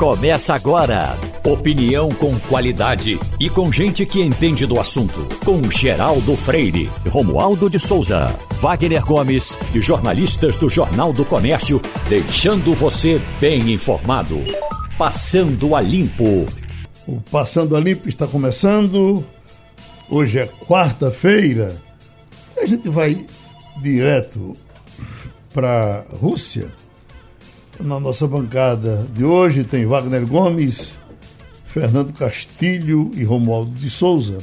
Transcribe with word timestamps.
Começa 0.00 0.54
agora. 0.54 1.14
Opinião 1.44 2.08
com 2.08 2.34
qualidade 2.48 3.20
e 3.38 3.50
com 3.50 3.70
gente 3.70 4.06
que 4.06 4.22
entende 4.22 4.64
do 4.64 4.80
assunto. 4.80 5.20
Com 5.44 5.70
Geraldo 5.70 6.34
Freire, 6.38 6.88
Romualdo 7.10 7.68
de 7.68 7.78
Souza, 7.78 8.34
Wagner 8.62 9.04
Gomes 9.04 9.58
e 9.74 9.80
jornalistas 9.82 10.56
do 10.56 10.70
Jornal 10.70 11.12
do 11.12 11.22
Comércio, 11.22 11.82
deixando 12.08 12.72
você 12.72 13.20
bem 13.38 13.70
informado. 13.72 14.42
Passando 14.96 15.76
a 15.76 15.82
Limpo. 15.82 16.46
O 17.06 17.20
Passando 17.30 17.76
a 17.76 17.80
Limpo 17.80 18.08
está 18.08 18.26
começando. 18.26 19.22
Hoje 20.08 20.38
é 20.38 20.46
quarta-feira. 20.46 21.76
A 22.56 22.64
gente 22.64 22.88
vai 22.88 23.26
direto 23.82 24.56
para 25.52 26.06
a 26.10 26.16
Rússia 26.16 26.70
na 27.82 27.98
nossa 27.98 28.26
bancada 28.26 29.06
de 29.14 29.24
hoje 29.24 29.64
tem 29.64 29.86
Wagner 29.86 30.26
Gomes, 30.26 30.98
Fernando 31.66 32.12
Castilho 32.12 33.10
e 33.14 33.24
Romualdo 33.24 33.72
de 33.72 33.88
Souza. 33.88 34.38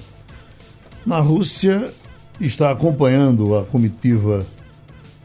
Na 1.06 1.20
Rússia 1.20 1.92
está 2.40 2.72
acompanhando 2.72 3.56
a 3.56 3.64
comitiva 3.64 4.46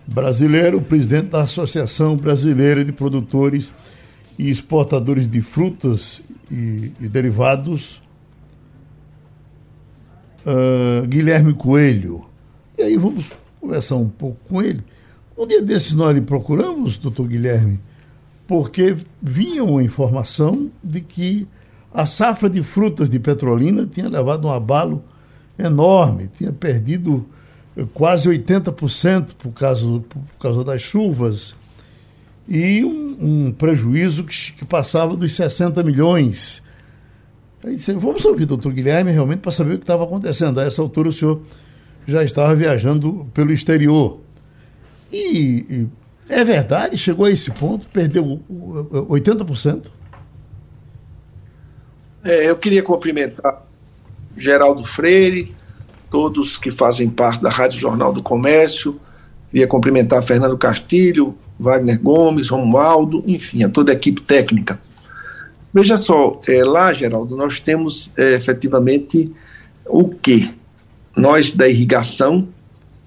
brasileira 0.06 0.77
o 0.77 0.83
presidente 0.83 1.28
da 1.28 1.42
Associação 1.42 2.16
Brasileira 2.16 2.84
de 2.84 2.92
Produtores 2.92 3.70
e 4.38 4.50
Exportadores 4.50 5.28
de 5.28 5.41
Frutas 5.41 6.22
e, 6.50 6.92
e 7.00 7.08
Derivados, 7.08 8.02
uh, 10.47 11.06
Guilherme 11.06 11.55
Coelho. 11.55 12.27
E 12.77 12.83
aí 12.83 12.97
vamos 12.97 13.30
conversar 13.60 13.97
um 13.97 14.08
pouco 14.08 14.38
com 14.48 14.60
ele. 14.60 14.83
Um 15.36 15.47
dia 15.47 15.62
desses 15.62 15.92
nós 15.92 16.14
lhe 16.14 16.20
procuramos, 16.20 16.98
doutor 16.98 17.27
Guilherme, 17.27 17.80
porque 18.52 18.95
vinha 19.23 19.65
uma 19.65 19.83
informação 19.83 20.70
de 20.84 21.01
que 21.01 21.47
a 21.91 22.05
safra 22.05 22.50
de 22.50 22.62
frutas 22.62 23.09
de 23.09 23.19
Petrolina 23.19 23.89
tinha 23.91 24.06
levado 24.11 24.47
um 24.47 24.50
abalo 24.50 25.03
enorme, 25.59 26.28
tinha 26.36 26.53
perdido 26.53 27.25
eh, 27.75 27.86
quase 27.94 28.28
80% 28.28 29.33
por 29.39 29.53
causa, 29.53 29.86
por 29.86 30.22
causa 30.39 30.62
das 30.62 30.83
chuvas 30.83 31.55
e 32.47 32.84
um, 32.84 33.47
um 33.47 33.53
prejuízo 33.53 34.22
que, 34.22 34.53
que, 34.53 34.66
passava 34.66 35.16
dos 35.16 35.34
60 35.34 35.83
milhões. 35.83 36.62
Aí 37.64 37.77
disse, 37.77 37.94
vamos 37.94 38.22
ouvir 38.27 38.44
doutor 38.44 38.70
Guilherme 38.70 39.12
realmente 39.12 39.41
para 39.41 39.50
saber 39.50 39.77
o 39.77 39.78
que 39.78 39.84
estava 39.84 40.05
acontecendo. 40.05 40.61
A 40.61 40.64
essa 40.64 40.83
altura 40.83 41.09
o 41.09 41.12
senhor 41.12 41.41
já 42.06 42.22
estava 42.22 42.55
viajando 42.55 43.27
pelo 43.33 43.50
exterior. 43.50 44.20
E, 45.11 45.64
e 45.70 46.02
é 46.28 46.45
verdade? 46.45 46.97
Chegou 46.97 47.27
a 47.27 47.31
esse 47.31 47.51
ponto? 47.51 47.87
Perdeu 47.89 48.41
80%? 48.48 49.87
É, 52.25 52.48
eu 52.48 52.56
queria 52.56 52.83
cumprimentar 52.83 53.62
Geraldo 54.37 54.84
Freire, 54.84 55.55
todos 56.11 56.56
que 56.56 56.70
fazem 56.70 57.11
parte 57.11 57.43
da 57.43 57.50
Rádio 57.50 57.78
Jornal 57.78 58.12
do 58.12 58.23
Comércio. 58.23 59.00
Queria 59.50 59.67
cumprimentar 59.67 60.23
Fernando 60.23 60.56
Castilho, 60.56 61.37
Wagner 61.59 62.00
Gomes, 62.00 62.48
Romualdo, 62.48 63.23
enfim, 63.27 63.65
a 63.65 63.69
toda 63.69 63.93
a 63.93 63.95
equipe 63.95 64.23
técnica. 64.23 64.81
Veja 65.75 65.97
só, 65.97 66.41
é, 66.47 66.62
lá, 66.62 66.93
Geraldo, 66.93 67.37
nós 67.37 67.61
temos 67.61 68.12
é, 68.17 68.34
efetivamente 68.34 69.33
o 69.87 70.09
quê? 70.09 70.50
Nós 71.17 71.53
da 71.53 71.69
irrigação 71.69 72.48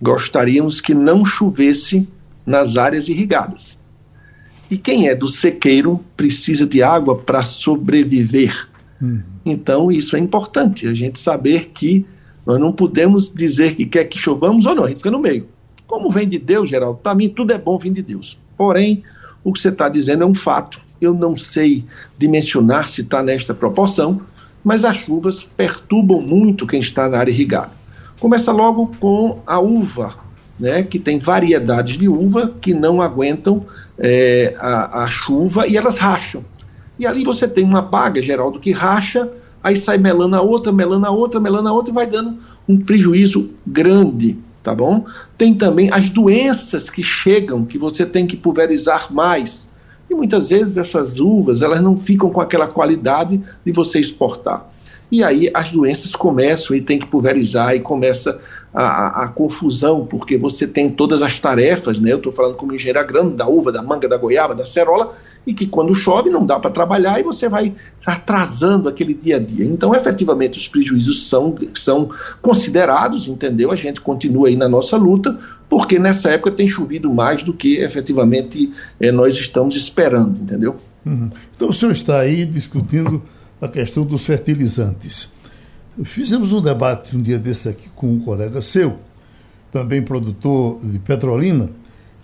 gostaríamos 0.01 0.81
que 0.81 0.93
não 0.93 1.25
chovesse 1.25 2.07
nas 2.45 2.77
áreas 2.77 3.07
irrigadas. 3.07 3.77
E 4.69 4.77
quem 4.77 5.07
é 5.07 5.15
do 5.15 5.27
sequeiro 5.27 5.99
precisa 6.17 6.65
de 6.65 6.81
água 6.81 7.17
para 7.17 7.43
sobreviver. 7.43 8.67
Uhum. 9.01 9.21
Então, 9.45 9.91
isso 9.91 10.15
é 10.15 10.19
importante, 10.19 10.87
a 10.87 10.93
gente 10.93 11.19
saber 11.19 11.69
que 11.69 12.05
nós 12.45 12.59
não 12.59 12.71
podemos 12.71 13.31
dizer 13.31 13.75
que 13.75 13.85
quer 13.85 14.05
que 14.05 14.17
chovamos 14.17 14.65
ou 14.65 14.75
não, 14.75 14.85
a 14.85 14.87
gente 14.87 14.97
fica 14.97 15.11
no 15.11 15.19
meio. 15.19 15.47
Como 15.87 16.11
vem 16.11 16.27
de 16.27 16.39
Deus, 16.39 16.69
Geraldo, 16.69 16.99
para 17.01 17.15
mim 17.15 17.29
tudo 17.29 17.51
é 17.51 17.57
bom 17.57 17.77
vir 17.77 17.91
de 17.91 18.01
Deus. 18.01 18.39
Porém, 18.57 19.03
o 19.43 19.53
que 19.53 19.59
você 19.59 19.69
está 19.69 19.87
dizendo 19.89 20.23
é 20.23 20.25
um 20.25 20.33
fato. 20.33 20.81
Eu 20.99 21.13
não 21.13 21.35
sei 21.35 21.85
dimensionar 22.17 22.89
se 22.89 23.01
está 23.01 23.21
nesta 23.21 23.53
proporção, 23.53 24.21
mas 24.63 24.83
as 24.83 24.97
chuvas 24.97 25.43
perturbam 25.43 26.21
muito 26.21 26.65
quem 26.65 26.79
está 26.79 27.07
na 27.07 27.19
área 27.19 27.31
irrigada. 27.31 27.71
Começa 28.19 28.51
logo 28.51 28.87
com 28.99 29.39
a 29.45 29.59
uva, 29.59 30.15
né, 30.59 30.83
que 30.83 30.99
tem 30.99 31.19
variedades 31.19 31.97
de 31.97 32.07
uva 32.07 32.53
que 32.61 32.73
não 32.73 33.01
aguentam 33.01 33.65
é, 33.97 34.53
a, 34.57 35.03
a, 35.03 35.07
chuva 35.07 35.67
e 35.67 35.77
elas 35.77 35.97
racham. 35.97 36.43
E 36.97 37.05
ali 37.05 37.23
você 37.23 37.47
tem 37.47 37.63
uma 37.63 37.81
baga, 37.81 38.21
Geraldo, 38.21 38.59
que 38.59 38.71
racha, 38.71 39.29
aí 39.61 39.75
sai 39.75 39.97
melando 39.97 40.35
a 40.35 40.41
outra, 40.41 40.71
melando 40.71 41.05
a 41.05 41.11
outra, 41.11 41.39
melando 41.39 41.67
a 41.67 41.73
outra 41.73 41.91
e 41.91 41.95
vai 41.95 42.07
dando 42.07 42.37
um 42.67 42.77
prejuízo 42.77 43.49
grande, 43.67 44.37
tá 44.63 44.73
bom? 44.73 45.05
Tem 45.37 45.53
também 45.53 45.89
as 45.91 46.09
doenças 46.09 46.89
que 46.89 47.03
chegam, 47.03 47.65
que 47.65 47.77
você 47.77 48.05
tem 48.05 48.25
que 48.25 48.37
pulverizar 48.37 49.13
mais. 49.13 49.67
E 50.09 50.13
muitas 50.13 50.49
vezes 50.49 50.77
essas 50.77 51.19
uvas, 51.19 51.61
elas 51.61 51.81
não 51.81 51.97
ficam 51.97 52.29
com 52.29 52.39
aquela 52.39 52.67
qualidade 52.67 53.41
de 53.65 53.71
você 53.73 53.99
exportar. 53.99 54.69
E 55.11 55.23
aí 55.23 55.49
as 55.53 55.71
doenças 55.71 56.15
começam 56.15 56.75
e 56.75 56.81
tem 56.81 56.97
que 56.97 57.07
pulverizar 57.07 57.75
e 57.75 57.79
começa 57.79 58.39
a, 58.75 59.23
a, 59.23 59.27
confusão, 59.29 60.05
porque 60.05 60.37
você 60.37 60.67
tem 60.67 60.89
todas 60.89 61.21
as 61.21 61.39
tarefas, 61.39 61.97
né? 61.97 62.11
Eu 62.11 62.17
estou 62.17 62.33
falando 62.33 62.55
como 62.55 62.73
engenheiro 62.75 62.99
agrônomo, 62.99 63.33
da 63.33 63.47
uva, 63.47 63.71
da 63.71 63.81
manga, 63.81 64.07
da 64.07 64.17
goiaba, 64.17 64.53
da 64.53 64.65
cerola, 64.65 65.15
e 65.47 65.53
que 65.53 65.65
quando 65.65 65.95
chove 65.95 66.29
não 66.29 66.45
dá 66.45 66.59
para 66.59 66.69
trabalhar 66.69 67.17
e 67.17 67.23
você 67.23 67.47
vai 67.47 67.73
atrasando 68.05 68.89
aquele 68.89 69.13
dia 69.13 69.37
a 69.37 69.39
dia. 69.39 69.63
Então, 69.63 69.95
efetivamente, 69.95 70.57
os 70.57 70.67
prejuízos 70.67 71.29
são, 71.29 71.55
são 71.73 72.09
considerados, 72.41 73.29
entendeu? 73.29 73.71
A 73.71 73.77
gente 73.77 74.01
continua 74.01 74.49
aí 74.49 74.57
na 74.57 74.67
nossa 74.67 74.97
luta, 74.97 75.39
porque 75.69 75.97
nessa 75.97 76.31
época 76.31 76.51
tem 76.51 76.67
chovido 76.67 77.09
mais 77.13 77.43
do 77.43 77.53
que 77.53 77.77
efetivamente 77.77 78.73
é, 78.99 79.09
nós 79.09 79.37
estamos 79.37 79.77
esperando, 79.77 80.37
entendeu? 80.41 80.75
Uhum. 81.05 81.29
Então, 81.55 81.69
o 81.69 81.73
senhor 81.73 81.93
está 81.93 82.19
aí 82.19 82.43
discutindo 82.43 83.21
a 83.61 83.69
questão 83.69 84.03
dos 84.03 84.25
fertilizantes. 84.25 85.29
Fizemos 86.03 86.51
um 86.51 86.61
debate 86.61 87.15
um 87.15 87.21
dia 87.21 87.39
desse 87.39 87.69
aqui 87.69 87.89
com 87.95 88.11
um 88.11 88.19
colega 88.19 88.61
seu, 88.61 88.99
também 89.71 90.01
produtor 90.01 90.79
de 90.83 90.99
Petrolina, 90.99 91.69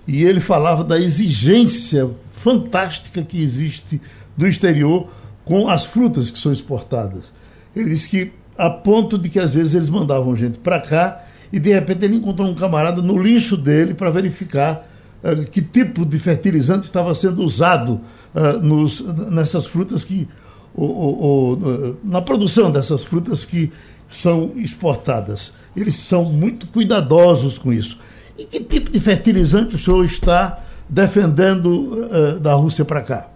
e 0.06 0.24
ele 0.24 0.42
falava 0.42 0.84
da 0.84 1.00
exigência 1.00 2.10
fantástica 2.34 3.22
que 3.22 3.42
existe 3.42 4.02
do 4.36 4.46
exterior 4.46 5.10
com 5.46 5.70
as 5.70 5.86
frutas 5.86 6.30
que 6.30 6.38
são 6.38 6.52
exportadas. 6.52 7.32
Ele 7.74 7.90
disse 7.90 8.10
que 8.10 8.32
a 8.58 8.70
ponto 8.70 9.18
de 9.18 9.30
que 9.30 9.40
às 9.40 9.52
vezes 9.52 9.74
eles 9.74 9.90
mandavam 9.90 10.36
gente 10.36 10.58
para 10.58 10.80
cá 10.80 11.24
e 11.52 11.60
de 11.60 11.72
repente 11.72 12.04
ele 12.04 12.18
encontrou 12.18 12.50
um 12.50 12.56
camarada 12.56 13.02
no 13.02 13.18
lixo 13.18 13.56
dele 13.56 13.94
para 13.94 14.10
verificar 14.10 14.86
uh, 15.24 15.46
que 15.46 15.62
tipo 15.62 16.06
de 16.06 16.20
fertilizante 16.20 16.86
estava 16.86 17.14
sendo 17.16 17.42
usado 17.42 18.02
uh, 18.36 18.60
nos, 18.62 19.02
nessas 19.30 19.66
frutas 19.66 20.04
que 20.04 20.28
o, 20.76 20.86
o, 20.86 21.98
na 22.04 22.22
produção 22.22 22.72
dessas 22.72 23.04
frutas 23.04 23.46
que 23.46 23.72
são 24.10 24.52
exportadas. 24.56 25.54
Eles 25.76 25.96
são 25.96 26.26
muito 26.26 26.68
cuidadosos 26.68 27.58
com 27.58 27.72
isso. 27.72 27.98
E 28.38 28.46
que 28.46 28.60
tipo 28.60 28.92
de 28.92 29.00
fertilizante 29.00 29.76
o 29.76 29.80
senhor 29.80 30.04
está 30.06 30.60
defendendo 30.88 31.68
uh, 31.68 32.40
da 32.40 32.54
Rússia 32.54 32.84
para 32.84 33.02
cá? 33.02 33.30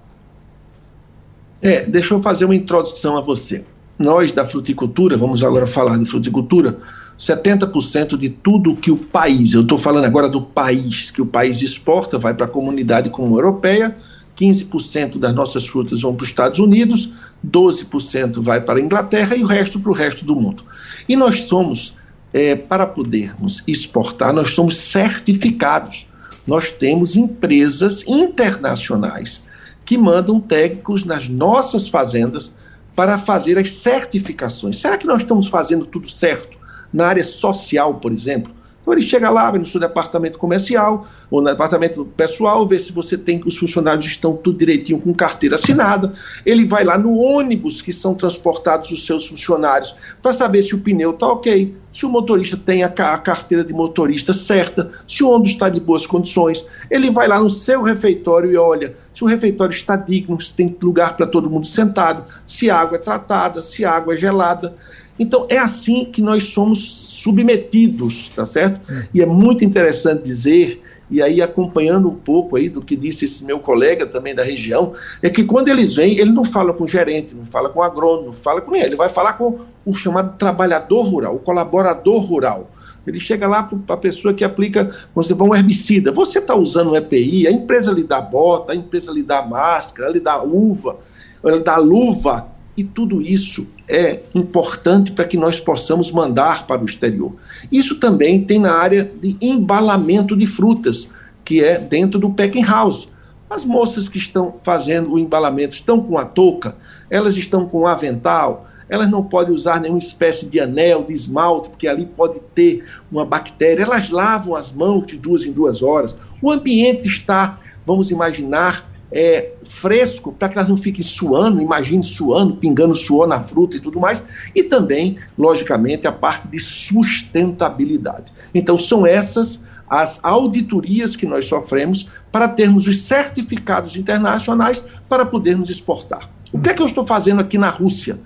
É, 1.62 1.85
deixa 1.85 2.13
eu 2.13 2.22
fazer 2.22 2.46
uma 2.46 2.56
introdução 2.56 3.18
a 3.18 3.22
você. 3.22 3.63
Nós 3.97 4.34
da 4.34 4.46
fruticultura, 4.46 5.17
vamos 5.17 5.41
agora 5.41 5.66
falar 5.66 5.97
de 5.97 6.06
fruticultura, 6.06 6.78
70% 7.17 8.17
de 8.17 8.29
tudo 8.29 8.75
que 8.75 8.91
o 8.91 8.97
país, 8.97 9.53
eu 9.53 9.62
estou 9.62 9.78
falando 9.78 10.03
agora 10.03 10.28
do 10.28 10.41
país, 10.41 11.12
que 11.12 11.22
o 11.22 11.25
país 11.25 11.62
exporta, 11.62 12.17
vai 12.17 12.34
para 12.34 12.46
a 12.46 12.50
comunidade 12.50 13.09
comum 13.09 13.35
europeia, 13.35 13.96
15% 14.35 15.18
das 15.18 15.34
nossas 15.34 15.67
frutas 15.67 16.02
vão 16.02 16.14
para 16.14 16.23
os 16.23 16.29
Estados 16.29 16.59
Unidos, 16.59 17.09
12% 17.46 18.41
vai 18.41 18.61
para 18.61 18.79
a 18.79 18.82
Inglaterra 18.82 19.35
e 19.35 19.43
o 19.43 19.47
resto 19.47 19.79
para 19.79 19.91
o 19.91 19.96
resto 19.96 20.26
do 20.26 20.35
mundo. 20.35 20.64
E 21.08 21.16
nós 21.16 21.41
somos, 21.43 21.96
é, 22.34 22.55
para 22.55 22.85
podermos 22.85 23.64
exportar, 23.67 24.34
nós 24.34 24.53
somos 24.53 24.78
certificados. 24.78 26.08
Nós 26.46 26.72
temos 26.72 27.16
empresas 27.16 28.03
internacionais 28.08 29.41
que 29.84 29.97
mandam 29.97 30.40
técnicos 30.40 31.05
nas 31.05 31.29
nossas 31.29 31.88
fazendas 31.88 32.53
para 32.96 33.17
fazer 33.17 33.58
as 33.58 33.72
certificações. 33.72 34.79
Será 34.79 34.97
que 34.97 35.05
nós 35.05 35.22
estamos 35.22 35.47
fazendo 35.47 35.85
tudo 35.85 36.09
certo? 36.09 36.58
Na 36.93 37.08
área 37.08 37.23
social, 37.23 37.96
por 37.96 38.11
exemplo, 38.11 38.54
Então 38.85 38.93
ele 38.93 39.02
chega 39.02 39.32
lá, 39.32 39.49
vai 39.49 39.59
no 39.59 39.66
seu 39.66 39.79
departamento 39.79 40.37
comercial 40.37 41.08
ou 41.32 41.41
no 41.41 41.49
departamento 41.49 42.05
pessoal, 42.16 42.67
vê 42.67 42.78
se 42.78 42.91
você 42.91 43.17
tem, 43.17 43.41
os 43.43 43.58
funcionários 43.58 44.05
estão 44.05 44.37
tudo 44.37 44.59
direitinho 44.59 44.99
com 44.99 45.11
carteira 45.11 45.55
assinada. 45.55 46.14
Ele 46.46 46.66
vai 46.66 46.84
lá 46.84 46.96
no 46.96 47.17
ônibus 47.17 47.82
que 47.82 47.91
são 47.91 48.14
transportados 48.14 48.91
os 48.91 49.03
seus 49.03 49.26
funcionários 49.26 49.96
para 50.22 50.34
saber 50.34 50.61
se 50.61 50.76
o 50.76 50.82
pneu 50.82 51.11
está 51.11 51.28
ok, 51.28 51.76
se 51.91 52.05
o 52.05 52.09
motorista 52.09 52.55
tem 52.58 52.84
a, 52.84 52.87
a, 52.87 53.17
carteira 53.17 53.64
de 53.64 53.73
motorista 53.73 54.34
certa, 54.34 54.91
se 55.08 55.23
o 55.23 55.29
ônibus 55.29 55.52
está 55.52 55.67
de 55.67 55.79
boas 55.79 56.05
condições. 56.05 56.64
Ele 56.91 57.09
vai 57.09 57.28
lá 57.28 57.40
no 57.40 57.49
seu 57.49 57.81
refeitório 57.81 58.52
e 58.52 58.58
olha 58.58 58.93
se 59.16 59.23
o 59.23 59.28
refeitório 59.28 59.73
está 59.73 59.96
digno, 59.96 60.40
se 60.40 60.53
tem 60.53 60.76
lugar 60.79 61.17
para 61.17 61.26
todo 61.26 61.49
mundo 61.49 61.66
sentado, 61.66 62.26
se 62.46 62.70
a 62.70 62.78
água 62.78 62.97
é 62.97 63.02
tratada, 63.02 63.64
se 63.64 63.84
a 63.84 63.91
água 63.91 64.14
é 64.14 64.17
gelada. 64.17 64.76
Então 65.17 65.47
é 65.50 65.58
assim 65.58 66.06
que 66.06 66.22
nós 66.22 66.46
somos 66.46 66.79
submetidos, 67.23 68.29
tá 68.35 68.46
certo? 68.46 68.82
E 69.14 69.22
é 69.22 69.26
muito 69.26 69.64
interessante 69.64 70.23
dizer, 70.23 70.82
e 71.09 71.22
aí 71.22 71.41
acompanhando 71.41 72.09
um 72.09 72.16
pouco 72.16 72.56
aí 72.56 72.70
do 72.70 72.82
que 72.82 72.96
disse 72.96 73.26
esse 73.26 73.44
meu 73.44 73.59
colega 73.59 74.06
também 74.06 74.35
da 74.35 74.44
região, 74.44 74.94
é 75.22 75.29
que 75.29 75.44
quando 75.44 75.70
eles 75.70 75.96
vêm, 75.96 76.17
ele 76.17 76.32
não 76.32 76.44
fala 76.44 76.73
com 76.73 76.84
o 76.84 76.88
gerente, 76.88 77.35
não 77.35 77.46
fala 77.46 77.70
com 77.70 77.79
o 77.79 77.84
agrônomo, 77.84 78.28
não 78.28 78.34
fala 78.34 78.62
com 78.62 78.76
ele, 78.76 78.85
ele 78.85 78.96
vai 78.96 79.09
falar 79.09 79.34
com 79.34 79.59
o 79.85 79.96
chamado 79.96 80.38
trabalhador 80.38 81.03
rural, 81.03 81.35
o 81.35 81.40
colaborador 81.40 82.22
rural. 82.22 82.72
Ele 83.06 83.20
chega 83.20 83.47
lá 83.47 83.64
para 83.64 83.96
a 83.96 83.97
pessoa 83.97 84.34
que 84.34 84.44
aplica, 84.44 84.94
você 85.14 85.34
vai 85.34 85.47
um 85.47 85.56
herbicida. 85.56 86.12
Você 86.12 86.40
está 86.40 86.56
usando 86.56 86.91
um 86.91 86.96
EPI, 86.96 87.47
a 87.47 87.52
empresa 87.52 87.91
lhe 87.91 88.03
dá 88.03 88.20
bota, 88.20 88.73
a 88.73 88.76
empresa 88.76 89.12
lhe 89.12 89.22
dá 89.22 89.44
máscara, 89.44 90.09
lhe 90.09 90.20
dá 90.20 90.41
uva, 90.41 90.97
lhe 91.44 91.59
dá 91.59 91.78
luva. 91.78 92.47
E 92.78 92.84
tudo 92.84 93.22
isso 93.22 93.68
é 93.88 94.22
importante 94.34 95.12
para 95.12 95.26
que 95.26 95.38
nós 95.38 95.60
possamos 95.60 96.12
mandar 96.12 96.68
para 96.68 96.82
o 96.82 96.86
exterior. 96.86 97.34
Isso 97.72 98.00
também 98.00 98.44
tem 98.44 98.60
na 98.60 98.74
área 98.74 99.10
de 99.22 99.38
embalamento 99.40 100.36
de 100.36 100.46
frutas, 100.46 101.10
que 101.44 101.64
é 101.64 101.78
dentro 101.80 102.20
do 102.20 102.30
packing 102.30 102.66
house. 102.66 103.08
As 103.50 103.64
moças 103.64 104.10
que 104.10 104.18
estão 104.18 104.56
fazendo 104.64 105.14
o 105.14 105.20
embalamento 105.20 105.76
estão 105.76 106.02
com 106.02 106.18
a 106.18 106.26
touca, 106.26 106.76
elas 107.10 107.38
estão 107.38 107.68
com 107.68 107.82
o 107.82 107.88
avental, 107.88 108.68
elas 108.90 109.10
não 109.10 109.24
podem 109.24 109.54
usar 109.54 109.80
nenhuma 109.80 110.00
espécie 110.00 110.46
de 110.46 110.60
anel, 110.60 111.04
de 111.04 111.14
esmalte, 111.14 111.70
porque 111.70 111.88
ali 111.88 112.06
pode 112.06 112.40
ter 112.54 112.86
uma 113.12 113.26
bactéria. 113.26 113.84
Elas 113.84 114.10
lavam 114.10 114.56
as 114.56 114.72
mãos 114.72 115.08
de 115.08 115.18
duas 115.18 115.44
em 115.44 115.52
duas 115.52 115.82
horas. 115.82 116.16
O 116.42 116.52
ambiente 116.52 117.08
está, 117.08 117.60
vamos 117.86 118.12
imaginar, 118.12 118.86
é, 119.16 119.53
fresco 119.64 120.34
para 120.34 120.50
que 120.50 120.58
elas 120.58 120.67
não 120.67 120.76
fiquem 120.76 121.02
suando, 121.02 121.62
imagine 121.62 122.03
suando, 122.03 122.58
pingando 122.58 122.94
suor 122.94 123.26
na 123.26 123.41
fruta 123.41 123.78
e 123.78 123.79
tudo 123.79 123.97
mais, 123.97 124.22
e 124.53 124.62
também, 124.62 125.16
logicamente, 125.38 126.06
a 126.06 126.12
parte 126.12 126.50
de 126.50 126.59
sustentabilidade. 126.59 128.34
Então, 128.53 128.78
são 128.78 129.08
essas 129.08 129.64
as 129.88 130.20
auditorias 130.23 131.16
que 131.16 131.28
nós 131.28 131.46
sofremos 131.46 132.09
para 132.32 132.50
termos 132.50 132.88
os 132.88 133.03
certificados 133.03 133.96
internacionais 133.96 134.84
para 135.08 135.26
podermos 135.26 135.70
exportar. 135.70 136.29
O 136.52 136.59
que 136.59 136.70
é 136.70 136.73
que 136.73 136.82
eu 136.82 136.88
estou 136.88 137.06
fazendo 137.06 137.40
aqui 137.40 137.58
na 137.58 137.70
Rússia? 137.70 138.17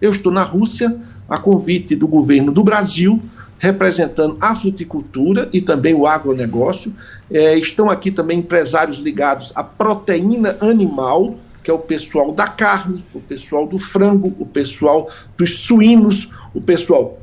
Eu 0.00 0.12
estou 0.12 0.32
na 0.32 0.44
Rússia 0.44 0.96
a 1.28 1.36
convite 1.36 1.96
do 1.96 2.06
governo 2.06 2.52
do 2.52 2.62
Brasil 2.62 3.20
representando 3.58 4.36
a 4.40 4.54
fruticultura 4.54 5.48
e 5.52 5.60
também 5.60 5.94
o 5.94 6.06
agronegócio. 6.06 6.94
É, 7.30 7.58
estão 7.58 7.90
aqui 7.90 8.10
também 8.10 8.38
empresários 8.38 8.98
ligados 8.98 9.52
à 9.54 9.62
proteína 9.62 10.56
animal, 10.60 11.36
que 11.62 11.70
é 11.70 11.74
o 11.74 11.78
pessoal 11.78 12.32
da 12.32 12.46
carne, 12.46 13.04
o 13.12 13.20
pessoal 13.20 13.66
do 13.66 13.78
frango, 13.78 14.34
o 14.38 14.46
pessoal 14.46 15.10
dos 15.36 15.60
suínos, 15.60 16.30
o 16.54 16.60
pessoal 16.60 17.18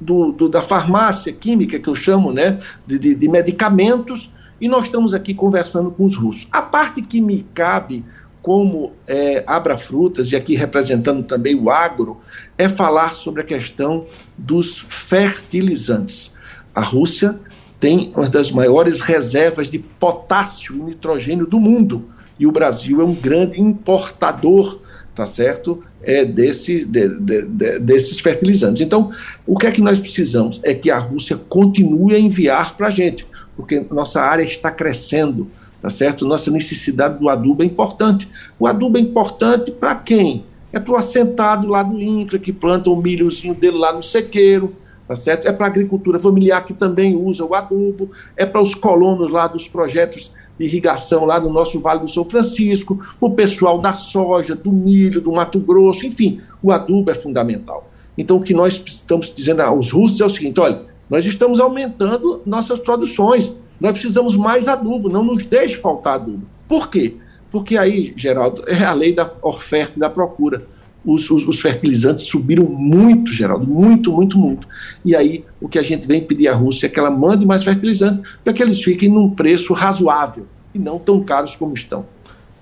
do, 0.00 0.32
do, 0.32 0.48
da 0.48 0.60
farmácia 0.60 1.32
química, 1.32 1.78
que 1.78 1.88
eu 1.88 1.94
chamo 1.94 2.32
né, 2.32 2.58
de, 2.86 2.98
de, 2.98 3.14
de 3.14 3.28
medicamentos, 3.28 4.30
e 4.60 4.68
nós 4.68 4.84
estamos 4.84 5.14
aqui 5.14 5.32
conversando 5.32 5.90
com 5.90 6.04
os 6.04 6.16
russos. 6.16 6.48
A 6.50 6.60
parte 6.60 7.00
que 7.00 7.20
me 7.20 7.46
cabe 7.54 8.04
como 8.42 8.92
é, 9.06 9.42
Abra 9.46 9.76
Frutas, 9.76 10.32
e 10.32 10.36
aqui 10.36 10.54
representando 10.54 11.22
também 11.22 11.54
o 11.54 11.70
agro, 11.70 12.18
é 12.56 12.68
falar 12.68 13.14
sobre 13.14 13.42
a 13.42 13.44
questão 13.44 14.06
dos 14.36 14.78
fertilizantes. 14.88 16.30
A 16.74 16.80
Rússia 16.80 17.38
tem 17.80 18.12
uma 18.14 18.28
das 18.28 18.50
maiores 18.50 19.00
reservas 19.00 19.70
de 19.70 19.78
potássio 19.78 20.74
e 20.74 20.78
nitrogênio 20.78 21.46
do 21.46 21.60
mundo, 21.60 22.08
e 22.38 22.46
o 22.46 22.52
Brasil 22.52 23.00
é 23.00 23.04
um 23.04 23.14
grande 23.14 23.60
importador, 23.60 24.80
tá 25.14 25.26
certo, 25.26 25.82
é 26.00 26.24
desse, 26.24 26.84
de, 26.84 27.08
de, 27.08 27.42
de, 27.42 27.78
desses 27.80 28.20
fertilizantes. 28.20 28.80
Então, 28.80 29.10
o 29.44 29.56
que 29.56 29.66
é 29.66 29.72
que 29.72 29.82
nós 29.82 29.98
precisamos? 29.98 30.60
É 30.62 30.72
que 30.72 30.90
a 30.90 30.98
Rússia 30.98 31.36
continue 31.36 32.14
a 32.14 32.18
enviar 32.18 32.76
para 32.76 32.86
a 32.86 32.90
gente, 32.90 33.26
porque 33.56 33.84
nossa 33.90 34.20
área 34.20 34.44
está 34.44 34.70
crescendo, 34.70 35.50
tá 35.80 35.90
certo? 35.90 36.26
Nossa 36.26 36.50
necessidade 36.50 37.18
do 37.18 37.28
adubo 37.28 37.62
é 37.62 37.66
importante. 37.66 38.28
O 38.58 38.66
adubo 38.66 38.98
é 38.98 39.00
importante 39.00 39.70
para 39.70 39.94
quem? 39.94 40.44
É 40.72 40.78
para 40.78 40.92
o 40.92 40.96
assentado 40.96 41.68
lá 41.68 41.82
do 41.82 42.00
INCRA, 42.00 42.38
que 42.38 42.52
planta 42.52 42.90
o 42.90 42.96
milhozinho 42.96 43.54
dele 43.54 43.78
lá 43.78 43.92
no 43.92 44.02
sequeiro, 44.02 44.74
tá 45.06 45.16
certo? 45.16 45.46
É 45.46 45.52
para 45.52 45.66
a 45.66 45.70
agricultura 45.70 46.18
familiar, 46.18 46.64
que 46.64 46.74
também 46.74 47.16
usa 47.16 47.44
o 47.44 47.54
adubo, 47.54 48.10
é 48.36 48.44
para 48.44 48.62
os 48.62 48.74
colonos 48.74 49.30
lá 49.30 49.46
dos 49.46 49.66
projetos 49.66 50.32
de 50.58 50.66
irrigação 50.66 51.24
lá 51.24 51.38
do 51.38 51.48
nosso 51.48 51.80
Vale 51.80 52.00
do 52.00 52.08
São 52.08 52.24
Francisco, 52.24 53.00
o 53.20 53.30
pessoal 53.30 53.80
da 53.80 53.94
soja, 53.94 54.54
do 54.54 54.72
milho, 54.72 55.20
do 55.20 55.32
Mato 55.32 55.58
Grosso, 55.58 56.04
enfim, 56.04 56.40
o 56.62 56.72
adubo 56.72 57.10
é 57.10 57.14
fundamental. 57.14 57.88
Então, 58.18 58.36
o 58.36 58.42
que 58.42 58.52
nós 58.52 58.82
estamos 58.84 59.32
dizendo 59.32 59.60
aos 59.60 59.92
russos 59.92 60.20
é 60.20 60.26
o 60.26 60.30
seguinte: 60.30 60.58
olha, 60.58 60.82
nós 61.08 61.24
estamos 61.24 61.60
aumentando 61.60 62.42
nossas 62.44 62.80
produções, 62.80 63.52
nós 63.80 63.92
precisamos 63.92 64.36
mais 64.36 64.66
adubo, 64.66 65.08
não 65.08 65.22
nos 65.22 65.44
deixe 65.44 65.76
faltar 65.76 66.14
adubo. 66.14 66.46
Por 66.66 66.90
quê? 66.90 67.16
Porque 67.50 67.76
aí, 67.76 68.12
Geraldo, 68.16 68.62
é 68.66 68.84
a 68.84 68.92
lei 68.92 69.14
da 69.14 69.30
oferta 69.42 69.94
e 69.96 70.00
da 70.00 70.10
procura. 70.10 70.66
Os, 71.04 71.30
os, 71.30 71.46
os, 71.46 71.60
fertilizantes 71.60 72.26
subiram 72.26 72.64
muito, 72.64 73.32
Geraldo, 73.32 73.66
muito, 73.66 74.12
muito, 74.12 74.36
muito. 74.36 74.68
E 75.04 75.14
aí 75.14 75.44
o 75.60 75.68
que 75.68 75.78
a 75.78 75.82
gente 75.82 76.06
vem 76.06 76.20
pedir 76.20 76.48
à 76.48 76.54
Rússia 76.54 76.86
é 76.86 76.88
que 76.88 76.98
ela 76.98 77.10
mande 77.10 77.46
mais 77.46 77.64
fertilizantes 77.64 78.20
para 78.44 78.52
que 78.52 78.62
eles 78.62 78.82
fiquem 78.82 79.08
num 79.08 79.30
preço 79.30 79.72
razoável 79.72 80.46
e 80.74 80.78
não 80.78 80.98
tão 80.98 81.22
caros 81.22 81.56
como 81.56 81.72
estão. 81.72 82.04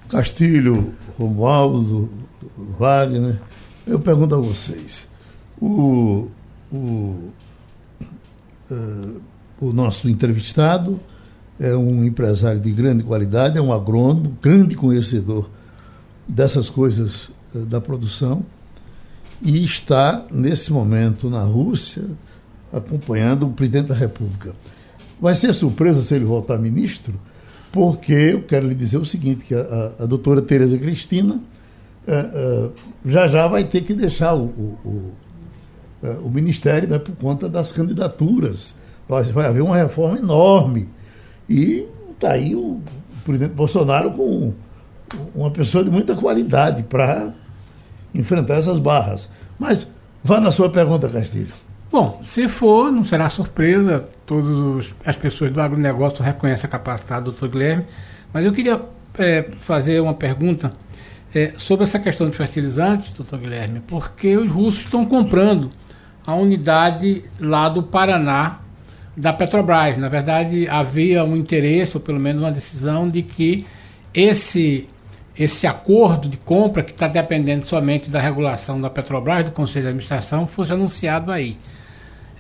Castilho, 0.09 0.95
Romualdo, 1.19 2.09
Wagner, 2.79 3.41
eu 3.87 3.99
pergunto 3.99 4.35
a 4.35 4.39
vocês. 4.39 5.09
O, 5.61 6.29
o, 6.71 7.33
uh, 8.71 9.21
o 9.61 9.73
nosso 9.73 10.09
entrevistado 10.09 11.01
é 11.59 11.75
um 11.75 12.05
empresário 12.05 12.61
de 12.61 12.71
grande 12.71 13.03
qualidade, 13.03 13.59
é 13.59 13.61
um 13.61 13.73
agrônomo, 13.73 14.37
grande 14.43 14.77
conhecedor 14.77 15.49
dessas 16.29 16.69
coisas 16.69 17.31
uh, 17.55 17.65
da 17.67 17.81
produção 17.81 18.45
e 19.41 19.63
está, 19.65 20.25
nesse 20.31 20.73
momento, 20.73 21.29
na 21.29 21.43
Rússia, 21.43 22.05
acompanhando 22.73 23.47
o 23.47 23.53
presidente 23.53 23.89
da 23.89 23.95
República. 23.95 24.55
Vai 25.21 25.35
ser 25.35 25.55
surpresa 25.55 26.03
se 26.03 26.15
ele 26.15 26.25
voltar 26.25 26.59
ministro, 26.59 27.15
porque 27.71 28.13
eu 28.13 28.43
quero 28.43 28.67
lhe 28.67 28.75
dizer 28.75 28.99
o 28.99 29.05
seguinte, 29.05 29.45
que 29.45 29.55
a, 29.55 29.61
a, 29.99 30.05
a 30.05 30.07
doutora 30.07 30.43
Tereza 30.43 30.77
Cristina 30.79 31.35
uh, 31.35 32.67
uh, 32.67 32.73
já 33.05 33.27
já 33.27 33.47
vai 33.47 33.65
ter 33.65 33.83
que 33.83 33.95
deixar 33.95 34.35
o, 34.35 34.45
o, 34.45 34.79
o, 36.03 36.09
o 36.25 36.31
ministério 36.31 36.89
né, 36.89 36.99
por 36.99 37.15
conta 37.17 37.49
das 37.49 37.73
candidaturas 37.73 38.75
vai 39.09 39.47
haver 39.47 39.63
uma 39.63 39.77
reforma 39.77 40.19
enorme. 40.19 40.89
E 41.49 41.87
está 42.11 42.33
aí 42.33 42.55
o 42.55 42.81
presidente 43.25 43.53
Bolsonaro 43.55 44.11
com 44.11 44.53
uma 45.35 45.51
pessoa 45.51 45.85
de 45.85 45.91
muita 45.91 46.15
qualidade 46.15 46.83
para 46.83 47.33
enfrentar 48.15 48.55
essas 48.55 48.79
barras. 48.79 49.29
Mas 49.59 49.87
vá 50.23 50.41
na 50.41 50.51
sua 50.51 50.71
pergunta, 50.71 51.09
Castilho. 51.09 51.55
Bom, 51.91 52.21
se 52.25 52.49
for, 52.49 52.91
não 52.91 53.05
será 53.05 53.31
surpresa, 53.31 54.09
todas 54.27 54.93
as 55.05 55.17
pessoas 55.17 55.53
do 55.53 55.61
agronegócio 55.61 56.23
reconhecem 56.23 56.67
a 56.67 56.71
capacidade 56.71 57.27
do 57.27 57.33
Dr. 57.33 57.47
Guilherme, 57.47 57.85
mas 58.33 58.45
eu 58.45 58.53
queria 58.53 58.83
é, 59.19 59.51
fazer 59.59 60.01
uma 60.01 60.15
pergunta 60.15 60.73
é, 61.35 61.53
sobre 61.57 61.85
essa 61.85 61.99
questão 61.99 62.29
de 62.29 62.37
fertilizantes, 62.37 63.13
doutor 63.13 63.39
Guilherme, 63.39 63.81
porque 63.87 64.37
os 64.37 64.51
russos 64.51 64.81
estão 64.81 65.07
comprando 65.07 65.71
a 66.27 66.35
unidade 66.35 67.25
lá 67.39 67.69
do 67.69 67.85
Paraná 67.85 68.61
da 69.17 69.33
Petrobras. 69.33 69.97
Na 69.97 70.09
verdade, 70.09 70.69
havia 70.69 71.25
um 71.25 71.37
interesse, 71.37 71.97
ou 71.97 72.01
pelo 72.01 72.21
menos 72.21 72.43
uma 72.43 72.53
decisão, 72.53 73.09
de 73.09 73.23
que 73.23 73.67
esse, 74.13 74.89
esse 75.39 75.67
acordo 75.67 76.29
de 76.29 76.37
compra, 76.37 76.83
que 76.83 76.93
está 76.93 77.09
dependendo 77.09 77.67
somente 77.67 78.11
da 78.11 78.21
regulação 78.21 78.81
da 78.81 78.91
Petrobras, 78.91 79.47
do 79.47 79.53
Conselho 79.53 79.85
de 79.85 79.89
Administração, 79.89 80.47
fosse 80.47 80.73
anunciado 80.73 81.33
aí. 81.33 81.57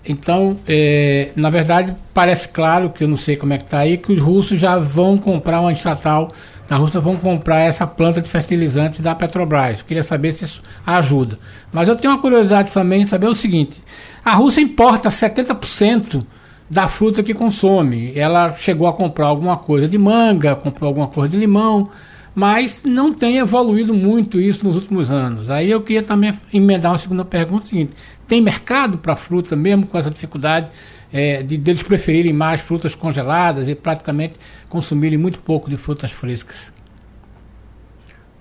Então, 0.08 0.56
é, 0.68 1.30
na 1.34 1.50
verdade, 1.50 1.96
parece 2.14 2.48
claro, 2.48 2.90
que 2.90 3.02
eu 3.02 3.08
não 3.08 3.16
sei 3.16 3.36
como 3.36 3.52
é 3.52 3.58
que 3.58 3.64
está 3.64 3.80
aí, 3.80 3.98
que 3.98 4.12
os 4.12 4.20
russos 4.20 4.60
já 4.60 4.78
vão 4.78 5.18
comprar 5.18 5.60
uma 5.60 5.72
estatal 5.72 6.30
na 6.68 6.76
Rússia 6.76 7.00
vão 7.00 7.16
comprar 7.16 7.60
essa 7.60 7.86
planta 7.86 8.20
de 8.20 8.28
fertilizantes 8.28 9.00
da 9.00 9.14
Petrobras. 9.14 9.82
Queria 9.82 10.02
saber 10.02 10.32
se 10.32 10.44
isso 10.44 10.62
ajuda. 10.84 11.38
Mas 11.72 11.88
eu 11.88 11.94
tenho 11.94 12.12
uma 12.12 12.20
curiosidade 12.20 12.72
também 12.72 13.04
de 13.04 13.10
saber 13.10 13.28
o 13.28 13.34
seguinte: 13.34 13.80
a 14.24 14.34
Rússia 14.34 14.60
importa 14.60 15.08
70% 15.08 16.26
da 16.68 16.88
fruta 16.88 17.22
que 17.22 17.32
consome. 17.32 18.12
Ela 18.14 18.54
chegou 18.54 18.86
a 18.86 18.92
comprar 18.92 19.26
alguma 19.26 19.56
coisa 19.56 19.88
de 19.88 19.96
manga, 19.96 20.56
comprou 20.56 20.88
alguma 20.88 21.08
coisa 21.08 21.32
de 21.32 21.40
limão, 21.40 21.88
mas 22.34 22.82
não 22.84 23.14
tem 23.14 23.38
evoluído 23.38 23.94
muito 23.94 24.40
isso 24.40 24.66
nos 24.66 24.76
últimos 24.76 25.10
anos. 25.10 25.48
Aí 25.48 25.70
eu 25.70 25.80
queria 25.80 26.02
também 26.02 26.32
emendar 26.52 26.92
uma 26.92 26.98
segunda 26.98 27.24
pergunta 27.24 27.66
seguinte: 27.66 27.92
tem 28.28 28.42
mercado 28.42 28.98
para 28.98 29.16
fruta 29.16 29.54
mesmo 29.56 29.86
com 29.86 29.96
essa 29.96 30.10
dificuldade 30.10 30.68
é, 31.12 31.42
de 31.42 31.56
deles 31.56 31.82
preferirem 31.82 32.32
mais 32.32 32.60
frutas 32.60 32.94
congeladas 32.94 33.68
e 33.68 33.74
praticamente 33.74 34.34
consumirem 34.68 35.18
muito 35.18 35.38
pouco 35.38 35.70
de 35.70 35.76
frutas 35.76 36.10
frescas? 36.10 36.72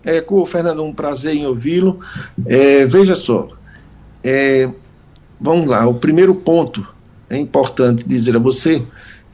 É, 0.04 0.24
o 0.28 0.46
Fernando, 0.46 0.84
um 0.84 0.94
prazer 0.94 1.34
em 1.34 1.48
ouvi-lo. 1.48 2.00
É, 2.46 2.86
veja 2.86 3.16
só, 3.16 3.50
é, 4.24 4.70
vamos 5.40 5.68
lá, 5.68 5.88
o 5.88 5.96
primeiro 5.96 6.36
ponto 6.36 6.95
é 7.36 7.40
importante 7.40 8.04
dizer 8.08 8.36
a 8.36 8.40
você 8.40 8.82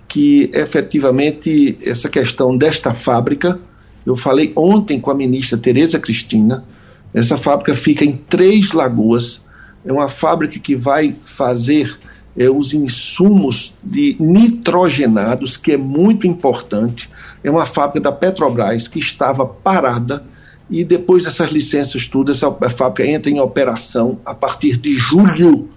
que 0.08 0.50
efetivamente 0.53 1.77
essa 1.86 2.10
questão 2.10 2.58
desta 2.58 2.93
fábrica, 2.93 3.60
eu 4.05 4.15
falei 4.15 4.51
ontem 4.55 5.00
com 5.00 5.10
a 5.10 5.15
ministra 5.15 5.58
Tereza 5.58 6.00
Cristina, 6.00 6.65
essa 7.13 7.38
fábrica 7.38 7.74
fica 7.74 8.03
em 8.03 8.13
Três 8.13 8.72
Lagoas, 8.72 9.41
é 9.86 9.91
uma 9.91 10.10
fábrica 10.10 10.60
que 10.60 10.75
vai 10.75 11.15
fazer 11.25 11.98
é, 12.38 12.50
os 12.50 12.74
insumos 12.74 13.74
de 13.84 14.15
nitrogenados, 14.20 15.58
que 15.58 15.74
é 15.74 15.77
muito 15.77 16.27
importante. 16.27 17.10
É 17.43 17.50
uma 17.50 17.65
fábrica 17.65 18.00
da 18.00 18.12
Petrobras 18.12 18.88
que 18.88 19.00
estava 19.00 19.46
parada 19.46 20.24
e 20.70 20.84
depois 20.84 21.25
dessas 21.25 21.51
licenças 21.51 22.08
tudo, 22.08 22.31
essa 22.31 22.50
fábrica 22.70 23.05
entra 23.05 23.29
em 23.29 23.39
operação 23.39 24.20
a 24.25 24.34
partir 24.34 24.77
de 24.77 24.98
julho. 24.98 25.70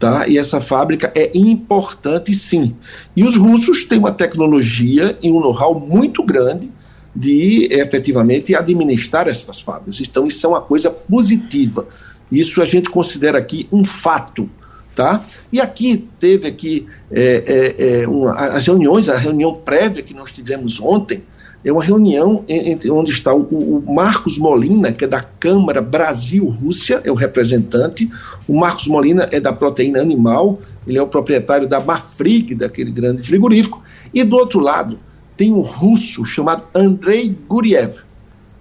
Tá? 0.00 0.26
E 0.26 0.38
essa 0.38 0.62
fábrica 0.62 1.12
é 1.14 1.30
importante 1.36 2.34
sim. 2.34 2.74
E 3.14 3.22
os 3.22 3.36
russos 3.36 3.84
têm 3.84 3.98
uma 3.98 4.10
tecnologia 4.10 5.18
e 5.22 5.30
um 5.30 5.40
know-how 5.40 5.78
muito 5.78 6.22
grande 6.22 6.70
de 7.14 7.68
efetivamente 7.70 8.54
administrar 8.54 9.28
essas 9.28 9.60
fábricas. 9.60 10.00
Então, 10.00 10.26
isso 10.26 10.46
é 10.46 10.48
uma 10.48 10.62
coisa 10.62 10.90
positiva. 10.90 11.86
Isso 12.32 12.62
a 12.62 12.64
gente 12.64 12.88
considera 12.88 13.36
aqui 13.36 13.68
um 13.70 13.84
fato. 13.84 14.48
Tá? 14.94 15.22
E 15.52 15.60
aqui 15.60 16.08
teve 16.18 16.48
aqui 16.48 16.86
é, 17.10 17.76
é, 17.78 18.00
é, 18.02 18.08
uma, 18.08 18.34
as 18.34 18.66
reuniões, 18.66 19.06
a 19.08 19.18
reunião 19.18 19.54
prévia 19.54 20.02
que 20.02 20.14
nós 20.14 20.32
tivemos 20.32 20.80
ontem, 20.80 21.22
é 21.62 21.70
uma 21.70 21.84
reunião 21.84 22.42
entre 22.48 22.90
onde 22.90 23.10
está 23.10 23.34
o, 23.34 23.42
o, 23.42 23.94
Marcos 23.94 24.38
Molina, 24.38 24.92
que 24.92 25.04
é 25.04 25.08
da 25.08 25.22
Câmara 25.22 25.82
Brasil-Rússia, 25.82 27.02
é 27.04 27.10
o 27.10 27.14
representante. 27.14 28.10
O 28.48 28.58
Marcos 28.58 28.86
Molina 28.86 29.28
é 29.30 29.38
da 29.38 29.52
proteína 29.52 30.00
animal, 30.00 30.58
ele 30.86 30.96
é 30.96 31.02
o 31.02 31.06
proprietário 31.06 31.68
da 31.68 31.78
Marfrig, 31.78 32.54
daquele 32.54 32.90
grande 32.90 33.22
frigorífico. 33.22 33.82
E 34.12 34.24
do 34.24 34.36
outro 34.36 34.60
lado 34.60 34.98
tem 35.36 35.52
um 35.52 35.60
russo 35.60 36.24
chamado 36.24 36.64
Andrei 36.74 37.36
Guriev. 37.48 38.04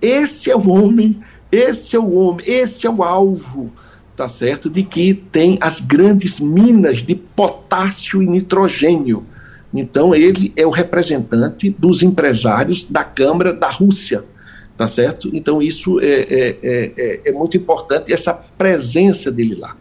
Esse 0.01 0.51
é 0.51 0.56
o 0.56 0.70
homem, 0.70 1.20
esse 1.51 1.96
é 1.96 2.00
o 2.00 2.13
homem, 2.13 2.46
esse 2.46 2.86
é 2.86 2.89
o 2.89 3.01
alvo, 3.01 3.72
tá 4.15 4.27
certo? 4.27 4.70
De 4.70 4.84
que 4.84 5.13
tem 5.13 5.58
as 5.62 5.79
grandes 5.79 6.39
minas 6.39 7.00
de 7.00 7.15
potássio 7.15 8.22
e 8.22 8.27
nitrogênio 8.27 9.25
então, 9.74 10.16
ele 10.16 10.52
é 10.56 10.66
o 10.66 10.72
representante 10.72 11.70
dos 11.70 12.02
empresários 12.02 12.84
da 12.84 13.04
Câmara 13.04 13.54
da 13.54 13.70
Rússia, 13.70 14.26
tá 14.76 14.88
certo? 14.88 15.30
Então, 15.34 15.62
isso 15.62 16.00
é, 16.00 16.06
é, 16.06 16.58
é, 16.64 16.94
é, 16.98 17.22
é 17.26 17.32
muito 17.32 17.56
importante, 17.56 18.12
essa 18.12 18.34
presença 18.34 19.32
dele 19.32 19.56
lá. 19.56 19.76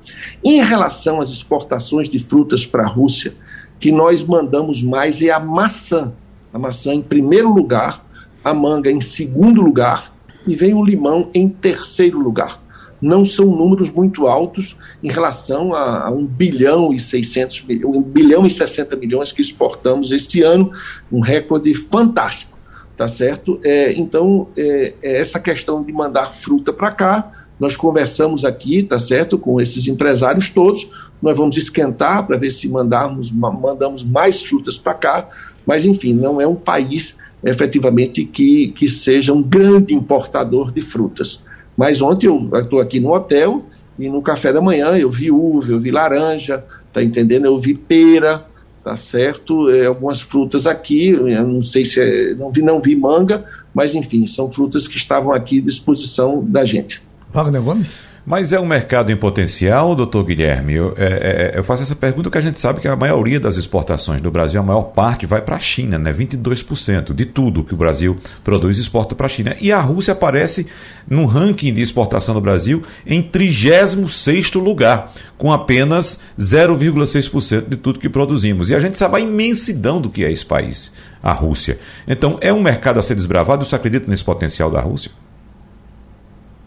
Em 0.45 0.62
relação 0.62 1.21
às 1.21 1.30
exportações 1.30 2.09
de 2.09 2.18
frutas 2.18 2.66
para 2.66 2.85
a 2.85 2.88
Rússia, 2.88 3.33
que 3.80 3.90
nós 3.90 4.23
mandamos 4.23 4.83
mais 4.83 5.23
é 5.23 5.30
a 5.30 5.40
maçã. 5.40 6.12
A 6.52 6.59
maçã 6.59 6.92
em 6.92 7.02
primeiro 7.02 7.52
lugar, 7.52 8.04
a 8.45 8.52
manga 8.52 8.90
em 8.90 9.00
segundo 9.00 9.62
lugar 9.62 10.12
e 10.47 10.54
vem 10.54 10.75
o 10.75 10.85
limão 10.85 11.30
em 11.33 11.49
terceiro 11.49 12.18
lugar 12.18 12.61
não 13.00 13.24
são 13.24 13.46
números 13.46 13.90
muito 13.90 14.26
altos 14.26 14.76
em 15.02 15.08
relação 15.08 15.72
a, 15.72 16.08
a 16.08 16.10
1 16.10 16.26
bilhão 16.26 16.92
e 16.92 16.98
600 16.98 17.64
1 17.68 18.02
bilhão 18.02 18.46
e 18.46 18.50
60 18.50 18.96
milhões 18.96 19.32
que 19.32 19.40
exportamos 19.40 20.10
este 20.10 20.42
ano, 20.42 20.70
um 21.10 21.20
recorde 21.20 21.72
fantástico, 21.74 22.58
tá 22.96 23.08
certo? 23.08 23.60
É, 23.62 23.92
então, 23.92 24.48
é, 24.56 24.94
é 25.02 25.20
essa 25.20 25.38
questão 25.38 25.82
de 25.82 25.92
mandar 25.92 26.34
fruta 26.34 26.72
para 26.72 26.90
cá, 26.92 27.30
nós 27.58 27.76
conversamos 27.76 28.44
aqui, 28.44 28.82
tá 28.82 28.98
certo, 28.98 29.36
com 29.38 29.60
esses 29.60 29.88
empresários 29.88 30.50
todos, 30.50 30.88
nós 31.20 31.36
vamos 31.36 31.56
esquentar 31.56 32.26
para 32.26 32.36
ver 32.36 32.52
se 32.52 32.68
mandarmos, 32.68 33.30
mandamos 33.32 34.04
mais 34.04 34.42
frutas 34.42 34.78
para 34.78 34.94
cá, 34.94 35.28
mas 35.66 35.84
enfim, 35.84 36.14
não 36.14 36.40
é 36.40 36.46
um 36.46 36.54
país 36.54 37.16
efetivamente 37.44 38.24
que, 38.24 38.68
que 38.68 38.88
seja 38.88 39.32
um 39.32 39.42
grande 39.42 39.94
importador 39.94 40.72
de 40.72 40.80
frutas. 40.80 41.42
Mas 41.78 42.02
ontem 42.02 42.26
eu 42.26 42.50
estou 42.54 42.80
aqui 42.80 42.99
no 42.99 43.14
hotel 43.14 43.62
e 43.97 44.08
no 44.08 44.20
café 44.20 44.52
da 44.52 44.61
manhã 44.61 44.99
eu 44.99 45.08
vi 45.08 45.30
uva, 45.30 45.70
eu 45.70 45.78
vi 45.78 45.92
laranja, 45.92 46.64
tá 46.92 47.00
entendendo? 47.00 47.44
Eu 47.44 47.56
vi 47.61 47.73
pera, 47.73 48.44
tá 48.82 48.97
certo? 48.97 49.70
É, 49.70 49.87
algumas 49.87 50.20
frutas 50.20 50.66
aqui, 50.66 51.11
eu 51.11 51.47
não 51.47 51.62
sei 51.62 51.85
se 51.85 52.00
é, 52.00 52.35
não 52.35 52.50
vi 52.50 52.62
não 52.62 52.82
vi 52.82 52.97
manga, 52.97 53.44
mas 53.73 53.94
enfim, 53.94 54.26
são 54.26 54.50
frutas 54.50 54.88
que 54.88 54.97
estavam 54.97 55.30
aqui 55.30 55.61
à 55.61 55.62
disposição 55.62 56.44
da 56.44 56.64
gente. 56.64 57.00
Wagner 57.32 57.62
Gomes? 57.62 58.07
Mas 58.28 58.52
é 58.52 58.61
um 58.61 58.66
mercado 58.66 59.11
em 59.11 59.16
potencial, 59.16 59.94
doutor 59.94 60.23
Guilherme? 60.23 60.75
Eu, 60.75 60.94
é, 60.99 61.52
é, 61.54 61.58
eu, 61.58 61.64
faço 61.64 61.82
essa 61.82 61.97
pergunta 61.97 62.25
porque 62.25 62.37
a 62.37 62.42
gente 62.42 62.61
sabe 62.61 62.78
que 62.78 62.87
a 62.87 62.94
maioria 62.94 63.40
das 63.40 63.56
exportações 63.56 64.20
do 64.20 64.30
Brasil, 64.30 64.61
a 64.61 64.62
maior 64.62 64.82
parte 64.82 65.25
vai 65.25 65.40
para 65.40 65.56
a 65.56 65.58
China, 65.58 65.99
né? 65.99 66.12
22% 66.12 67.14
de 67.14 67.25
tudo 67.25 67.64
que 67.64 67.73
o 67.73 67.76
Brasil 67.76 68.18
produz 68.44 68.76
exporta 68.76 69.14
para 69.14 69.25
a 69.25 69.30
China. 69.30 69.56
E 69.62 69.73
a 69.73 69.80
Rússia 69.80 70.12
aparece 70.12 70.66
no 71.08 71.25
ranking 71.25 71.73
de 71.73 71.80
exportação 71.80 72.35
do 72.35 72.40
Brasil 72.42 72.82
em 73.06 73.23
36 73.23 74.52
lugar, 74.56 75.11
com 75.38 75.50
apenas 75.50 76.20
0,6% 76.38 77.66
de 77.66 77.78
tudo 77.78 77.99
que 77.99 78.11
produzimos. 78.11 78.68
E 78.68 78.75
a 78.75 78.80
gente 78.80 78.99
sabe 78.99 79.16
a 79.16 79.20
imensidão 79.20 80.02
do 80.02 80.11
que 80.11 80.23
é 80.23 80.30
esse 80.30 80.44
país, 80.44 80.92
a 81.23 81.32
Rússia. 81.32 81.78
Então, 82.06 82.37
é 82.42 82.52
um 82.52 82.61
mercado 82.61 83.00
a 83.00 83.02
ser 83.02 83.14
desbravado? 83.14 83.64
Você 83.64 83.75
acredita 83.75 84.11
nesse 84.11 84.23
potencial 84.23 84.70
da 84.70 84.82
Rússia? 84.82 85.11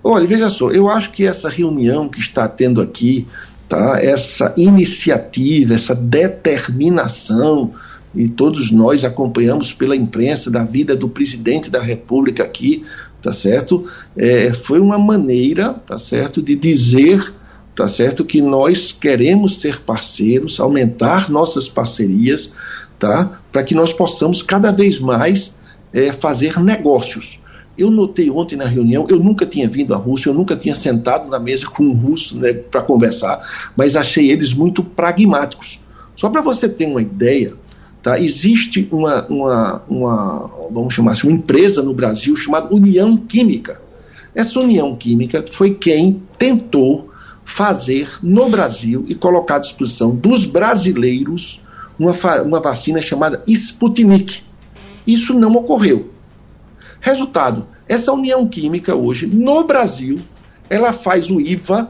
Olha, 0.04 0.26
veja 0.26 0.50
só, 0.50 0.72
eu 0.72 0.90
acho 0.90 1.12
que 1.12 1.26
essa 1.26 1.50
reunião 1.50 2.10
que 2.10 2.20
está 2.20 2.48
tendo 2.48 2.82
aqui, 2.82 3.28
tá, 3.70 4.00
essa 4.02 4.54
iniciativa, 4.58 5.76
essa 5.76 5.94
determinação, 5.94 7.74
e 8.14 8.28
todos 8.28 8.72
nós 8.72 9.06
acompanhamos 9.06 9.74
pela 9.74 9.96
imprensa 9.96 10.52
da 10.52 10.64
vida 10.64 10.96
do 10.96 11.08
presidente 11.08 11.70
da 11.70 11.82
República 11.82 12.44
aqui, 12.44 12.84
tá 13.22 13.32
certo? 13.32 13.88
É, 14.18 14.52
foi 14.52 14.80
uma 14.80 14.98
maneira, 15.00 15.74
tá 15.74 15.98
certo, 15.98 16.42
de 16.42 16.56
dizer, 16.56 17.34
tá 17.76 17.88
certo, 17.88 18.26
que 18.26 18.42
nós 18.42 18.92
queremos 18.92 19.62
ser 19.62 19.82
parceiros, 19.82 20.60
aumentar 20.60 21.30
nossas 21.30 21.70
parcerias, 21.70 22.52
tá? 23.00 23.40
Para 23.52 23.64
que 23.64 23.74
nós 23.74 23.94
possamos 23.94 24.44
cada 24.44 24.72
vez 24.72 25.00
mais 25.00 25.56
é, 25.94 26.12
fazer 26.12 26.60
negócios. 26.60 27.40
Eu 27.78 27.90
notei 27.90 28.30
ontem 28.30 28.56
na 28.56 28.66
reunião, 28.66 29.08
eu 29.10 29.20
nunca 29.20 29.46
tinha 29.46 29.68
vindo 29.68 29.94
à 29.94 29.98
Rússia, 29.98 30.30
eu 30.30 30.34
nunca 30.34 30.56
tinha 30.56 30.76
sentado 30.76 31.30
na 31.30 31.40
mesa 31.40 31.66
com 31.68 31.84
um 31.84 31.94
russo 31.94 32.38
né, 32.38 32.54
para 32.54 32.82
conversar, 32.82 33.42
mas 33.76 33.96
achei 33.96 34.30
eles 34.30 34.54
muito 34.54 34.84
pragmáticos. 34.84 35.80
Só 36.16 36.30
para 36.30 36.42
você 36.42 36.68
ter 36.68 36.86
uma 36.86 37.02
ideia, 37.02 37.54
tá, 38.04 38.20
existe 38.20 38.88
uma, 38.92 39.26
uma, 39.28 39.82
uma, 39.90 40.52
vamos 40.70 40.94
chamar 40.94 41.14
assim, 41.14 41.28
uma 41.28 41.38
empresa 41.38 41.82
no 41.82 41.94
Brasil 41.94 42.36
chamada 42.36 42.74
União 42.74 43.16
Química. 43.18 43.82
Essa 44.36 44.60
União 44.60 44.96
Química 44.96 45.44
foi 45.50 45.74
quem 45.74 46.22
tentou 46.38 47.10
fazer 47.44 48.10
no 48.22 48.50
Brasil 48.50 49.06
e 49.08 49.16
colocar 49.16 49.56
à 49.56 49.60
disposição 49.60 50.16
dos 50.16 50.46
brasileiros 50.46 51.62
uma, 51.98 52.14
uma 52.44 52.60
vacina 52.60 53.02
chamada 53.02 53.44
Sputnik. 53.48 54.42
Isso 55.06 55.34
não 55.34 55.52
ocorreu. 55.54 56.11
Resultado, 57.02 57.66
essa 57.90 58.14
União 58.14 58.48
Química 58.48 58.96
hoje, 58.96 59.26
no 59.26 59.64
Brasil, 59.64 60.22
ela 60.70 60.94
faz 60.94 61.30
o 61.30 61.42
IVA, 61.42 61.90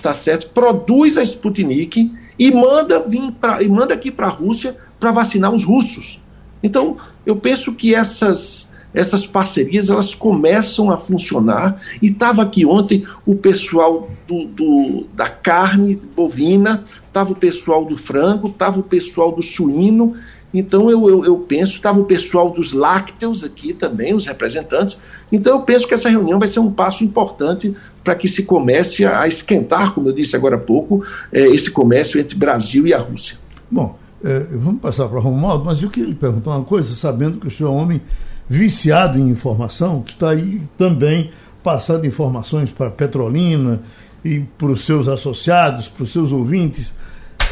tá 0.00 0.14
certo? 0.14 0.48
Produz 0.50 1.18
a 1.18 1.22
Sputnik 1.22 2.10
e 2.38 2.50
manda 2.52 3.00
vir 3.00 3.32
pra, 3.32 3.62
e 3.62 3.68
manda 3.68 3.92
aqui 3.92 4.10
para 4.10 4.28
a 4.28 4.30
Rússia 4.30 4.76
para 4.98 5.10
vacinar 5.10 5.52
os 5.52 5.64
russos. 5.64 6.20
Então, 6.62 6.96
eu 7.26 7.36
penso 7.36 7.74
que 7.74 7.94
essas 7.94 8.70
essas 8.94 9.26
parcerias 9.26 9.88
elas 9.88 10.14
começam 10.14 10.90
a 10.90 10.98
funcionar 10.98 11.80
e 12.00 12.08
estava 12.08 12.42
aqui 12.42 12.66
ontem 12.66 13.06
o 13.24 13.34
pessoal 13.34 14.10
do, 14.28 14.44
do 14.44 15.06
da 15.14 15.28
carne 15.28 15.98
bovina, 16.14 16.84
estava 17.06 17.32
o 17.32 17.36
pessoal 17.36 17.86
do 17.86 17.96
frango, 17.96 18.48
estava 18.48 18.80
o 18.80 18.82
pessoal 18.82 19.32
do 19.32 19.42
suíno 19.42 20.14
então 20.52 20.90
eu, 20.90 21.08
eu, 21.08 21.24
eu 21.24 21.36
penso, 21.38 21.74
estava 21.74 22.00
o 22.00 22.04
pessoal 22.04 22.50
dos 22.50 22.72
lácteos 22.72 23.42
aqui 23.42 23.72
também, 23.72 24.14
os 24.14 24.26
representantes. 24.26 24.98
Então 25.30 25.56
eu 25.58 25.62
penso 25.62 25.86
que 25.86 25.94
essa 25.94 26.10
reunião 26.10 26.38
vai 26.38 26.48
ser 26.48 26.60
um 26.60 26.70
passo 26.70 27.02
importante 27.04 27.74
para 28.04 28.14
que 28.14 28.28
se 28.28 28.42
comece 28.42 29.04
a 29.04 29.26
esquentar, 29.26 29.94
como 29.94 30.08
eu 30.08 30.12
disse 30.12 30.36
agora 30.36 30.56
há 30.56 30.60
pouco, 30.60 31.04
é, 31.32 31.46
esse 31.46 31.70
comércio 31.70 32.20
entre 32.20 32.36
Brasil 32.36 32.86
e 32.86 32.92
a 32.92 32.98
Rússia. 32.98 33.36
Bom, 33.70 33.98
É, 34.24 34.38
vamos 34.52 34.80
passar 34.80 35.08
para 35.08 35.18
Romualdo, 35.18 35.64
mas 35.64 35.82
eu 35.82 35.90
queria 35.90 36.08
lhe 36.08 36.14
perguntar 36.14 36.52
uma 36.52 36.64
coisa, 36.64 36.94
sabendo 36.94 37.40
que 37.40 37.48
o 37.48 37.50
senhor 37.50 37.70
é 37.70 37.72
um 37.72 37.76
homem 37.76 38.00
viciado 38.48 39.18
em 39.18 39.28
informação, 39.28 40.00
que 40.00 40.12
está 40.12 40.30
aí 40.30 40.62
também 40.78 41.32
passando 41.60 42.06
informações 42.06 42.70
para 42.70 42.88
Petrolina 42.88 43.80
e 44.24 44.38
para 44.56 44.68
os 44.68 44.84
seus 44.84 45.08
associados, 45.08 45.88
para 45.88 46.04
os 46.04 46.12
seus 46.12 46.30
ouvintes. 46.30 46.94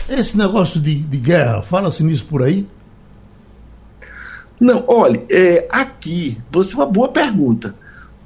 Esse 0.08 0.38
negócio 0.38 0.80
de, 0.80 0.94
de 0.94 1.16
guerra, 1.16 1.60
fala-se 1.62 2.04
nisso 2.04 2.24
por 2.26 2.40
aí? 2.40 2.64
Não, 4.60 4.84
olha, 4.86 5.24
é, 5.30 5.66
aqui, 5.70 6.38
você 6.50 6.74
uma 6.74 6.86
boa 6.86 7.08
pergunta. 7.08 7.74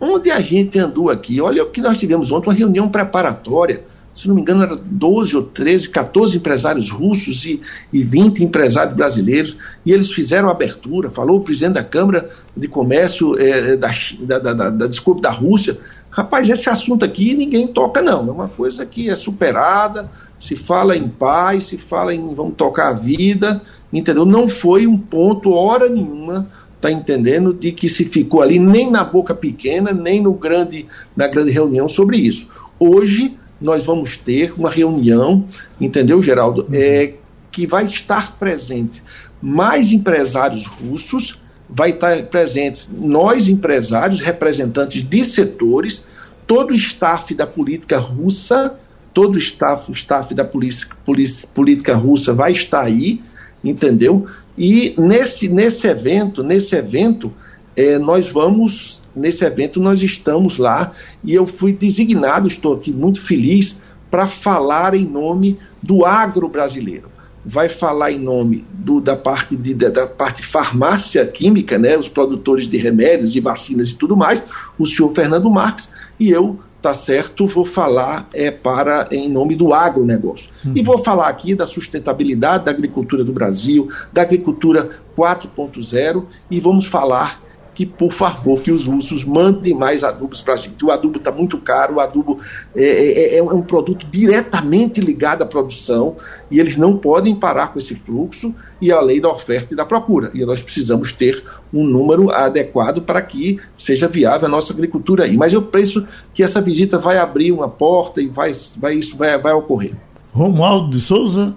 Onde 0.00 0.30
a 0.30 0.40
gente 0.40 0.78
andou 0.78 1.08
aqui? 1.08 1.40
Olha 1.40 1.62
o 1.62 1.70
que 1.70 1.80
nós 1.80 1.98
tivemos 1.98 2.32
ontem, 2.32 2.48
uma 2.48 2.54
reunião 2.54 2.88
preparatória 2.88 3.84
se 4.14 4.28
não 4.28 4.34
me 4.34 4.42
engano, 4.42 4.62
era 4.62 4.76
12 4.76 5.36
ou 5.36 5.42
13, 5.42 5.88
14 5.88 6.36
empresários 6.36 6.90
russos 6.90 7.44
e, 7.44 7.60
e 7.92 8.04
20 8.04 8.44
empresários 8.44 8.94
brasileiros, 8.94 9.56
e 9.84 9.92
eles 9.92 10.12
fizeram 10.12 10.48
abertura, 10.48 11.10
falou 11.10 11.38
o 11.38 11.40
presidente 11.40 11.74
da 11.74 11.82
Câmara 11.82 12.28
de 12.56 12.68
Comércio 12.68 13.36
é, 13.38 13.76
da, 13.76 13.90
da, 14.20 14.38
da, 14.38 14.70
da, 14.70 14.86
desculpa, 14.86 15.20
da 15.20 15.30
Rússia. 15.30 15.78
Rapaz, 16.10 16.48
esse 16.48 16.70
assunto 16.70 17.04
aqui 17.04 17.34
ninguém 17.34 17.66
toca, 17.66 18.00
não. 18.00 18.28
É 18.28 18.30
uma 18.30 18.48
coisa 18.48 18.86
que 18.86 19.10
é 19.10 19.16
superada, 19.16 20.08
se 20.38 20.54
fala 20.54 20.96
em 20.96 21.08
paz, 21.08 21.64
se 21.64 21.76
fala 21.76 22.14
em 22.14 22.34
vamos 22.34 22.54
tocar 22.54 22.90
a 22.90 22.92
vida, 22.92 23.60
entendeu? 23.94 24.26
Não 24.26 24.48
foi 24.48 24.86
um 24.86 24.98
ponto, 24.98 25.52
hora 25.52 25.88
nenhuma, 25.88 26.48
tá 26.80 26.90
entendendo, 26.90 27.54
de 27.54 27.72
que 27.72 27.88
se 27.88 28.04
ficou 28.04 28.42
ali 28.42 28.58
nem 28.58 28.90
na 28.90 29.04
boca 29.04 29.34
pequena, 29.34 29.92
nem 29.92 30.20
no 30.20 30.34
grande, 30.34 30.86
na 31.16 31.26
grande 31.26 31.50
reunião 31.50 31.88
sobre 31.88 32.18
isso. 32.18 32.48
Hoje 32.78 33.38
nós 33.60 33.84
vamos 33.84 34.18
ter 34.18 34.52
uma 34.58 34.68
reunião, 34.68 35.44
entendeu, 35.80 36.20
Geraldo? 36.20 36.62
Uhum. 36.62 36.74
É, 36.74 37.14
que 37.50 37.66
vai 37.66 37.86
estar 37.86 38.36
presente 38.36 39.02
mais 39.40 39.92
empresários 39.92 40.66
russos, 40.66 41.38
vai 41.70 41.90
estar 41.90 42.24
presentes 42.24 42.88
nós, 42.92 43.48
empresários, 43.48 44.20
representantes 44.20 45.08
de 45.08 45.24
setores, 45.24 46.02
todo 46.46 46.72
o 46.72 46.74
staff 46.74 47.34
da 47.34 47.46
política 47.46 47.98
russa, 47.98 48.74
todo 49.12 49.36
o 49.36 49.38
staff, 49.38 49.90
o 49.90 49.94
staff 49.94 50.34
da 50.34 50.44
polícia, 50.44 50.88
polícia, 51.06 51.48
política 51.54 51.94
russa 51.94 52.34
vai 52.34 52.52
estar 52.52 52.82
aí, 52.82 53.22
entendeu? 53.64 54.26
E 54.56 54.94
nesse, 54.98 55.48
nesse 55.48 55.86
evento, 55.86 56.42
nesse 56.42 56.76
evento, 56.76 57.32
é, 57.74 57.98
nós 57.98 58.30
vamos 58.30 59.02
nesse 59.14 59.44
evento 59.44 59.80
nós 59.80 60.02
estamos 60.02 60.58
lá 60.58 60.92
e 61.22 61.32
eu 61.34 61.46
fui 61.46 61.72
designado, 61.72 62.48
estou 62.48 62.74
aqui 62.74 62.92
muito 62.92 63.20
feliz 63.20 63.76
para 64.10 64.26
falar 64.26 64.94
em 64.94 65.04
nome 65.04 65.58
do 65.82 66.04
agro 66.04 66.48
brasileiro. 66.48 67.08
Vai 67.44 67.68
falar 67.68 68.10
em 68.10 68.18
nome 68.18 68.64
do, 68.72 69.00
da, 69.00 69.16
parte 69.16 69.54
de, 69.54 69.74
da, 69.74 69.90
da 69.90 70.06
parte 70.06 70.42
farmácia 70.42 71.26
química, 71.26 71.78
né, 71.78 71.96
os 71.96 72.08
produtores 72.08 72.66
de 72.68 72.78
remédios 72.78 73.36
e 73.36 73.40
vacinas 73.40 73.90
e 73.90 73.96
tudo 73.96 74.16
mais, 74.16 74.42
o 74.78 74.86
senhor 74.86 75.12
Fernando 75.12 75.50
Marques, 75.50 75.88
e 76.18 76.30
eu 76.30 76.58
tá 76.84 76.94
certo, 76.94 77.46
vou 77.46 77.64
falar 77.64 78.28
é, 78.34 78.50
para 78.50 79.08
em 79.10 79.26
nome 79.26 79.56
do 79.56 79.72
agronegócio. 79.72 80.50
Uhum. 80.66 80.72
E 80.76 80.82
vou 80.82 80.98
falar 80.98 81.28
aqui 81.28 81.54
da 81.54 81.66
sustentabilidade 81.66 82.66
da 82.66 82.70
agricultura 82.70 83.24
do 83.24 83.32
Brasil, 83.32 83.88
da 84.12 84.20
agricultura 84.20 84.90
4.0 85.16 86.24
e 86.50 86.60
vamos 86.60 86.84
falar 86.84 87.40
que, 87.74 87.86
por 87.86 88.12
favor, 88.12 88.60
que 88.60 88.70
os 88.70 88.86
russos 88.86 89.24
mandem 89.24 89.74
mais 89.74 90.04
adubos 90.04 90.42
para 90.42 90.54
a 90.54 90.56
gente. 90.58 90.84
O 90.84 90.90
adubo 90.90 91.16
está 91.16 91.32
muito 91.32 91.56
caro, 91.56 91.94
o 91.94 92.00
adubo 92.00 92.38
é, 92.76 92.84
é, 92.84 93.34
é, 93.34 93.38
é, 93.38 93.42
um 93.42 93.62
produto 93.62 94.06
diretamente 94.10 95.00
ligado 95.00 95.40
à 95.40 95.46
produção 95.46 96.16
e 96.50 96.60
eles 96.60 96.76
não 96.76 96.98
podem 96.98 97.34
parar 97.34 97.72
com 97.72 97.78
esse 97.78 97.94
fluxo 97.94 98.54
e 98.84 98.92
a 98.92 99.00
lei 99.00 99.18
da 99.18 99.30
oferta 99.30 99.72
e 99.72 99.76
da 99.76 99.86
procura. 99.86 100.30
E 100.34 100.44
nós 100.44 100.62
precisamos 100.62 101.10
ter 101.10 101.42
um 101.72 101.84
número 101.84 102.30
adequado 102.30 103.00
para 103.00 103.22
que 103.22 103.58
seja 103.74 104.06
viável 104.06 104.46
a 104.46 104.50
nossa 104.50 104.74
agricultura 104.74 105.24
aí. 105.24 105.38
Mas 105.38 105.54
eu 105.54 105.62
penso 105.62 106.06
que 106.34 106.42
essa 106.42 106.60
visita 106.60 106.98
vai 106.98 107.16
abrir 107.16 107.50
uma 107.50 107.66
porta 107.66 108.20
e 108.20 108.26
vai, 108.26 108.52
vai, 108.76 108.96
isso 108.96 109.16
vai, 109.16 109.38
vai 109.38 109.54
ocorrer. 109.54 109.92
Romualdo 110.32 110.90
de 110.90 111.00
Souza. 111.00 111.54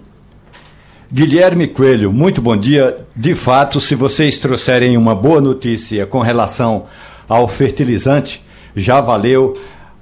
Guilherme 1.12 1.68
Coelho, 1.68 2.10
muito 2.10 2.40
bom 2.40 2.56
dia. 2.56 3.06
De 3.14 3.34
fato, 3.34 3.78
se 3.78 3.94
vocês 3.94 4.38
trouxerem 4.38 4.96
uma 4.96 5.14
boa 5.14 5.40
notícia 5.40 6.06
com 6.06 6.20
relação 6.20 6.86
ao 7.28 7.46
fertilizante, 7.46 8.42
já 8.74 9.02
valeu 9.02 9.52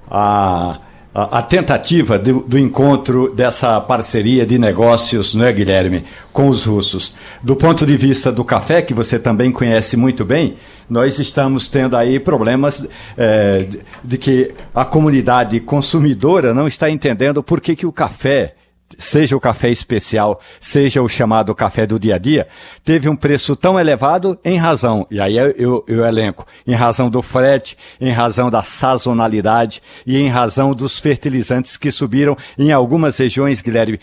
a, 0.09 0.79
a, 1.17 1.39
a 1.39 1.43
tentativa 1.43 2.19
do, 2.19 2.41
do, 2.41 2.59
encontro 2.59 3.35
dessa 3.35 3.81
parceria 3.81 4.45
de 4.45 4.59
negócios, 4.59 5.35
não 5.35 5.47
é, 5.47 5.53
Guilherme, 5.53 6.05
com 6.31 6.47
os 6.47 6.65
russos. 6.65 7.15
Do 7.43 7.57
ponto 7.57 7.87
de 7.87 7.97
vista 7.97 8.31
do 8.31 8.45
café, 8.45 8.83
que 8.83 8.93
você 8.93 9.19
também 9.19 9.51
conhece 9.51 9.97
muito 9.97 10.27
bem, 10.27 10.57
nós 10.91 11.19
estamos 11.19 11.71
tendo 11.71 11.97
aí 11.97 12.21
problemas 12.21 12.87
é, 13.17 13.61
de, 13.61 13.81
de 14.05 14.19
que 14.19 14.53
a 14.75 14.85
comunidade 14.85 15.59
consumidora 15.61 16.53
não 16.53 16.69
está 16.69 16.91
entendendo 16.91 17.43
por 17.43 17.63
que, 17.63 17.75
que 17.75 17.87
o 17.87 17.93
café 17.93 18.55
seja 18.97 19.37
o 19.37 19.41
café 19.41 19.71
especial, 19.71 20.41
seja 20.59 21.03
o 21.03 21.09
chamado 21.09 21.55
café 21.55 21.87
do 21.87 21.99
dia 21.99 22.17
a 22.17 22.19
dia, 22.19 22.49
teve 22.85 23.09
um 23.09 23.17
preço 23.17 23.55
tão 23.55 23.79
elevado 23.79 24.39
em 24.45 24.57
razão, 24.57 25.07
e 25.11 25.21
aí 25.21 25.37
eu, 25.37 25.85
eu 25.87 26.05
elenco, 26.05 26.47
em 26.67 26.75
razão 26.75 27.11
do 27.11 27.23
frete, 27.23 27.77
em 28.01 28.11
razão 28.11 28.51
da 28.51 28.63
sazonalidade 28.63 29.83
e 30.07 30.17
em 30.17 30.29
razão 30.29 30.75
dos 30.75 30.99
fertilizantes 30.99 31.77
que 31.77 31.91
subiram 31.91 32.37
em 32.59 32.73
algumas 32.73 33.17
regiões, 33.17 33.61
Guilherme, 33.61 34.01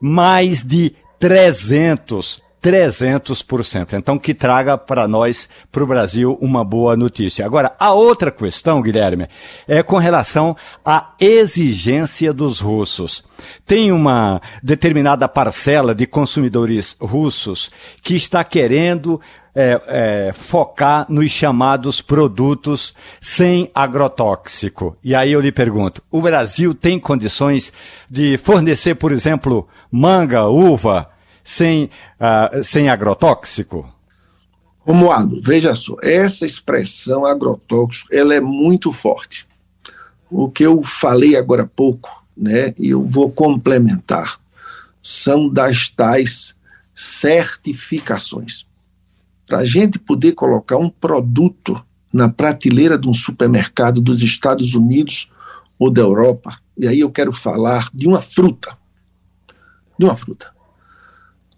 mais 0.00 0.62
de 0.62 0.94
300, 1.18 2.42
300%. 2.66 3.92
Então, 3.92 4.18
que 4.18 4.34
traga 4.34 4.76
para 4.76 5.06
nós, 5.06 5.48
para 5.70 5.84
o 5.84 5.86
Brasil, 5.86 6.36
uma 6.40 6.64
boa 6.64 6.96
notícia. 6.96 7.46
Agora, 7.46 7.76
a 7.78 7.92
outra 7.92 8.32
questão, 8.32 8.82
Guilherme, 8.82 9.28
é 9.68 9.84
com 9.84 9.98
relação 9.98 10.56
à 10.84 11.12
exigência 11.20 12.32
dos 12.32 12.58
russos. 12.58 13.22
Tem 13.64 13.92
uma 13.92 14.42
determinada 14.64 15.28
parcela 15.28 15.94
de 15.94 16.08
consumidores 16.08 16.96
russos 17.00 17.70
que 18.02 18.16
está 18.16 18.42
querendo 18.42 19.20
é, 19.54 19.80
é, 19.86 20.32
focar 20.32 21.06
nos 21.08 21.30
chamados 21.30 22.00
produtos 22.00 22.92
sem 23.20 23.70
agrotóxico. 23.72 24.96
E 25.04 25.14
aí 25.14 25.30
eu 25.30 25.40
lhe 25.40 25.52
pergunto: 25.52 26.02
o 26.10 26.20
Brasil 26.20 26.74
tem 26.74 26.98
condições 26.98 27.72
de 28.10 28.36
fornecer, 28.38 28.96
por 28.96 29.12
exemplo, 29.12 29.68
manga, 29.88 30.46
uva? 30.46 31.14
Sem, 31.46 31.84
uh, 31.84 32.64
sem 32.64 32.88
agrotóxico? 32.88 33.88
Romualdo, 34.80 35.40
veja 35.40 35.74
só, 35.76 35.96
essa 36.02 36.44
expressão 36.44 37.24
agrotóxico, 37.24 38.12
ela 38.12 38.34
é 38.34 38.40
muito 38.40 38.92
forte. 38.92 39.46
O 40.28 40.50
que 40.50 40.64
eu 40.64 40.82
falei 40.82 41.36
agora 41.36 41.62
há 41.62 41.66
pouco, 41.66 42.24
né, 42.36 42.74
e 42.76 42.90
eu 42.90 43.04
vou 43.04 43.30
complementar, 43.30 44.40
são 45.00 45.48
das 45.48 45.88
tais 45.88 46.54
certificações. 46.92 48.66
Para 49.46 49.58
a 49.58 49.64
gente 49.64 50.00
poder 50.00 50.32
colocar 50.32 50.76
um 50.76 50.90
produto 50.90 51.80
na 52.12 52.28
prateleira 52.28 52.98
de 52.98 53.08
um 53.08 53.14
supermercado 53.14 54.00
dos 54.00 54.20
Estados 54.20 54.74
Unidos 54.74 55.30
ou 55.78 55.92
da 55.92 56.00
Europa, 56.00 56.58
e 56.76 56.88
aí 56.88 57.00
eu 57.00 57.10
quero 57.10 57.32
falar 57.32 57.88
de 57.94 58.08
uma 58.08 58.20
fruta, 58.20 58.76
de 59.96 60.04
uma 60.04 60.16
fruta. 60.16 60.55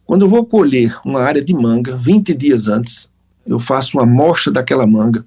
Quando 0.08 0.22
eu 0.22 0.28
vou 0.30 0.42
colher 0.42 0.98
uma 1.04 1.20
área 1.20 1.44
de 1.44 1.52
manga, 1.52 1.94
20 1.94 2.32
dias 2.32 2.66
antes, 2.66 3.10
eu 3.46 3.60
faço 3.60 3.98
uma 3.98 4.04
amostra 4.04 4.50
daquela 4.50 4.86
manga, 4.86 5.22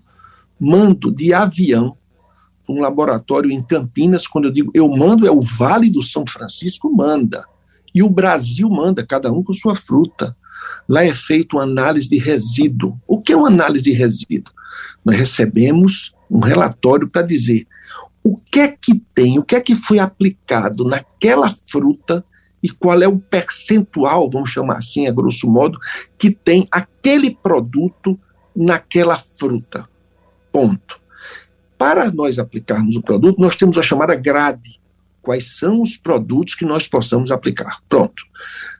mando 0.59 1.11
de 1.11 1.31
avião 1.31 1.95
para 2.65 2.73
um 2.73 2.79
laboratório 2.79 3.51
em 3.51 3.61
Campinas. 3.61 4.25
Quando 4.25 4.45
eu 4.45 4.51
digo 4.51 4.71
eu 4.73 4.89
mando, 4.89 5.27
é 5.27 5.31
o 5.31 5.39
Vale 5.39 5.87
do 5.87 6.01
São 6.01 6.25
Francisco 6.25 6.91
manda. 6.91 7.45
E 7.93 8.01
o 8.01 8.09
Brasil 8.09 8.67
manda, 8.71 9.05
cada 9.05 9.31
um 9.31 9.43
com 9.43 9.53
sua 9.53 9.75
fruta. 9.75 10.35
Lá 10.89 11.05
é 11.05 11.13
feita 11.13 11.57
uma 11.57 11.63
análise 11.63 12.09
de 12.09 12.17
resíduo. 12.17 12.99
O 13.07 13.21
que 13.21 13.33
é 13.33 13.37
uma 13.37 13.49
análise 13.49 13.83
de 13.83 13.91
resíduo? 13.91 14.51
Nós 15.05 15.15
recebemos 15.15 16.11
um 16.27 16.39
relatório 16.39 17.07
para 17.07 17.21
dizer 17.21 17.67
o 18.23 18.35
que 18.35 18.59
é 18.61 18.67
que 18.69 18.95
tem, 19.13 19.37
o 19.37 19.43
que 19.43 19.55
é 19.55 19.61
que 19.61 19.75
foi 19.75 19.99
aplicado 19.99 20.85
naquela 20.85 21.51
fruta 21.51 22.25
e 22.61 22.69
qual 22.69 23.01
é 23.01 23.07
o 23.07 23.19
percentual, 23.19 24.29
vamos 24.29 24.49
chamar 24.49 24.77
assim, 24.77 25.07
a 25.07 25.11
grosso 25.11 25.49
modo, 25.49 25.79
que 26.17 26.31
tem 26.31 26.67
aquele 26.71 27.35
produto 27.35 28.19
naquela 28.55 29.17
fruta. 29.17 29.87
Ponto. 30.51 30.99
Para 31.77 32.11
nós 32.11 32.37
aplicarmos 32.37 32.95
o 32.95 33.01
produto, 33.01 33.39
nós 33.39 33.55
temos 33.55 33.77
a 33.77 33.81
chamada 33.81 34.13
grade. 34.15 34.79
Quais 35.21 35.57
são 35.57 35.81
os 35.81 35.97
produtos 35.97 36.55
que 36.55 36.65
nós 36.65 36.87
possamos 36.87 37.31
aplicar? 37.31 37.79
Pronto. 37.87 38.23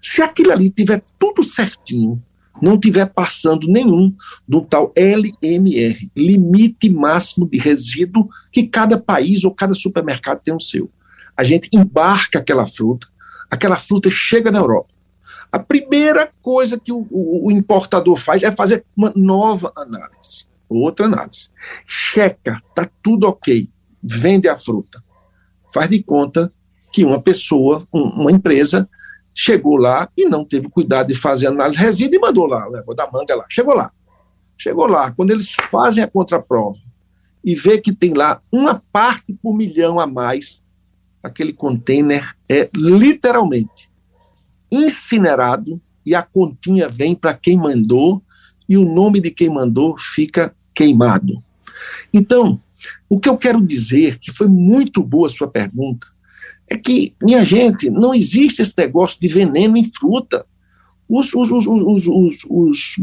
Se 0.02 0.22
aquilo 0.22 0.52
ali 0.52 0.70
tiver 0.70 1.04
tudo 1.18 1.44
certinho, 1.44 2.22
não 2.62 2.80
tiver 2.80 3.08
passando 3.08 3.68
nenhum 3.68 4.14
do 4.48 4.62
tal 4.62 4.92
LMR, 4.96 6.10
limite 6.16 6.90
máximo 6.90 7.48
de 7.48 7.58
resíduo, 7.58 8.30
que 8.52 8.68
cada 8.68 9.00
país 9.00 9.44
ou 9.44 9.54
cada 9.54 9.74
supermercado 9.74 10.42
tem 10.42 10.54
o 10.54 10.60
seu. 10.60 10.90
A 11.36 11.44
gente 11.44 11.70
embarca 11.72 12.40
aquela 12.40 12.68
fruta, 12.68 13.08
aquela 13.52 13.76
fruta 13.76 14.10
chega 14.10 14.50
na 14.50 14.60
Europa. 14.60 14.90
A 15.52 15.60
primeira 15.60 16.32
coisa 16.42 16.80
que 16.80 16.94
o, 16.94 17.06
o, 17.12 17.48
o 17.48 17.52
importador 17.52 18.16
faz 18.16 18.42
é 18.42 18.52
fazer 18.52 18.86
uma 18.96 19.12
nova 19.14 19.74
análise, 19.76 20.46
outra 20.70 21.06
análise. 21.06 21.50
Checa, 21.86 22.62
tá 22.74 22.90
tudo 23.04 23.28
ok, 23.28 23.70
vende 24.02 24.48
a 24.48 24.58
fruta. 24.58 25.04
Faz 25.74 25.90
de 25.90 26.02
conta 26.02 26.52
que 26.92 27.04
uma 27.04 27.22
pessoa, 27.22 27.86
um, 27.94 28.02
uma 28.02 28.32
empresa, 28.32 28.90
chegou 29.34 29.76
lá 29.76 30.10
e 30.16 30.26
não 30.26 30.46
teve 30.46 30.70
cuidado 30.70 31.08
de 31.08 31.16
fazer 31.16 31.48
análise 31.48 31.78
de 31.78 31.86
resíduo 31.86 32.16
e 32.16 32.20
mandou 32.20 32.46
lá, 32.46 32.66
levou 32.68 32.96
da 32.96 33.10
manga 33.12 33.36
lá. 33.36 33.46
Chegou 33.50 33.76
lá. 33.76 33.92
Chegou 34.58 34.88
lá. 34.88 35.12
Quando 35.12 35.32
eles 35.32 35.52
fazem 35.70 36.04
a 36.04 36.08
contraprova 36.08 36.78
e 37.44 37.56
vê 37.56 37.78
que 37.80 37.92
tem 37.92 38.14
lá 38.14 38.42
uma 38.52 38.82
parte 38.92 39.34
por 39.42 39.54
milhão 39.54 40.00
a 40.00 40.08
mais, 40.08 40.62
aquele 41.24 41.54
container 41.54 42.36
é 42.50 42.70
literalmente 42.76 43.90
incinerado 44.72 45.82
e 46.06 46.16
a 46.16 46.24
continha 46.24 46.88
vem 46.88 47.14
para 47.14 47.34
quem 47.34 47.58
mandou 47.58 48.24
e 48.68 48.78
o 48.78 48.86
nome 48.86 49.20
de 49.20 49.30
quem 49.30 49.50
mandou 49.50 49.96
fica 50.00 50.56
queimado. 50.74 51.44
Então, 52.14 52.62
o 53.10 53.20
que 53.20 53.30
eu 53.30 53.38
quero 53.38 53.62
dizer, 53.62 54.18
que 54.20 54.32
foi 54.32 54.48
muito 54.48 55.04
boa 55.04 55.28
a 55.28 55.30
sua 55.30 55.48
pergunta, 55.48 56.08
é 56.70 56.78
que, 56.78 57.14
minha 57.22 57.44
gente, 57.44 57.90
não 57.90 58.14
existe 58.14 58.62
esse 58.62 58.74
negócio 58.78 59.20
de 59.20 59.28
veneno 59.28 59.76
em 59.76 59.84
fruta. 59.84 60.46
Os, 61.08 61.34
os, 61.34 61.52
os, 61.52 62.08
os, 62.48 62.96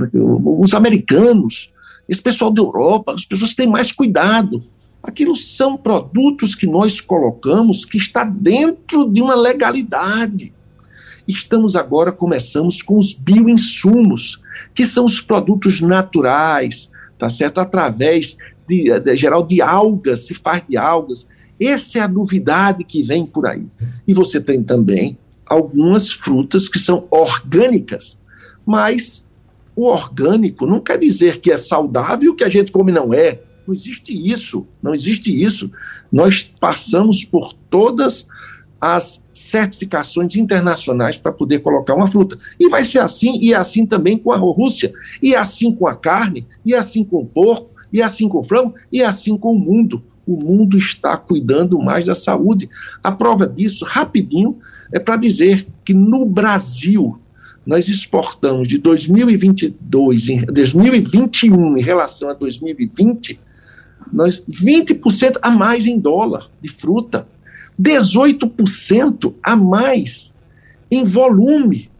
os 0.44 0.74
americanos, 0.74 1.70
esse 2.08 2.22
pessoal 2.22 2.50
da 2.50 2.62
Europa, 2.62 3.12
as 3.12 3.26
pessoas 3.26 3.54
têm 3.54 3.66
mais 3.66 3.92
cuidado. 3.92 4.64
Aquilo 5.02 5.36
são 5.36 5.76
produtos 5.76 6.54
que 6.54 6.66
nós 6.66 7.00
colocamos 7.00 7.84
que 7.84 7.96
está 7.96 8.24
dentro 8.24 9.08
de 9.08 9.22
uma 9.22 9.34
legalidade. 9.34 10.52
Estamos 11.26 11.76
agora, 11.76 12.10
começamos 12.10 12.82
com 12.82 12.98
os 12.98 13.14
bioinsumos, 13.14 14.40
que 14.74 14.84
são 14.84 15.04
os 15.04 15.20
produtos 15.20 15.80
naturais, 15.80 16.90
tá 17.18 17.28
certo? 17.28 17.58
Através 17.58 18.36
de, 18.66 18.98
de 18.98 19.16
geral 19.16 19.46
de 19.46 19.60
algas, 19.60 20.26
se 20.26 20.34
faz 20.34 20.62
de 20.68 20.76
algas. 20.76 21.28
Essa 21.60 21.98
é 21.98 22.00
a 22.00 22.08
novidade 22.08 22.84
que 22.84 23.02
vem 23.02 23.26
por 23.26 23.46
aí. 23.46 23.66
E 24.06 24.14
você 24.14 24.40
tem 24.40 24.62
também 24.62 25.18
algumas 25.46 26.12
frutas 26.12 26.68
que 26.68 26.78
são 26.78 27.06
orgânicas, 27.10 28.16
mas 28.64 29.24
o 29.74 29.86
orgânico 29.86 30.66
não 30.66 30.80
quer 30.80 30.98
dizer 30.98 31.40
que 31.40 31.50
é 31.50 31.56
saudável 31.56 32.34
que 32.34 32.44
a 32.44 32.48
gente 32.48 32.72
come 32.72 32.92
não 32.92 33.14
é. 33.14 33.40
Não 33.68 33.74
existe 33.74 34.14
isso, 34.14 34.66
não 34.82 34.94
existe 34.94 35.44
isso. 35.44 35.70
Nós 36.10 36.42
passamos 36.42 37.22
por 37.22 37.52
todas 37.68 38.26
as 38.80 39.22
certificações 39.34 40.36
internacionais 40.36 41.18
para 41.18 41.32
poder 41.32 41.58
colocar 41.58 41.94
uma 41.94 42.06
fruta. 42.06 42.38
E 42.58 42.66
vai 42.70 42.82
ser 42.82 43.00
assim, 43.00 43.38
e 43.42 43.52
é 43.52 43.56
assim 43.56 43.84
também 43.84 44.16
com 44.16 44.32
a 44.32 44.38
Rússia, 44.38 44.90
e 45.22 45.34
é 45.34 45.38
assim 45.38 45.70
com 45.70 45.86
a 45.86 45.94
carne, 45.94 46.46
e 46.64 46.72
é 46.72 46.78
assim 46.78 47.04
com 47.04 47.18
o 47.18 47.26
porco, 47.26 47.70
e 47.92 48.00
assim 48.00 48.26
com 48.26 48.38
o 48.38 48.42
frango, 48.42 48.74
e 48.90 49.02
assim 49.02 49.36
com 49.36 49.52
o 49.52 49.58
mundo 49.58 50.02
o 50.26 50.36
mundo 50.36 50.76
está 50.76 51.16
cuidando 51.16 51.78
mais 51.78 52.04
da 52.04 52.14
saúde. 52.14 52.68
A 53.02 53.10
prova 53.10 53.46
disso, 53.46 53.86
rapidinho, 53.86 54.58
é 54.92 54.98
para 54.98 55.16
dizer 55.16 55.66
que 55.82 55.94
no 55.94 56.26
Brasil 56.26 57.18
nós 57.68 57.88
exportamos 57.88 58.68
de 58.68 58.78
2022 58.78 60.28
em 60.28 60.44
2021 60.46 61.76
em 61.76 61.82
relação 61.82 62.30
a 62.30 62.34
2020, 62.34 63.38
nós 64.12 64.42
20% 64.50 65.38
a 65.42 65.50
mais 65.50 65.86
em 65.86 65.98
dólar 65.98 66.50
de 66.60 66.68
fruta, 66.68 67.26
18% 67.80 69.34
a 69.42 69.56
mais 69.56 70.32
em 70.90 71.04
volume. 71.04 71.90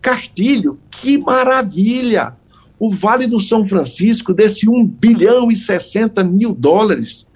Castilho, 0.00 0.78
que 0.90 1.18
maravilha! 1.18 2.34
O 2.78 2.90
Vale 2.90 3.26
do 3.26 3.40
São 3.40 3.66
Francisco, 3.68 4.32
desse 4.32 4.68
1 4.68 4.86
bilhão 4.86 5.50
e 5.50 5.56
60 5.56 6.22
mil 6.22 6.54
dólares, 6.54 7.26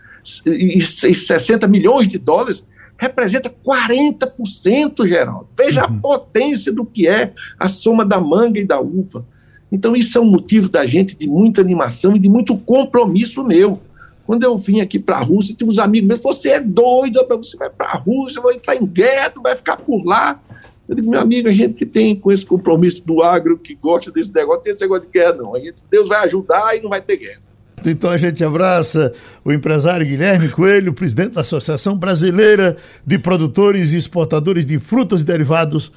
e 0.46 0.80
60 0.80 1.66
milhões 1.66 2.08
de 2.08 2.16
dólares, 2.16 2.64
representa 2.96 3.50
40%, 3.50 5.04
Geraldo. 5.04 5.48
Veja 5.58 5.80
uhum. 5.80 5.96
a 5.96 6.00
potência 6.00 6.72
do 6.72 6.84
que 6.84 7.08
é 7.08 7.32
a 7.58 7.68
soma 7.68 8.04
da 8.04 8.20
manga 8.20 8.60
e 8.60 8.64
da 8.64 8.80
uva. 8.80 9.26
Então, 9.72 9.96
isso 9.96 10.16
é 10.16 10.20
um 10.20 10.30
motivo 10.30 10.68
da 10.68 10.86
gente 10.86 11.16
de 11.16 11.26
muita 11.26 11.60
animação 11.60 12.14
e 12.14 12.18
de 12.20 12.28
muito 12.28 12.56
compromisso 12.56 13.42
meu. 13.42 13.80
Quando 14.26 14.44
eu 14.44 14.56
vim 14.56 14.80
aqui 14.80 14.98
para 14.98 15.16
a 15.16 15.20
Rússia, 15.20 15.54
tinha 15.56 15.68
uns 15.68 15.78
amigos 15.78 16.08
meus, 16.08 16.20
você 16.20 16.50
é 16.50 16.60
doido, 16.60 17.24
você 17.28 17.56
vai 17.56 17.70
para 17.70 17.86
a 17.86 17.96
Rússia, 17.96 18.40
vai 18.40 18.54
entrar 18.54 18.76
em 18.76 18.86
guerra, 18.86 19.32
vai 19.42 19.56
ficar 19.56 19.76
por 19.76 20.04
lá. 20.04 20.40
Eu 20.88 20.94
digo, 20.94 21.10
meu 21.10 21.20
amigo, 21.20 21.48
a 21.48 21.52
gente 21.52 21.74
que 21.74 21.86
tem 21.86 22.14
com 22.14 22.30
esse 22.30 22.44
compromisso 22.44 23.04
do 23.04 23.22
agro, 23.22 23.58
que 23.58 23.74
gosta 23.74 24.10
desse 24.10 24.32
negócio, 24.32 24.62
tem 24.62 24.72
esse 24.72 24.82
negócio 24.82 25.06
de 25.06 25.12
guerra, 25.12 25.34
não. 25.34 25.54
A 25.54 25.58
gente, 25.58 25.82
Deus 25.90 26.08
vai 26.08 26.24
ajudar 26.24 26.76
e 26.76 26.80
não 26.80 26.90
vai 26.90 27.00
ter 27.00 27.16
guerra. 27.16 27.40
Então 27.84 28.10
a 28.10 28.16
gente 28.16 28.44
abraça 28.44 29.12
o 29.44 29.52
empresário 29.52 30.06
Guilherme 30.06 30.48
Coelho, 30.48 30.92
presidente 30.92 31.32
da 31.32 31.40
Associação 31.40 31.96
Brasileira 31.96 32.76
de 33.04 33.18
Produtores 33.18 33.92
e 33.92 33.96
Exportadores 33.96 34.64
de 34.64 34.78
Frutas 34.78 35.22
e 35.22 35.24
Derivados. 35.24 35.90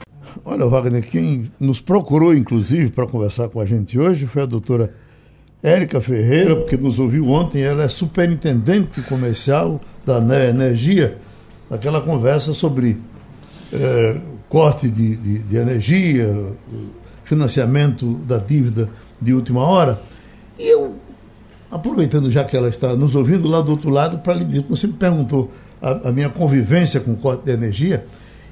Olha, 0.43 0.65
Wagner, 0.65 1.07
quem 1.07 1.51
nos 1.59 1.79
procurou, 1.79 2.33
inclusive, 2.33 2.89
para 2.89 3.05
conversar 3.05 3.49
com 3.49 3.59
a 3.59 3.65
gente 3.65 3.99
hoje 3.99 4.25
foi 4.25 4.41
a 4.41 4.45
doutora 4.45 4.93
Érica 5.65 5.99
Ferreira, 5.99 6.56
porque 6.56 6.78
nos 6.78 6.99
ouviu 6.99 7.28
ontem. 7.30 7.63
Ela 7.63 7.84
é 7.84 7.88
superintendente 7.88 9.01
comercial 9.01 9.82
da 10.06 10.21
NEA 10.21 10.49
Energia, 10.49 11.17
naquela 11.67 11.99
conversa 12.01 12.54
sobre 12.54 12.99
é, 13.73 14.21
corte 14.47 14.88
de, 14.88 15.15
de, 15.15 15.39
de 15.39 15.58
energia, 15.58 16.54
financiamento 17.23 18.13
da 18.28 18.38
dívida 18.38 18.91
de 19.19 19.34
última 19.34 19.62
hora. 19.62 19.99
E 20.60 20.71
eu 20.71 20.97
aproveitando 21.71 22.30
já 22.30 22.43
que 22.43 22.56
ela 22.56 22.69
está 22.69 22.95
nos 22.95 23.15
ouvindo 23.15 23.47
lá 23.47 23.60
do 23.60 23.71
outro 23.71 23.89
lado, 23.89 24.19
para 24.19 24.36
lhe 24.36 24.45
dizer, 24.45 24.63
você 24.69 24.86
me 24.86 24.93
perguntou 24.93 25.51
a, 25.82 26.10
a, 26.10 26.12
minha 26.12 26.30
convivência 26.30 26.99
com 26.99 27.13
o 27.13 27.17
corte 27.17 27.43
de 27.43 27.51
energia, 27.51 28.06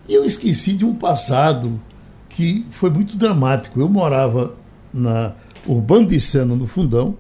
e 0.10 0.16
eu 0.16 0.26
esqueci 0.26 0.74
de 0.74 0.84
um 0.84 0.96
passado 0.96 1.80
que 2.28 2.66
foi 2.72 2.90
muito 2.90 3.16
dramático. 3.16 3.80
Eu 3.80 3.88
morava 3.88 4.56
na 4.92 5.34
Urbano 5.66 6.08
de 6.08 6.20
Sena, 6.20 6.56
no 6.56 6.68
Fundão, 6.68 7.18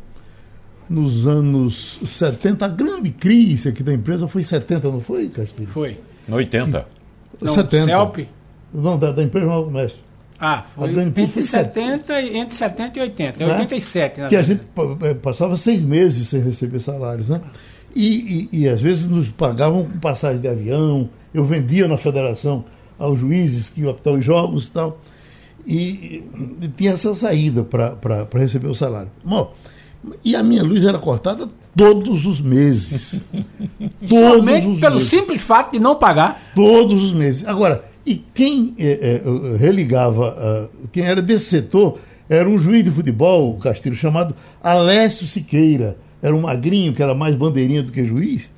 nos 0.89 1.27
anos 1.27 1.99
70. 2.05 2.65
A 2.65 2.67
grande 2.67 3.11
crise 3.11 3.69
aqui 3.69 3.83
da 3.83 3.93
empresa 3.93 4.27
foi 4.27 4.43
70, 4.43 4.89
não 4.89 5.01
foi, 5.01 5.29
Castilho? 5.29 5.67
Foi. 5.67 5.99
No 6.27 6.35
80. 6.35 6.87
Que, 7.37 7.45
não, 7.45 7.53
70. 7.53 7.85
CELP? 7.85 8.27
Não, 8.73 8.97
da, 8.97 9.11
da 9.11 9.23
empresa 9.23 9.45
não, 9.45 9.63
comércio. 9.63 9.99
Ah, 10.39 10.65
foi 10.75 10.99
entre, 10.99 11.27
foi 11.27 11.41
70 11.41 12.21
e, 12.21 12.37
entre 12.37 12.55
70 12.55 12.99
e 12.99 13.01
80, 13.01 13.45
né? 13.45 13.53
87. 13.53 14.27
que 14.27 14.35
a 14.35 14.41
gente 14.41 14.61
é, 15.03 15.13
passava 15.13 15.55
seis 15.55 15.81
meses 15.81 16.27
sem 16.27 16.41
receber 16.41 16.81
salários, 16.81 17.29
né? 17.29 17.39
E, 17.95 18.49
e, 18.51 18.63
e, 18.63 18.67
às 18.67 18.81
vezes 18.81 19.05
nos 19.05 19.29
pagavam 19.29 19.85
com 19.85 19.99
passagem 19.99 20.41
de 20.41 20.47
avião, 20.47 21.09
eu 21.33 21.45
vendia 21.45 21.87
na 21.87 21.97
federação 21.97 22.65
aos 22.97 23.19
juízes 23.19 23.69
que 23.69 23.81
iam 23.81 23.91
apitar 23.91 24.13
os 24.13 24.25
jogos 24.25 24.67
e 24.67 24.71
tal, 24.71 24.99
e, 25.65 26.23
e 26.61 26.67
tinha 26.69 26.91
essa 26.91 27.13
saída 27.13 27.63
para 27.63 28.27
receber 28.33 28.67
o 28.67 28.75
salário. 28.75 29.09
Bom, 29.23 29.53
e 30.23 30.35
a 30.35 30.43
minha 30.43 30.63
luz 30.63 30.83
era 30.83 30.97
cortada 30.97 31.47
todos 31.75 32.25
os 32.25 32.41
meses. 32.41 33.21
todos 34.07 34.37
Somente 34.37 34.67
os 34.67 34.79
pelo 34.79 34.95
meses. 34.95 35.09
simples 35.09 35.41
fato 35.41 35.71
de 35.73 35.79
não 35.79 35.95
pagar? 35.95 36.51
Todos 36.55 37.01
os 37.03 37.13
meses. 37.13 37.47
Agora, 37.47 37.83
e 38.05 38.15
quem 38.15 38.75
é, 38.77 39.21
é, 39.23 39.57
religava, 39.57 40.69
uh, 40.73 40.87
quem 40.91 41.03
era 41.03 41.21
desse 41.21 41.45
setor, 41.45 41.99
era 42.29 42.47
um 42.49 42.57
juiz 42.57 42.83
de 42.83 42.91
futebol, 42.91 43.51
o 43.51 43.57
Castilho, 43.59 43.95
chamado 43.95 44.35
Alessio 44.61 45.27
Siqueira. 45.27 45.97
Era 46.21 46.35
um 46.35 46.41
magrinho, 46.41 46.93
que 46.93 47.03
era 47.03 47.13
mais 47.13 47.35
bandeirinha 47.35 47.83
do 47.83 47.91
que 47.91 48.05
juiz. 48.05 48.49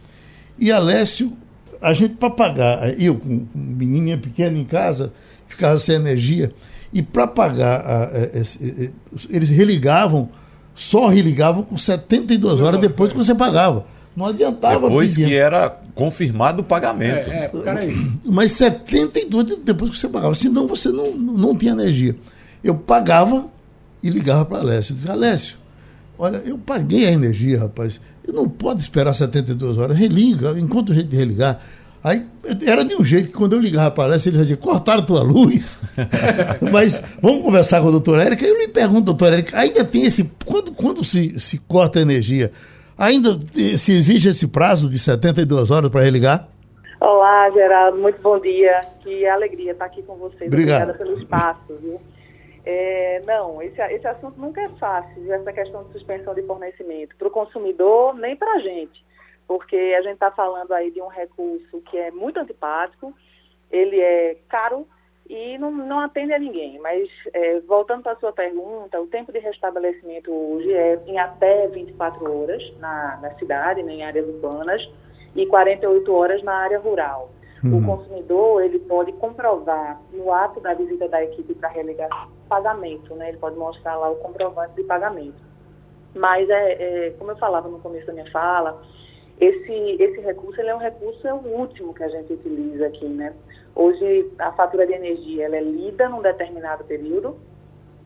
E 0.58 0.72
Alessio, 0.72 1.34
a 1.82 1.94
gente 1.94 2.16
para 2.16 2.30
pagar, 2.30 3.00
eu 3.00 3.16
com 3.16 3.46
menininha 3.54 4.18
pequena 4.18 4.58
em 4.58 4.64
casa, 4.64 5.14
ficava 5.48 5.78
sem 5.78 5.96
energia. 5.96 6.52
E 6.96 7.04
para 7.04 7.28
pagar, 7.28 7.82
uh, 7.82 8.42
eles 9.30 9.50
religavam, 9.50 10.30
só 10.74 11.10
religavam 11.10 11.62
com 11.62 11.78
72 11.78 12.62
horas 12.62 12.80
depois 12.80 13.12
que 13.12 13.18
você 13.18 13.36
pagava. 13.36 13.86
Não 14.16 14.28
adiantava 14.28 14.88
Depois 14.88 15.14
pedir. 15.14 15.28
que 15.28 15.36
era 15.36 15.70
confirmado 15.94 16.62
o 16.62 16.64
pagamento. 16.64 17.30
É, 17.30 17.48
é, 17.48 17.52
Mas 18.24 18.54
72 18.54 19.58
depois 19.58 19.92
que 19.92 19.98
você 19.98 20.08
pagava. 20.08 20.34
Senão 20.36 20.68
você 20.68 20.88
não, 20.88 21.12
não 21.12 21.54
tinha 21.54 21.74
energia. 21.74 22.16
Eu 22.64 22.76
pagava 22.76 23.46
e 24.02 24.10
ligava 24.10 24.46
para 24.46 24.60
Alessio. 24.60 24.94
Eu 24.94 24.96
dizia, 24.96 25.12
Alessio, 25.12 25.58
olha, 26.18 26.38
eu 26.46 26.58
paguei 26.58 27.08
a 27.08 27.12
energia, 27.12 27.60
rapaz. 27.60 28.00
Eu 28.26 28.34
não 28.34 28.48
pode 28.48 28.82
esperar 28.82 29.12
72 29.14 29.78
horas. 29.78 29.98
Religa, 29.98 30.58
enquanto 30.58 30.94
jeito 30.94 31.10
de 31.10 31.18
religar. 31.18 31.60
Aí 32.06 32.24
era 32.68 32.86
de 32.86 32.96
um 32.96 33.04
jeito 33.04 33.30
que 33.30 33.34
quando 33.34 33.54
eu 33.54 33.60
ligava 33.60 33.90
para 33.90 34.04
Alessio, 34.04 34.30
ele 34.30 34.38
já 34.38 34.44
dizia, 34.44 34.58
cortaram 34.58 35.04
tua 35.04 35.24
luz. 35.24 35.80
Mas 36.72 37.00
vamos 37.20 37.44
conversar 37.44 37.82
com 37.82 37.88
a 37.88 37.92
doutora 37.92 38.24
Érica. 38.24 38.46
Eu 38.46 38.60
lhe 38.60 38.68
pergunto, 38.68 39.06
doutora 39.06 39.38
Érica, 39.38 39.58
ainda 39.58 39.84
tem 39.84 40.06
esse. 40.06 40.32
Quando, 40.46 40.72
quando 40.72 41.04
se, 41.04 41.40
se 41.40 41.58
corta 41.58 41.98
a 41.98 42.04
energia? 42.04 42.52
Ainda 42.96 43.40
se 43.76 43.92
exige 43.92 44.30
esse 44.30 44.48
prazo 44.48 44.88
de 44.88 45.00
72 45.00 45.72
horas 45.72 45.90
para 45.90 46.02
religar? 46.02 46.48
Olá, 47.02 47.50
Geraldo, 47.50 47.98
muito 47.98 48.22
bom 48.22 48.40
dia. 48.40 48.82
Que 49.02 49.26
alegria 49.26 49.72
estar 49.72 49.86
aqui 49.86 50.04
com 50.04 50.16
vocês. 50.16 50.48
Obrigado. 50.48 50.90
Obrigada 50.90 51.04
pelo 51.04 51.18
espaço. 51.18 51.76
Viu? 51.82 52.00
É, 52.64 53.24
não, 53.26 53.64
esse, 53.64 53.82
esse 53.82 54.08
assunto 54.08 54.40
nunca 54.40 54.62
é 54.62 54.70
fácil, 54.80 55.34
essa 55.34 55.52
questão 55.52 55.84
de 55.86 55.94
suspensão 55.94 56.36
de 56.36 56.44
fornecimento, 56.44 57.16
para 57.16 57.28
o 57.28 57.32
consumidor 57.32 58.14
nem 58.16 58.36
para 58.36 58.54
a 58.54 58.60
gente, 58.60 59.06
porque 59.48 59.76
a 59.98 60.02
gente 60.02 60.14
está 60.14 60.32
falando 60.32 60.72
aí 60.74 60.92
de 60.92 61.02
um 61.02 61.08
recurso 61.08 61.82
que 61.82 61.98
é 61.98 62.12
muito 62.12 62.40
antipático, 62.40 63.14
ele 63.72 64.00
é 64.00 64.38
caro 64.50 64.88
e 65.30 65.58
não, 65.58 65.72
não 65.72 66.00
atende 66.00 66.34
a 66.34 66.40
ninguém. 66.40 66.80
Mas, 66.80 67.10
é, 67.34 67.60
voltando 67.62 68.04
para 68.04 68.14
a 68.14 68.18
sua 68.18 68.32
pergunta, 68.32 69.02
o 69.02 69.08
tempo 69.08 69.32
de 69.32 69.40
restabelecimento 69.40 70.32
hoje 70.32 70.72
é 70.74 71.00
em 71.08 71.18
até 71.18 71.68
24 71.68 72.32
horas 72.32 72.62
na, 72.80 73.18
na 73.22 73.34
cidade, 73.36 73.82
né, 73.84 73.94
em 73.94 74.04
áreas 74.04 74.28
urbanas, 74.28 74.82
e 75.36 75.46
48 75.46 76.14
horas 76.14 76.44
na 76.44 76.54
área 76.54 76.80
rural. 76.80 77.30
Uhum. 77.64 77.80
O 77.80 77.86
consumidor 77.86 78.64
ele 78.64 78.80
pode 78.80 79.12
comprovar 79.14 80.00
no 80.12 80.32
ato 80.32 80.60
da 80.60 80.74
visita 80.74 81.08
da 81.08 81.24
equipe 81.24 81.56
para 81.56 81.70
realigar 81.70 82.10
pagamento, 82.48 83.16
né? 83.16 83.30
Ele 83.30 83.38
pode 83.38 83.58
mostrar 83.58 83.96
lá 83.96 84.10
o 84.10 84.16
comprovante 84.18 84.76
de 84.76 84.84
pagamento. 84.84 85.44
Mas 86.14 86.50
é, 86.50 87.08
é, 87.08 87.10
como 87.18 87.32
eu 87.32 87.38
falava 87.38 87.68
no 87.68 87.80
começo 87.80 88.06
da 88.06 88.14
minha 88.14 88.30
fala, 88.32 88.82
esse 89.40 89.98
esse 90.02 90.22
recurso 90.22 90.60
ele 90.62 90.70
é 90.70 90.76
um 90.76 90.80
recurso 90.80 91.28
é 91.28 91.34
o 91.34 91.38
último 91.38 91.94
que 91.94 92.04
a 92.04 92.08
gente 92.08 92.34
utiliza 92.34 92.88
aqui, 92.88 93.06
né? 93.06 93.34
Hoje 93.76 94.32
a 94.40 94.52
fatura 94.54 94.88
de 94.88 94.94
energia 94.94 95.46
ela 95.46 95.58
é 95.58 95.62
lida 95.62 96.08
num 96.08 96.22
determinado 96.22 96.86
período, 96.86 97.38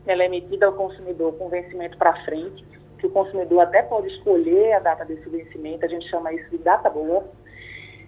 ela 0.06 0.22
é 0.22 0.26
emitida 0.26 0.66
ao 0.66 0.72
consumidor 0.72 1.34
com 1.34 1.48
vencimento 1.48 1.96
para 1.96 2.24
frente, 2.24 2.64
que 2.98 3.06
o 3.06 3.10
consumidor 3.10 3.60
até 3.60 3.82
pode 3.82 4.08
escolher 4.08 4.72
a 4.72 4.80
data 4.80 5.04
desse 5.04 5.28
vencimento, 5.28 5.84
a 5.84 5.88
gente 5.88 6.08
chama 6.08 6.32
isso 6.32 6.50
de 6.50 6.58
data 6.58 6.90
boa. 6.90 7.24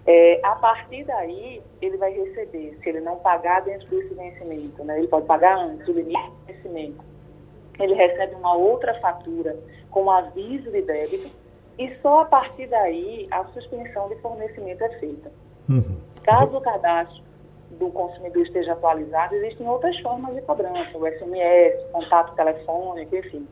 É, 0.05 0.41
a 0.43 0.57
partir 0.57 1.05
daí, 1.05 1.63
ele 1.81 1.97
vai 1.97 2.13
receber, 2.13 2.77
se 2.83 2.89
ele 2.89 3.01
não 3.01 3.17
pagar 3.19 3.63
dentro 3.63 3.87
desse 3.89 4.13
vencimento, 4.13 4.83
né, 4.83 4.99
ele 4.99 5.07
pode 5.07 5.27
pagar 5.27 5.57
antes 5.57 5.87
do 5.87 5.93
limite 5.93 6.29
do 6.29 6.53
vencimento, 6.53 7.05
ele 7.79 7.95
recebe 7.95 8.35
uma 8.35 8.57
outra 8.57 8.99
fatura 9.01 9.57
com 9.93 10.11
aviso 10.11 10.73
de 10.73 10.83
débito 10.83 11.31
e 11.79 11.95
só 12.03 12.23
a 12.23 12.25
partir 12.25 12.67
daí 12.69 13.27
a 13.31 13.45
suspensão 13.47 14.09
de 14.09 14.17
fornecimento 14.17 14.83
é 14.83 14.99
feita. 14.99 15.33
Uhum. 15.69 15.99
Caso 16.23 16.57
o 16.57 16.61
cadastro 16.61 17.23
do 17.79 17.89
consumidor 17.91 18.43
esteja 18.43 18.73
atualizado, 18.73 19.35
existem 19.35 19.67
outras 19.67 19.99
formas 20.01 20.35
de 20.35 20.43
cobrança, 20.43 20.97
o 20.97 21.07
SMS, 21.07 21.91
contato 21.91 22.35
telefônico, 22.35 23.17
enfim, 23.17 23.47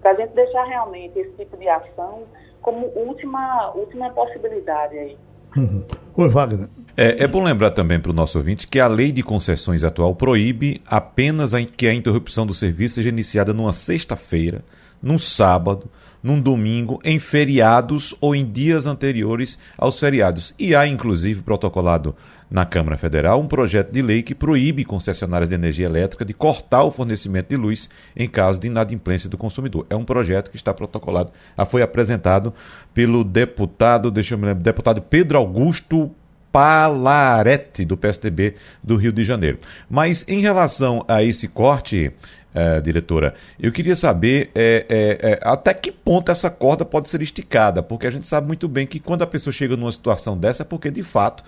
para 0.00 0.12
a 0.12 0.14
gente 0.14 0.34
deixar 0.34 0.64
realmente 0.64 1.18
esse 1.18 1.30
tipo 1.32 1.56
de 1.56 1.68
ação 1.68 2.24
como 2.60 2.86
última, 2.94 3.72
última 3.74 4.10
possibilidade 4.10 4.98
aí. 4.98 5.16
Uhum. 5.56 5.84
Oi, 6.16 6.28
Wagner. 6.28 6.68
É, 6.96 7.24
é, 7.24 7.26
bom 7.26 7.42
lembrar 7.42 7.70
também 7.70 8.00
para 8.00 8.10
o 8.10 8.14
nosso 8.14 8.38
ouvinte 8.38 8.66
que 8.66 8.78
a 8.78 8.86
lei 8.86 9.12
de 9.12 9.22
concessões 9.22 9.84
atual 9.84 10.14
proíbe 10.14 10.82
apenas 10.86 11.54
a, 11.54 11.62
que 11.62 11.86
a 11.86 11.94
interrupção 11.94 12.46
do 12.46 12.54
serviço 12.54 12.96
seja 12.96 13.08
iniciada 13.08 13.52
numa 13.52 13.72
sexta-feira, 13.72 14.62
num 15.02 15.18
sábado, 15.18 15.90
num 16.22 16.40
domingo, 16.40 17.00
em 17.04 17.18
feriados 17.18 18.14
ou 18.20 18.34
em 18.34 18.44
dias 18.44 18.86
anteriores 18.86 19.58
aos 19.76 19.98
feriados. 19.98 20.54
E 20.58 20.74
há, 20.74 20.86
inclusive, 20.86 21.42
protocolado 21.42 22.14
na 22.52 22.66
Câmara 22.66 22.98
Federal 22.98 23.40
um 23.40 23.48
projeto 23.48 23.90
de 23.90 24.02
lei 24.02 24.22
que 24.22 24.34
proíbe 24.34 24.84
concessionárias 24.84 25.48
de 25.48 25.54
energia 25.54 25.86
elétrica 25.86 26.22
de 26.22 26.34
cortar 26.34 26.84
o 26.84 26.90
fornecimento 26.90 27.48
de 27.48 27.56
luz 27.56 27.88
em 28.14 28.28
caso 28.28 28.60
de 28.60 28.66
inadimplência 28.66 29.28
do 29.28 29.38
consumidor. 29.38 29.86
É 29.88 29.96
um 29.96 30.04
projeto 30.04 30.50
que 30.50 30.56
está 30.56 30.74
protocolado, 30.74 31.32
foi 31.66 31.80
apresentado 31.80 32.52
pelo 32.92 33.24
deputado, 33.24 34.10
deixa 34.10 34.34
eu 34.34 34.38
me 34.38 34.44
lembrar, 34.44 34.62
deputado 34.62 35.00
Pedro 35.00 35.38
Augusto 35.38 36.14
Palarete, 36.52 37.84
do 37.84 37.96
PSDB 37.96 38.54
do 38.82 38.96
Rio 38.96 39.12
de 39.12 39.24
Janeiro. 39.24 39.58
Mas 39.88 40.24
em 40.28 40.40
relação 40.40 41.04
a 41.08 41.22
esse 41.22 41.48
corte, 41.48 42.12
é, 42.54 42.80
diretora, 42.80 43.34
eu 43.58 43.72
queria 43.72 43.96
saber 43.96 44.50
é, 44.54 44.86
é, 44.88 45.40
até 45.42 45.72
que 45.72 45.90
ponto 45.90 46.30
essa 46.30 46.50
corda 46.50 46.84
pode 46.84 47.08
ser 47.08 47.22
esticada, 47.22 47.82
porque 47.82 48.06
a 48.06 48.10
gente 48.10 48.28
sabe 48.28 48.46
muito 48.46 48.68
bem 48.68 48.86
que 48.86 49.00
quando 49.00 49.22
a 49.22 49.26
pessoa 49.26 49.52
chega 49.52 49.76
numa 49.76 49.90
situação 49.90 50.36
dessa 50.36 50.62
é 50.62 50.66
porque 50.66 50.90
de 50.90 51.02
fato 51.02 51.42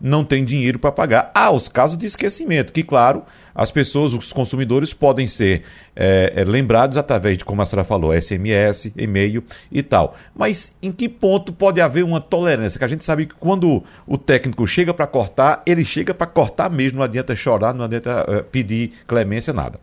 não 0.00 0.24
tem 0.24 0.44
dinheiro 0.44 0.78
para 0.78 0.92
pagar. 0.92 1.30
Há 1.34 1.50
os 1.50 1.68
casos 1.68 1.96
de 1.96 2.06
esquecimento, 2.06 2.72
que, 2.72 2.82
claro, 2.82 3.24
as 3.54 3.70
pessoas, 3.70 4.12
os 4.12 4.32
consumidores, 4.32 4.92
podem 4.92 5.26
ser 5.26 5.62
é, 5.94 6.32
é, 6.36 6.44
lembrados 6.44 6.96
através 6.96 7.38
de, 7.38 7.44
como 7.44 7.62
a 7.62 7.66
senhora 7.66 7.84
falou, 7.84 8.12
SMS, 8.12 8.92
e-mail 8.96 9.44
e 9.70 9.82
tal. 9.82 10.14
Mas 10.34 10.76
em 10.82 10.90
que 10.90 11.08
ponto 11.08 11.52
pode 11.52 11.80
haver 11.80 12.04
uma 12.04 12.20
tolerância? 12.20 12.78
Que 12.78 12.84
a 12.84 12.88
gente 12.88 13.04
sabe 13.04 13.26
que 13.26 13.34
quando 13.34 13.82
o 14.06 14.18
técnico 14.18 14.66
chega 14.66 14.92
para 14.92 15.06
cortar, 15.06 15.62
ele 15.64 15.84
chega 15.84 16.12
para 16.12 16.26
cortar 16.26 16.70
mesmo, 16.70 16.98
não 16.98 17.04
adianta 17.04 17.34
chorar, 17.34 17.72
não 17.72 17.84
adianta 17.84 18.24
é, 18.28 18.42
pedir 18.42 18.92
clemência, 19.06 19.52
nada. 19.52 19.78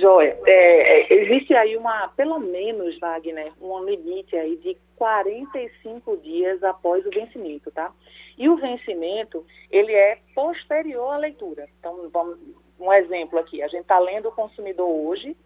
Joia, 0.00 0.36
é, 0.46 1.02
é, 1.02 1.22
existe 1.22 1.54
aí 1.54 1.76
uma, 1.76 2.08
pelo 2.16 2.38
menos, 2.38 2.98
Wagner, 2.98 3.52
um 3.60 3.84
limite 3.84 4.34
aí 4.34 4.56
de 4.56 4.76
45 4.96 6.16
dias 6.18 6.62
após 6.64 7.04
o 7.06 7.10
vencimento, 7.10 7.70
tá? 7.70 7.92
E 8.40 8.48
o 8.48 8.56
vencimento, 8.56 9.46
ele 9.70 9.92
é 9.92 10.18
posterior 10.34 11.12
à 11.12 11.18
leitura. 11.18 11.68
Então, 11.78 12.08
vamos, 12.08 12.38
um 12.78 12.90
exemplo 12.90 13.38
aqui, 13.38 13.62
a 13.62 13.68
gente 13.68 13.82
está 13.82 13.98
lendo 13.98 14.30
o 14.30 14.32
consumidor 14.32 14.88
hoje, 14.88 15.36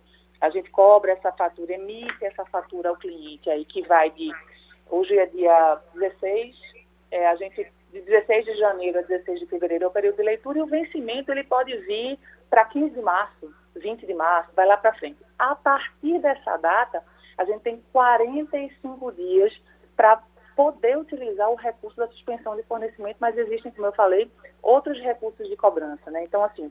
a 0.40 0.48
gente 0.48 0.70
cobra 0.70 1.10
essa 1.10 1.32
fatura, 1.32 1.74
emite 1.74 2.24
essa 2.24 2.44
fatura 2.44 2.90
ao 2.90 2.96
cliente 2.96 3.50
aí, 3.50 3.64
que 3.64 3.82
vai 3.82 4.12
de, 4.12 4.30
hoje 4.88 5.18
é 5.18 5.26
dia 5.26 5.80
16, 5.92 6.56
é, 7.10 7.26
a 7.26 7.34
gente, 7.34 7.66
de 7.92 8.00
16 8.00 8.44
de 8.44 8.54
janeiro 8.58 9.00
a 9.00 9.02
16 9.02 9.40
de 9.40 9.46
fevereiro 9.46 9.86
é 9.86 9.88
o 9.88 9.90
período 9.90 10.14
de 10.14 10.22
leitura, 10.22 10.58
e 10.60 10.62
o 10.62 10.66
vencimento, 10.66 11.32
ele 11.32 11.42
pode 11.42 11.76
vir 11.78 12.16
para 12.48 12.64
15 12.66 12.94
de 12.94 13.02
março, 13.02 13.52
20 13.74 14.06
de 14.06 14.14
março, 14.14 14.52
vai 14.54 14.66
lá 14.66 14.76
para 14.76 14.94
frente. 14.94 15.18
A 15.36 15.56
partir 15.56 16.20
dessa 16.20 16.56
data, 16.58 17.02
a 17.36 17.44
gente 17.44 17.62
tem 17.62 17.82
45 17.92 19.10
dias 19.10 19.52
para 19.96 20.22
poder 20.56 20.96
utilizar 20.98 21.50
o 21.50 21.56
recurso 21.56 21.96
da 21.96 22.08
suspensão 22.08 22.56
de 22.56 22.62
fornecimento, 22.64 23.16
mas 23.20 23.36
existem, 23.36 23.72
como 23.72 23.86
eu 23.86 23.92
falei, 23.92 24.30
outros 24.62 24.98
recursos 25.00 25.48
de 25.48 25.56
cobrança, 25.56 26.10
né? 26.10 26.24
Então, 26.24 26.44
assim, 26.44 26.70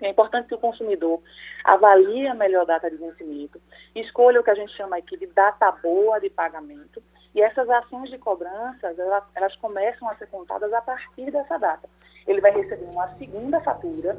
é 0.00 0.08
importante 0.08 0.48
que 0.48 0.54
o 0.54 0.58
consumidor 0.58 1.20
avalie 1.64 2.26
a 2.28 2.34
melhor 2.34 2.64
data 2.64 2.90
de 2.90 2.96
vencimento, 2.96 3.60
escolha 3.94 4.40
o 4.40 4.44
que 4.44 4.50
a 4.50 4.54
gente 4.54 4.72
chama 4.76 4.96
aqui 4.96 5.16
de 5.16 5.26
data 5.26 5.70
boa 5.72 6.20
de 6.20 6.30
pagamento, 6.30 7.02
e 7.34 7.42
essas 7.42 7.68
ações 7.68 8.10
de 8.10 8.18
cobrança, 8.18 8.94
elas, 8.96 9.24
elas 9.34 9.56
começam 9.56 10.08
a 10.08 10.14
ser 10.16 10.26
contadas 10.28 10.72
a 10.72 10.80
partir 10.80 11.30
dessa 11.30 11.58
data. 11.58 11.88
Ele 12.26 12.40
vai 12.40 12.52
receber 12.52 12.84
uma 12.86 13.08
segunda 13.16 13.60
fatura, 13.60 14.18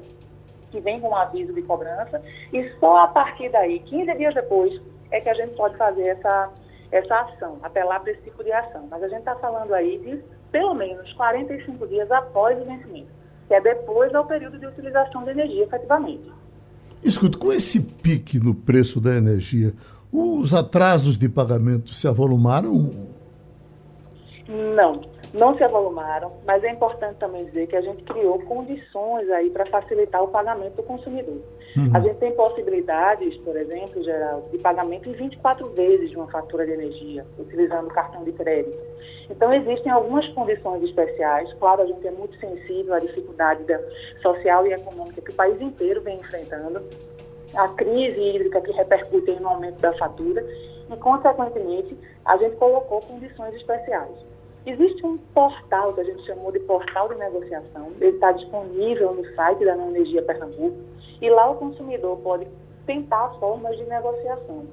que 0.71 0.79
vem 0.79 0.99
com 0.99 1.09
um 1.09 1.15
aviso 1.15 1.53
de 1.53 1.61
cobrança, 1.63 2.21
e 2.53 2.69
só 2.79 2.97
a 2.97 3.07
partir 3.07 3.49
daí, 3.49 3.79
15 3.79 4.13
dias 4.15 4.35
depois, 4.35 4.79
é 5.11 5.19
que 5.19 5.29
a 5.29 5.33
gente 5.33 5.55
pode 5.55 5.75
fazer 5.77 6.07
essa 6.07 6.51
essa 6.91 7.21
ação, 7.21 7.57
apelar 7.61 7.99
para 7.99 8.11
esse 8.11 8.21
tipo 8.21 8.43
de 8.43 8.51
ação. 8.51 8.87
Mas 8.89 9.03
a 9.03 9.07
gente 9.07 9.19
está 9.19 9.35
falando 9.35 9.73
aí 9.73 9.97
de 9.99 10.19
pelo 10.51 10.73
menos 10.73 11.11
45 11.13 11.87
dias 11.87 12.11
após 12.11 12.59
o 12.59 12.65
vencimento, 12.65 13.09
que 13.47 13.53
é 13.53 13.61
depois 13.61 14.11
do 14.11 14.23
período 14.25 14.57
de 14.57 14.65
utilização 14.65 15.23
da 15.23 15.31
energia, 15.31 15.63
efetivamente. 15.63 16.31
Escuta, 17.03 17.37
com 17.37 17.53
esse 17.53 17.79
pique 17.79 18.39
no 18.39 18.53
preço 18.53 18.99
da 18.99 19.15
energia, 19.15 19.73
os 20.11 20.53
atrasos 20.53 21.17
de 21.17 21.29
pagamento 21.29 21.93
se 21.93 22.07
avolumaram? 22.07 23.07
Não 24.47 25.18
não 25.33 25.55
se 25.55 25.63
avolumaram, 25.63 26.31
mas 26.45 26.63
é 26.63 26.71
importante 26.71 27.17
também 27.17 27.45
dizer 27.45 27.67
que 27.67 27.75
a 27.75 27.81
gente 27.81 28.03
criou 28.03 28.39
condições 28.39 29.29
aí 29.29 29.49
para 29.49 29.65
facilitar 29.67 30.23
o 30.23 30.27
pagamento 30.27 30.75
do 30.75 30.83
consumidor. 30.83 31.37
Uhum. 31.77 31.91
A 31.93 31.99
gente 31.99 32.15
tem 32.15 32.31
possibilidades, 32.31 33.37
por 33.37 33.55
exemplo, 33.55 34.03
geral, 34.03 34.47
de 34.51 34.57
pagamento 34.57 35.07
em 35.07 35.13
24 35.13 35.69
vezes 35.69 36.09
de 36.09 36.15
uma 36.15 36.27
fatura 36.27 36.65
de 36.65 36.71
energia, 36.71 37.25
utilizando 37.37 37.87
cartão 37.89 38.23
de 38.23 38.31
crédito. 38.31 38.77
Então, 39.29 39.53
existem 39.53 39.91
algumas 39.91 40.27
condições 40.29 40.83
especiais. 40.83 41.53
Claro, 41.59 41.83
a 41.83 41.85
gente 41.85 42.07
é 42.07 42.11
muito 42.11 42.35
sensível 42.39 42.95
à 42.95 42.99
dificuldade 42.99 43.63
da, 43.65 43.79
social 44.21 44.65
e 44.65 44.73
econômica 44.73 45.21
que 45.21 45.31
o 45.31 45.35
país 45.35 45.61
inteiro 45.61 46.01
vem 46.01 46.19
enfrentando, 46.19 46.81
a 47.53 47.67
crise 47.69 48.19
hídrica 48.19 48.61
que 48.61 48.71
repercute 48.71 49.31
no 49.39 49.49
aumento 49.49 49.79
da 49.79 49.93
fatura 49.93 50.43
e, 50.91 50.97
consequentemente, 50.97 51.95
a 52.25 52.37
gente 52.37 52.55
colocou 52.55 53.01
condições 53.01 53.53
especiais. 53.55 54.28
Existe 54.65 55.05
um 55.05 55.17
portal 55.33 55.93
que 55.93 56.01
a 56.01 56.03
gente 56.03 56.25
chamou 56.25 56.51
de 56.51 56.59
portal 56.59 57.09
de 57.09 57.15
negociação, 57.15 57.91
ele 57.99 58.15
está 58.15 58.31
disponível 58.33 59.13
no 59.13 59.25
site 59.33 59.65
da 59.65 59.75
Energia 59.75 60.21
Pernambuco, 60.21 60.77
e 61.21 61.29
lá 61.29 61.49
o 61.49 61.55
consumidor 61.55 62.17
pode 62.17 62.47
tentar 62.85 63.29
formas 63.39 63.77
de 63.77 63.83
negociação. 63.85 64.65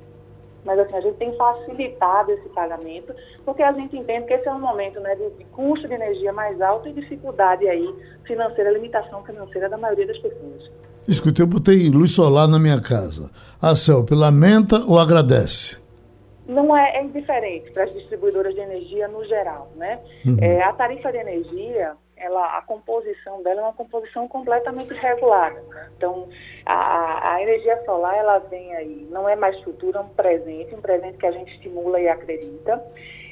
Mas 0.65 0.81
assim, 0.81 0.97
a 0.97 1.01
gente 1.01 1.17
tem 1.17 1.35
facilitado 1.37 2.33
esse 2.33 2.49
pagamento, 2.49 3.15
porque 3.45 3.63
a 3.63 3.73
gente 3.73 3.97
entende 3.97 4.27
que 4.27 4.35
esse 4.35 4.49
é 4.49 4.53
um 4.53 4.61
momento 4.61 4.99
né, 4.99 5.15
de, 5.15 5.45
custo 5.47 5.87
de 5.87 5.95
energia 5.95 6.33
mais 6.33 6.61
alto 6.61 6.89
e 6.89 6.93
dificuldade 6.93 7.69
aí 7.69 7.95
financeira, 8.25 8.73
limitação 8.73 9.23
financeira 9.23 9.69
da 9.69 9.79
maioria 9.79 10.09
das 10.09 10.19
pessoas. 10.19 10.69
Escuta, 11.07 11.41
eu 11.41 11.47
botei 11.47 11.89
luz 11.89 12.13
solar 12.13 12.49
na 12.49 12.59
minha 12.59 12.81
casa. 12.81 13.31
A 13.63 13.77
CELP 13.77 14.11
lamenta 14.11 14.85
ou 14.85 14.99
agradece? 14.99 15.86
Não 16.49 16.77
é, 16.77 16.97
é 16.97 17.03
indiferente 17.03 17.71
para 17.73 17.85
as 17.85 17.93
distribuidoras 17.93 18.55
de 18.55 18.61
energia 18.61 19.09
no 19.09 19.25
geral, 19.25 19.69
né? 19.75 20.01
Uhum. 20.25 20.37
É, 20.41 20.63
a 20.63 20.73
tarifa 20.73 21.11
de 21.11 21.19
energia, 21.19 21.97
ela, 22.17 22.57
a 22.57 22.63
composição 22.63 23.43
dela 23.43 23.61
é 23.61 23.65
uma 23.65 23.73
composição 23.73 24.29
completamente 24.29 24.95
regulada. 24.95 25.63
Então, 25.97 26.29
a, 26.65 27.35
a, 27.35 27.43
energia 27.43 27.83
solar, 27.85 28.17
ela 28.17 28.39
vem 28.39 28.75
aí, 28.77 29.07
não 29.11 29.29
é 29.29 29.35
mais 29.35 29.61
futuro, 29.63 29.99
é 29.99 30.01
um 30.01 30.09
presente, 30.09 30.75
um 30.75 30.81
presente 30.81 31.19
que 31.19 31.27
a 31.27 31.33
gente 31.33 31.53
estimula 31.55 32.01
e 32.01 32.09
acredita. 32.09 32.83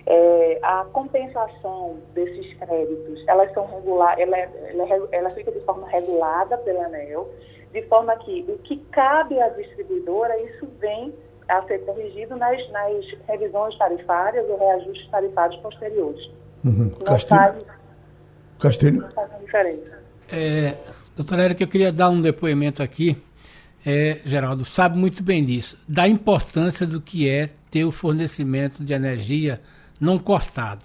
É, 0.06 0.58
a 0.62 0.84
compensação 0.92 1.98
desses 2.12 2.52
créditos, 2.58 3.24
elas 3.26 3.50
são 3.54 3.66
regular, 3.66 4.20
ela, 4.20 4.36
é, 4.36 4.50
ela, 4.68 4.84
é 4.84 5.16
ela 5.16 5.30
fica 5.30 5.50
de 5.50 5.60
forma 5.60 5.88
regulada 5.88 6.58
pela 6.58 6.84
ANEL, 6.86 7.30
de 7.72 7.82
forma 7.82 8.14
que 8.18 8.44
o 8.48 8.58
que 8.58 8.76
cabe 8.92 9.40
à 9.40 9.48
distribuidora, 9.48 10.38
isso 10.42 10.68
vem 10.78 11.14
a 11.48 11.62
ser 11.62 11.78
corrigido 11.80 12.36
nas, 12.36 12.58
nas 12.70 13.04
revisões 13.28 13.76
tarifárias 13.76 14.48
ou 14.48 14.58
reajustes 14.58 15.08
tarifários 15.10 15.60
posteriores. 15.60 16.30
Uhum. 16.64 16.90
Castilho? 16.90 17.66
Castilho? 18.58 19.00
Não 19.02 19.10
faz 19.10 19.30
diferença. 19.40 19.98
É, 20.30 20.74
doutora 21.16 21.44
Erika, 21.44 21.62
eu 21.62 21.68
queria 21.68 21.92
dar 21.92 22.08
um 22.08 22.20
depoimento 22.20 22.82
aqui. 22.82 23.16
É, 23.84 24.20
Geraldo, 24.24 24.64
sabe 24.64 24.96
muito 24.96 25.22
bem 25.22 25.44
disso, 25.44 25.78
da 25.86 26.08
importância 26.08 26.86
do 26.86 27.00
que 27.00 27.28
é 27.28 27.50
ter 27.70 27.84
o 27.84 27.92
fornecimento 27.92 28.82
de 28.82 28.94
energia 28.94 29.60
não 30.00 30.18
cortado. 30.18 30.82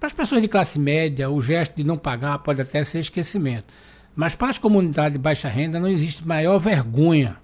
Para 0.00 0.08
as 0.08 0.12
pessoas 0.12 0.42
de 0.42 0.48
classe 0.48 0.76
média, 0.80 1.30
o 1.30 1.40
gesto 1.40 1.76
de 1.76 1.84
não 1.84 1.96
pagar 1.96 2.40
pode 2.40 2.60
até 2.60 2.82
ser 2.82 2.98
esquecimento. 2.98 3.72
Mas 4.16 4.34
para 4.34 4.50
as 4.50 4.58
comunidades 4.58 5.12
de 5.12 5.18
baixa 5.18 5.48
renda 5.48 5.78
não 5.78 5.88
existe 5.88 6.26
maior 6.26 6.58
vergonha 6.58 7.36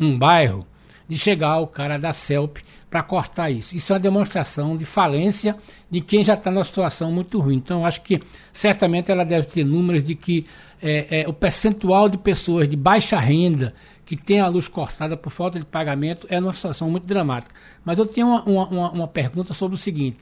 um 0.00 0.16
bairro 0.18 0.66
de 1.08 1.18
chegar 1.18 1.58
o 1.58 1.66
cara 1.66 1.98
da 1.98 2.12
CELP 2.12 2.58
para 2.90 3.02
cortar 3.02 3.50
isso. 3.50 3.74
Isso 3.74 3.92
é 3.92 3.94
uma 3.94 4.00
demonstração 4.00 4.76
de 4.76 4.84
falência 4.84 5.56
de 5.90 6.00
quem 6.00 6.22
já 6.22 6.34
está 6.34 6.50
numa 6.50 6.64
situação 6.64 7.10
muito 7.10 7.40
ruim. 7.40 7.56
Então, 7.56 7.86
acho 7.86 8.02
que 8.02 8.20
certamente 8.52 9.10
ela 9.10 9.24
deve 9.24 9.46
ter 9.46 9.64
números 9.64 10.02
de 10.02 10.14
que 10.14 10.46
é, 10.82 11.22
é, 11.22 11.28
o 11.28 11.32
percentual 11.32 12.08
de 12.08 12.18
pessoas 12.18 12.68
de 12.68 12.76
baixa 12.76 13.18
renda 13.18 13.72
que 14.04 14.16
tem 14.16 14.40
a 14.40 14.48
luz 14.48 14.68
cortada 14.68 15.16
por 15.16 15.30
falta 15.30 15.58
de 15.58 15.64
pagamento 15.64 16.26
é 16.28 16.38
uma 16.38 16.52
situação 16.52 16.90
muito 16.90 17.06
dramática. 17.06 17.54
Mas 17.84 17.98
eu 17.98 18.04
tenho 18.04 18.26
uma, 18.26 18.44
uma, 18.44 18.90
uma 18.90 19.08
pergunta 19.08 19.54
sobre 19.54 19.74
o 19.74 19.78
seguinte: 19.78 20.18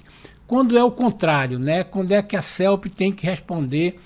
quando 0.46 0.76
é 0.76 0.84
o 0.84 0.90
contrário, 0.92 1.58
né? 1.58 1.82
quando 1.82 2.12
é 2.12 2.22
que 2.22 2.36
a 2.36 2.42
CELP 2.42 2.86
tem 2.86 3.10
que 3.10 3.26
responder 3.26 3.98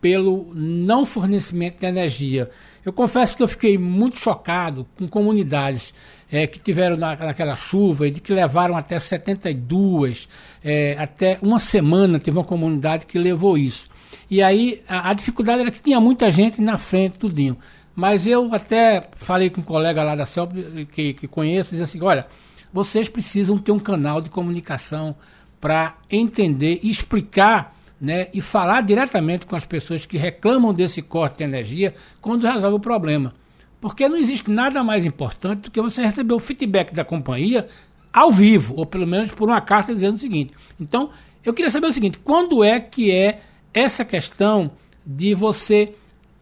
pelo 0.00 0.52
não 0.54 1.04
fornecimento 1.04 1.80
de 1.80 1.86
energia? 1.86 2.50
Eu 2.84 2.92
confesso 2.92 3.36
que 3.36 3.42
eu 3.42 3.48
fiquei 3.48 3.78
muito 3.78 4.18
chocado 4.18 4.86
com 4.98 5.08
comunidades 5.08 5.94
é, 6.32 6.46
que 6.46 6.58
tiveram 6.58 6.96
na, 6.96 7.14
naquela 7.14 7.56
chuva 7.56 8.08
e 8.08 8.10
de 8.10 8.20
que 8.20 8.32
levaram 8.32 8.74
até 8.74 8.98
72, 8.98 10.26
é, 10.64 10.96
até 10.98 11.38
uma 11.42 11.58
semana 11.58 12.18
teve 12.18 12.38
uma 12.38 12.44
comunidade 12.44 13.04
que 13.04 13.18
levou 13.18 13.58
isso. 13.58 13.86
E 14.30 14.42
aí 14.42 14.82
a, 14.88 15.10
a, 15.10 15.12
dificuldade 15.12 15.60
era 15.60 15.70
que 15.70 15.82
tinha 15.82 16.00
muita 16.00 16.30
gente 16.30 16.58
na 16.58 16.78
frente, 16.78 17.18
tudinho. 17.18 17.58
Mas 17.94 18.26
eu 18.26 18.48
até 18.54 19.10
falei 19.14 19.50
com 19.50 19.60
um 19.60 19.64
colega 19.64 20.02
lá 20.02 20.14
da 20.14 20.24
CELP 20.24 20.86
que, 20.90 21.12
que 21.12 21.28
conheço, 21.28 21.70
dizendo 21.72 21.84
assim, 21.84 22.02
olha, 22.02 22.26
vocês 22.72 23.10
precisam 23.10 23.58
ter 23.58 23.72
um 23.72 23.78
canal 23.78 24.22
de 24.22 24.30
comunicação 24.30 25.14
para 25.60 25.98
entender 26.10 26.80
explicar 26.82 27.76
né, 28.00 28.28
e 28.32 28.40
falar 28.40 28.80
diretamente 28.80 29.44
com 29.44 29.54
as 29.54 29.66
pessoas 29.66 30.06
que 30.06 30.16
reclamam 30.16 30.72
desse 30.72 31.02
corte 31.02 31.38
de 31.38 31.44
energia 31.44 31.94
quando 32.22 32.46
resolve 32.46 32.76
o 32.76 32.80
problema. 32.80 33.34
Porque 33.82 34.08
não 34.08 34.16
existe 34.16 34.48
nada 34.48 34.84
mais 34.84 35.04
importante 35.04 35.62
do 35.62 35.70
que 35.72 35.82
você 35.82 36.02
receber 36.02 36.32
o 36.32 36.38
feedback 36.38 36.94
da 36.94 37.04
companhia 37.04 37.66
ao 38.12 38.30
vivo, 38.30 38.74
ou 38.76 38.86
pelo 38.86 39.08
menos 39.08 39.32
por 39.32 39.48
uma 39.48 39.60
carta 39.60 39.92
dizendo 39.92 40.14
o 40.14 40.18
seguinte. 40.18 40.52
Então, 40.80 41.10
eu 41.44 41.52
queria 41.52 41.68
saber 41.68 41.88
o 41.88 41.92
seguinte: 41.92 42.16
quando 42.22 42.62
é 42.62 42.78
que 42.78 43.10
é 43.10 43.40
essa 43.74 44.04
questão 44.04 44.70
de 45.04 45.34
você 45.34 45.96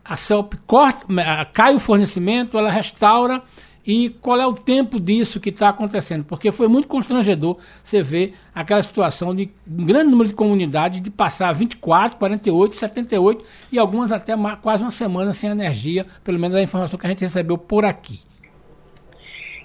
a 0.04 0.16
CELP 0.16 0.52
corta, 0.66 1.06
cai 1.54 1.74
o 1.74 1.78
fornecimento, 1.78 2.58
ela 2.58 2.70
restaura 2.70 3.42
e 3.86 4.10
qual 4.10 4.38
é 4.38 4.46
o 4.46 4.52
tempo 4.52 5.00
disso 5.00 5.40
que 5.40 5.50
está 5.50 5.70
acontecendo? 5.70 6.24
Porque 6.24 6.52
foi 6.52 6.68
muito 6.68 6.86
constrangedor 6.86 7.56
você 7.82 8.02
ver 8.02 8.34
aquela 8.54 8.82
situação 8.82 9.34
de 9.34 9.50
um 9.66 9.84
grande 9.84 10.10
número 10.10 10.28
de 10.28 10.34
comunidades 10.34 11.00
de 11.00 11.10
passar 11.10 11.52
24, 11.52 12.18
48, 12.18 12.76
78 12.76 13.44
e 13.72 13.78
algumas 13.78 14.12
até 14.12 14.34
quase 14.60 14.82
uma 14.82 14.90
semana 14.90 15.32
sem 15.32 15.50
energia, 15.50 16.06
pelo 16.22 16.38
menos 16.38 16.56
a 16.56 16.62
informação 16.62 16.98
que 16.98 17.06
a 17.06 17.10
gente 17.10 17.22
recebeu 17.22 17.56
por 17.56 17.84
aqui. 17.84 18.20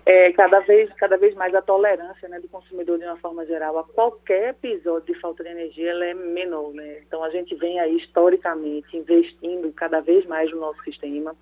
É, 0.05 0.31
cada, 0.33 0.59
vez, 0.59 0.93
cada 0.93 1.17
vez 1.17 1.33
mais 1.33 1.55
a 1.55 1.63
tolerância 1.63 2.29
né, 2.29 2.39
do 2.39 2.47
consumidor, 2.47 2.99
de 2.99 3.05
uma 3.05 3.17
forma 3.17 3.43
geral, 3.45 3.79
a 3.79 3.83
qualquer 3.83 4.49
episódio 4.49 5.11
de 5.11 5.19
falta 5.19 5.43
de 5.43 5.49
energia, 5.49 5.89
ela 5.89 6.05
é 6.05 6.13
menor. 6.13 6.71
Né? 6.73 6.99
Então, 7.07 7.23
a 7.23 7.29
gente 7.31 7.55
vem 7.55 7.79
aí, 7.79 7.97
historicamente, 7.97 8.95
investindo 8.95 9.73
cada 9.73 10.01
vez 10.01 10.23
mais 10.27 10.51
no 10.51 10.59
nosso 10.59 10.81
sistema. 10.83 11.35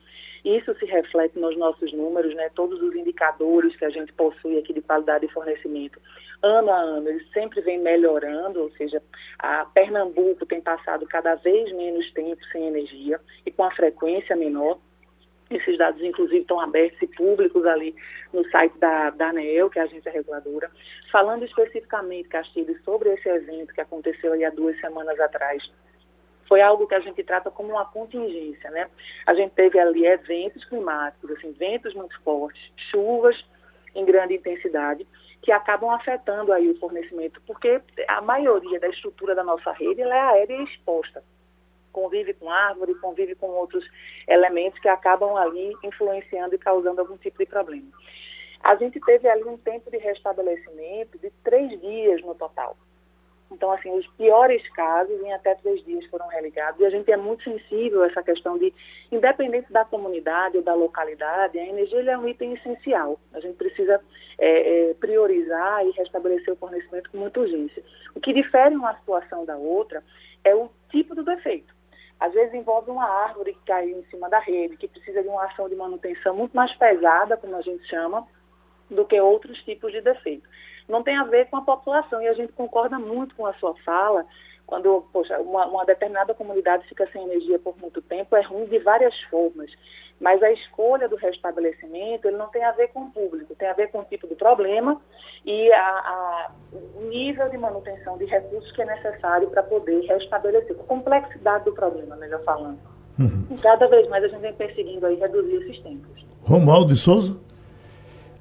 Isso 0.45 0.73
se 0.75 0.85
reflete 0.85 1.39
nos 1.39 1.57
nossos 1.57 1.93
números, 1.93 2.35
né? 2.35 2.49
Todos 2.53 2.81
os 2.81 2.93
indicadores 2.93 3.75
que 3.77 3.85
a 3.85 3.89
gente 3.89 4.11
possui 4.11 4.57
aqui 4.57 4.73
de 4.73 4.81
qualidade 4.81 5.25
de 5.25 5.33
fornecimento, 5.33 5.99
ano 6.41 6.69
a 6.69 6.77
ano, 6.77 7.07
eles 7.07 7.25
sempre 7.31 7.61
vem 7.61 7.79
melhorando, 7.79 8.61
ou 8.61 8.69
seja, 8.71 9.01
a 9.39 9.63
Pernambuco 9.63 10.45
tem 10.45 10.59
passado 10.59 11.07
cada 11.07 11.35
vez 11.35 11.71
menos 11.71 12.11
tempo 12.11 12.43
sem 12.51 12.67
energia 12.67 13.19
e 13.45 13.51
com 13.51 13.63
a 13.63 13.71
frequência 13.71 14.35
menor. 14.35 14.79
Esses 15.49 15.77
dados, 15.77 16.01
inclusive, 16.01 16.39
estão 16.39 16.59
abertos 16.59 17.01
e 17.01 17.07
públicos 17.07 17.65
ali 17.65 17.95
no 18.31 18.47
site 18.49 18.77
da, 18.79 19.11
da 19.11 19.29
ANEEL, 19.29 19.69
que 19.69 19.77
é 19.77 19.83
a 19.83 19.85
agência 19.85 20.11
reguladora. 20.11 20.71
Falando 21.11 21.45
especificamente, 21.45 22.29
Castilho, 22.29 22.75
sobre 22.83 23.13
esse 23.13 23.29
evento 23.29 23.73
que 23.73 23.81
aconteceu 23.81 24.33
aí 24.33 24.43
há 24.43 24.49
duas 24.49 24.79
semanas 24.79 25.19
atrás, 25.19 25.63
foi 26.47 26.61
algo 26.61 26.87
que 26.87 26.95
a 26.95 26.99
gente 26.99 27.23
trata 27.23 27.49
como 27.49 27.69
uma 27.69 27.85
contingência, 27.85 28.69
né? 28.71 28.87
A 29.25 29.33
gente 29.33 29.53
teve 29.53 29.79
ali 29.79 30.05
eventos 30.05 30.63
climáticos, 30.65 31.31
assim, 31.31 31.51
ventos 31.53 31.93
muito 31.93 32.19
fortes, 32.21 32.61
chuvas 32.91 33.35
em 33.95 34.05
grande 34.05 34.35
intensidade, 34.35 35.07
que 35.41 35.51
acabam 35.51 35.91
afetando 35.91 36.53
aí 36.53 36.69
o 36.69 36.79
fornecimento, 36.79 37.41
porque 37.45 37.81
a 38.07 38.21
maioria 38.21 38.79
da 38.79 38.87
estrutura 38.87 39.35
da 39.35 39.43
nossa 39.43 39.71
rede 39.71 40.01
é 40.01 40.11
aérea 40.11 40.63
exposta. 40.63 41.23
Convive 41.93 42.33
com 42.33 42.49
árvore, 42.49 42.95
convive 42.95 43.35
com 43.35 43.47
outros 43.47 43.85
elementos 44.27 44.77
que 44.79 44.89
acabam 44.89 45.37
ali 45.37 45.73
influenciando 45.83 46.55
e 46.55 46.57
causando 46.57 46.99
algum 46.99 47.15
tipo 47.15 47.37
de 47.37 47.45
problema. 47.45 47.87
A 48.61 48.75
gente 48.75 48.99
teve 48.99 49.29
ali 49.29 49.43
um 49.43 49.57
tempo 49.57 49.89
de 49.89 49.97
restabelecimento 49.97 51.17
de 51.19 51.29
três 51.43 51.79
dias 51.79 52.21
no 52.21 52.35
total. 52.35 52.75
Então, 53.53 53.71
assim, 53.71 53.91
os 53.91 54.07
piores 54.17 54.67
casos 54.69 55.13
em 55.21 55.31
até 55.31 55.53
três 55.55 55.83
dias 55.85 56.05
foram 56.07 56.27
religados. 56.27 56.79
E 56.79 56.85
a 56.85 56.89
gente 56.89 57.11
é 57.11 57.17
muito 57.17 57.43
sensível 57.43 58.01
a 58.01 58.07
essa 58.07 58.23
questão 58.23 58.57
de, 58.57 58.73
independente 59.11 59.71
da 59.71 59.85
comunidade 59.85 60.57
ou 60.57 60.63
da 60.63 60.73
localidade, 60.73 61.59
a 61.59 61.65
energia 61.65 62.11
é 62.11 62.17
um 62.17 62.27
item 62.27 62.53
essencial. 62.53 63.19
A 63.33 63.39
gente 63.39 63.55
precisa 63.55 64.01
é, 64.39 64.89
é, 64.89 64.93
priorizar 64.95 65.85
e 65.85 65.91
restabelecer 65.91 66.53
o 66.53 66.57
fornecimento 66.57 67.11
com 67.11 67.17
muita 67.17 67.39
urgência. 67.39 67.83
O 68.15 68.19
que 68.19 68.33
difere 68.33 68.75
uma 68.75 68.97
situação 68.97 69.45
da 69.45 69.55
outra 69.55 70.03
é 70.43 70.55
o 70.55 70.69
tipo 70.89 71.13
do 71.13 71.23
defeito. 71.23 71.73
Às 72.23 72.33
vezes 72.33 72.53
envolve 72.53 72.89
uma 72.89 73.05
árvore 73.05 73.53
que 73.53 73.65
caiu 73.65 73.99
em 73.99 74.05
cima 74.05 74.29
da 74.29 74.39
rede, 74.39 74.77
que 74.77 74.87
precisa 74.87 75.21
de 75.21 75.27
uma 75.27 75.43
ação 75.45 75.67
de 75.67 75.75
manutenção 75.75 76.33
muito 76.35 76.55
mais 76.55 76.73
pesada, 76.75 77.35
como 77.35 77.55
a 77.55 77.61
gente 77.61 77.85
chama, 77.87 78.25
do 78.89 79.05
que 79.05 79.19
outros 79.19 79.61
tipos 79.63 79.91
de 79.91 79.99
defeito 79.99 80.47
não 80.87 81.03
tem 81.03 81.17
a 81.17 81.23
ver 81.23 81.49
com 81.49 81.57
a 81.57 81.61
população. 81.61 82.21
E 82.21 82.27
a 82.27 82.33
gente 82.33 82.53
concorda 82.53 82.99
muito 82.99 83.35
com 83.35 83.45
a 83.45 83.53
sua 83.55 83.75
fala, 83.83 84.25
quando 84.65 85.05
poxa, 85.11 85.39
uma, 85.39 85.65
uma 85.67 85.85
determinada 85.85 86.33
comunidade 86.33 86.87
fica 86.87 87.07
sem 87.11 87.23
energia 87.23 87.59
por 87.59 87.77
muito 87.77 88.01
tempo, 88.01 88.35
é 88.35 88.41
ruim 88.41 88.65
de 88.65 88.79
várias 88.79 89.17
formas. 89.23 89.71
Mas 90.23 90.41
a 90.41 90.49
escolha 90.53 91.09
do 91.09 91.17
restabelecimento 91.17 92.29
ele 92.29 92.37
não 92.37 92.47
tem 92.47 92.63
a 92.63 92.71
ver 92.71 92.87
com 92.93 93.01
o 93.01 93.11
público, 93.11 93.53
tem 93.55 93.67
a 93.67 93.73
ver 93.73 93.91
com 93.91 93.99
o 93.99 94.05
tipo 94.05 94.25
de 94.25 94.35
problema 94.35 95.01
e 95.45 95.69
a, 95.73 95.85
a, 95.85 96.51
o 96.95 97.09
nível 97.09 97.49
de 97.49 97.57
manutenção 97.57 98.17
de 98.17 98.23
recursos 98.23 98.71
que 98.71 98.81
é 98.81 98.85
necessário 98.85 99.49
para 99.49 99.61
poder 99.61 99.99
restabelecer, 100.05 100.77
a 100.79 100.83
complexidade 100.85 101.65
do 101.65 101.73
problema, 101.73 102.15
melhor 102.15 102.41
falando. 102.45 102.79
Uhum. 103.19 103.57
Cada 103.61 103.85
vez 103.87 104.07
mais 104.07 104.23
a 104.23 104.29
gente 104.29 104.39
vem 104.39 104.53
perseguindo 104.53 105.05
aí 105.05 105.15
reduzir 105.19 105.57
esses 105.57 105.83
tempos. 105.83 106.25
Romualdo 106.43 106.93
de 106.93 106.99
Souza. 107.01 107.37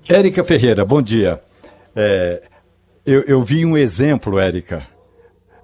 Érica 0.09 0.45
Ferreira, 0.45 0.85
bom 0.85 1.03
dia. 1.03 1.41
É, 1.97 2.45
eu, 3.05 3.23
eu 3.23 3.43
vi 3.43 3.67
um 3.67 3.77
exemplo, 3.77 4.39
Érica, 4.39 4.87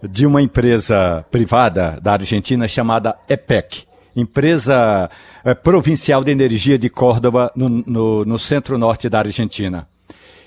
de 0.02 0.26
uma 0.26 0.42
empresa 0.42 1.24
privada 1.30 1.96
da 2.02 2.14
Argentina 2.14 2.66
chamada 2.66 3.16
EPEC, 3.28 3.87
empresa 4.20 5.10
é, 5.44 5.54
provincial 5.54 6.24
de 6.24 6.30
energia 6.30 6.78
de 6.78 6.88
Córdoba, 6.88 7.52
no, 7.54 7.68
no, 7.68 8.24
no 8.24 8.38
centro-norte 8.38 9.08
da 9.08 9.20
Argentina. 9.20 9.88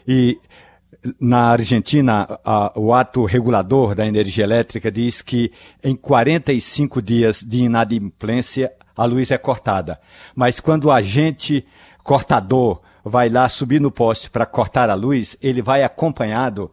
E 0.07 0.39
na 1.19 1.49
Argentina, 1.49 2.39
a, 2.45 2.71
o 2.75 2.93
ato 2.93 3.25
regulador 3.25 3.95
da 3.95 4.05
energia 4.05 4.43
elétrica 4.43 4.91
diz 4.91 5.21
que 5.21 5.51
em 5.83 5.95
45 5.95 7.01
dias 7.01 7.41
de 7.41 7.63
inadimplência 7.63 8.71
a 8.95 9.05
luz 9.05 9.31
é 9.31 9.37
cortada. 9.37 9.99
Mas 10.35 10.59
quando 10.59 10.85
o 10.85 10.91
agente 10.91 11.65
cortador 12.03 12.81
vai 13.03 13.29
lá 13.29 13.49
subir 13.49 13.81
no 13.81 13.89
poste 13.89 14.29
para 14.29 14.45
cortar 14.45 14.89
a 14.89 14.93
luz, 14.93 15.37
ele 15.41 15.61
vai 15.61 15.83
acompanhado 15.83 16.69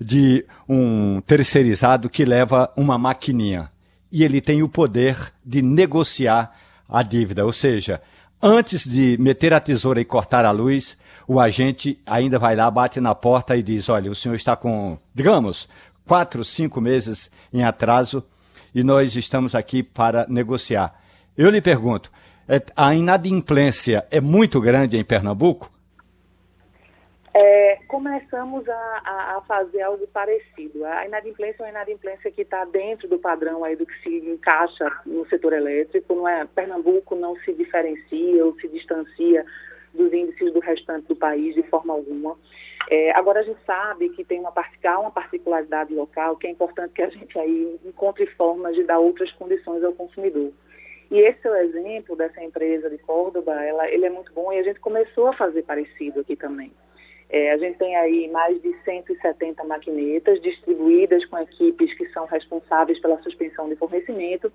de 0.00 0.44
um 0.68 1.20
terceirizado 1.20 2.08
que 2.08 2.24
leva 2.24 2.70
uma 2.76 2.98
maquininha. 2.98 3.70
E 4.12 4.22
ele 4.22 4.40
tem 4.40 4.62
o 4.62 4.68
poder 4.68 5.16
de 5.44 5.62
negociar 5.62 6.54
a 6.88 7.02
dívida. 7.02 7.44
Ou 7.44 7.52
seja, 7.52 8.00
antes 8.40 8.86
de 8.86 9.16
meter 9.18 9.54
a 9.54 9.60
tesoura 9.60 10.00
e 10.00 10.04
cortar 10.04 10.44
a 10.44 10.50
luz, 10.50 10.96
o 11.26 11.40
agente 11.40 11.98
ainda 12.04 12.38
vai 12.38 12.54
lá, 12.54 12.70
bate 12.70 13.00
na 13.00 13.14
porta 13.14 13.56
e 13.56 13.62
diz: 13.62 13.88
Olha, 13.88 14.10
o 14.10 14.14
senhor 14.14 14.34
está 14.34 14.54
com, 14.54 14.98
digamos, 15.14 15.68
quatro, 16.06 16.44
cinco 16.44 16.80
meses 16.80 17.30
em 17.52 17.64
atraso 17.64 18.22
e 18.74 18.82
nós 18.82 19.16
estamos 19.16 19.54
aqui 19.54 19.82
para 19.82 20.26
negociar. 20.28 20.94
Eu 21.36 21.50
lhe 21.50 21.60
pergunto: 21.60 22.10
é, 22.48 22.62
a 22.76 22.94
inadimplência 22.94 24.06
é 24.10 24.20
muito 24.20 24.60
grande 24.60 24.96
em 24.96 25.04
Pernambuco? 25.04 25.70
É, 27.34 27.78
começamos 27.88 28.68
a, 28.68 29.36
a, 29.36 29.42
fazer 29.48 29.80
algo 29.80 30.06
parecido. 30.08 30.84
A 30.84 31.06
inadimplência 31.06 31.62
é 31.62 31.66
uma 31.66 31.70
inadimplência 31.70 32.30
que 32.30 32.42
está 32.42 32.64
dentro 32.66 33.08
do 33.08 33.18
padrão 33.18 33.64
aí 33.64 33.74
do 33.74 33.86
que 33.86 34.02
se 34.02 34.16
encaixa 34.28 34.86
no 35.06 35.26
setor 35.28 35.54
elétrico. 35.54 36.14
Não 36.14 36.28
é, 36.28 36.44
Pernambuco 36.44 37.14
não 37.14 37.34
se 37.36 37.54
diferencia 37.54 38.44
ou 38.44 38.54
se 38.60 38.68
distancia 38.68 39.46
dos 39.94 40.12
índices 40.12 40.52
do 40.52 40.60
restante 40.60 41.08
do 41.08 41.16
país 41.16 41.54
de 41.54 41.62
forma 41.62 41.94
alguma. 41.94 42.36
É, 42.90 43.12
agora 43.12 43.40
a 43.40 43.44
gente 43.44 43.60
sabe 43.64 44.10
que 44.10 44.24
tem 44.24 44.38
uma, 44.38 44.52
uma 45.00 45.10
particularidade 45.10 45.94
local 45.94 46.36
que 46.36 46.46
é 46.46 46.50
importante 46.50 46.92
que 46.92 47.02
a 47.02 47.08
gente 47.08 47.38
aí 47.38 47.78
encontre 47.82 48.26
formas 48.26 48.74
de 48.74 48.84
dar 48.84 48.98
outras 48.98 49.32
condições 49.32 49.82
ao 49.82 49.94
consumidor. 49.94 50.52
E 51.10 51.18
esse 51.18 51.46
é 51.46 51.50
o 51.50 51.56
exemplo 51.56 52.14
dessa 52.16 52.42
empresa 52.42 52.90
de 52.90 52.98
Córdoba, 52.98 53.52
ela, 53.62 53.88
ele 53.88 54.04
é 54.04 54.10
muito 54.10 54.32
bom 54.32 54.52
e 54.52 54.58
a 54.58 54.62
gente 54.62 54.80
começou 54.80 55.28
a 55.28 55.32
fazer 55.34 55.62
parecido 55.62 56.20
aqui 56.20 56.36
também. 56.36 56.72
É, 57.32 57.50
a 57.50 57.56
gente 57.56 57.78
tem 57.78 57.96
aí 57.96 58.28
mais 58.30 58.60
de 58.60 58.76
170 58.84 59.64
maquinetas 59.64 60.40
distribuídas 60.42 61.24
com 61.24 61.38
equipes 61.38 61.94
que 61.94 62.06
são 62.10 62.26
responsáveis 62.26 63.00
pela 63.00 63.20
suspensão 63.22 63.70
de 63.70 63.76
fornecimento. 63.76 64.52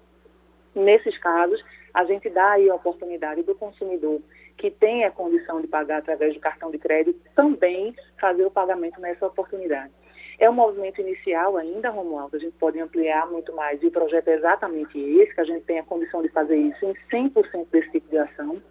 Nesses 0.76 1.18
casos, 1.18 1.60
a 1.92 2.06
gente 2.06 2.30
dá 2.30 2.52
aí 2.52 2.70
a 2.70 2.76
oportunidade 2.76 3.42
do 3.42 3.56
consumidor 3.56 4.22
que 4.58 4.70
tem 4.70 5.06
a 5.06 5.12
condição 5.12 5.60
de 5.60 5.68
pagar 5.68 5.98
através 5.98 6.36
do 6.36 6.40
cartão 6.40 6.70
de 6.70 6.78
crédito 6.78 7.20
também 7.36 7.96
fazer 8.22 8.46
o 8.46 8.52
pagamento 8.52 9.02
nessa 9.02 9.26
oportunidade. 9.26 9.92
É 10.40 10.48
um 10.48 10.54
movimento 10.54 11.02
inicial 11.02 11.58
ainda, 11.58 11.90
Romualdo, 11.90 12.36
a 12.36 12.40
gente 12.40 12.56
pode 12.60 12.80
ampliar 12.80 13.26
muito 13.28 13.56
mais 13.56 13.82
e 13.82 13.88
o 13.88 13.92
projeto 13.92 14.28
é 14.28 14.36
exatamente 14.36 15.00
esse, 15.00 15.34
que 15.34 15.42
a 15.42 15.46
gente 15.46 15.64
tem 15.64 15.80
a 15.80 15.84
condição 15.84 16.22
de 16.22 16.30
fazer 16.30 16.58
isso 16.58 16.86
em 16.86 16.94
100% 17.12 17.68
desse 17.72 17.90
tipo 17.90 18.08
de 18.08 18.20
ação. 18.20 18.62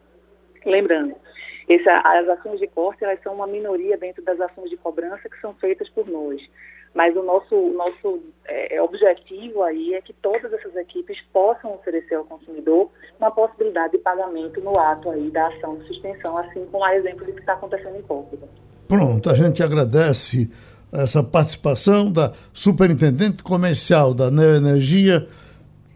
Lembrando, 0.64 1.16
esse, 1.68 1.88
as 1.88 2.28
ações 2.28 2.60
de 2.60 2.66
corte 2.68 3.04
elas 3.04 3.20
são 3.22 3.34
uma 3.34 3.46
minoria 3.46 3.96
dentro 3.96 4.22
das 4.22 4.40
ações 4.40 4.70
de 4.70 4.76
cobrança 4.76 5.28
que 5.28 5.40
são 5.40 5.54
feitas 5.54 5.88
por 5.90 6.08
nós. 6.08 6.40
Mas 6.94 7.14
o 7.14 7.22
nosso, 7.22 7.54
nosso 7.72 8.22
é, 8.46 8.80
objetivo 8.80 9.62
aí 9.62 9.92
é 9.94 10.00
que 10.00 10.14
todas 10.14 10.50
essas 10.50 10.74
equipes 10.76 11.18
possam 11.32 11.74
oferecer 11.74 12.14
ao 12.14 12.24
consumidor 12.24 12.90
uma 13.18 13.30
possibilidade 13.30 13.92
de 13.92 13.98
pagamento 13.98 14.60
no 14.62 14.78
ato 14.78 15.10
aí 15.10 15.30
da 15.30 15.48
ação 15.48 15.76
de 15.76 15.86
suspensão, 15.88 16.38
assim 16.38 16.64
como 16.66 16.82
a 16.82 16.96
exemplo 16.96 17.26
do 17.26 17.32
que 17.32 17.40
está 17.40 17.52
acontecendo 17.52 17.98
em 17.98 18.02
Portugal. 18.02 18.48
Pronto, 18.88 19.28
a 19.28 19.34
gente 19.34 19.62
agradece 19.62 20.50
essa 20.92 21.22
participação 21.22 22.10
da 22.10 22.32
superintendente 22.54 23.42
comercial 23.42 24.14
da 24.14 24.30
Neoenergia, 24.30 25.26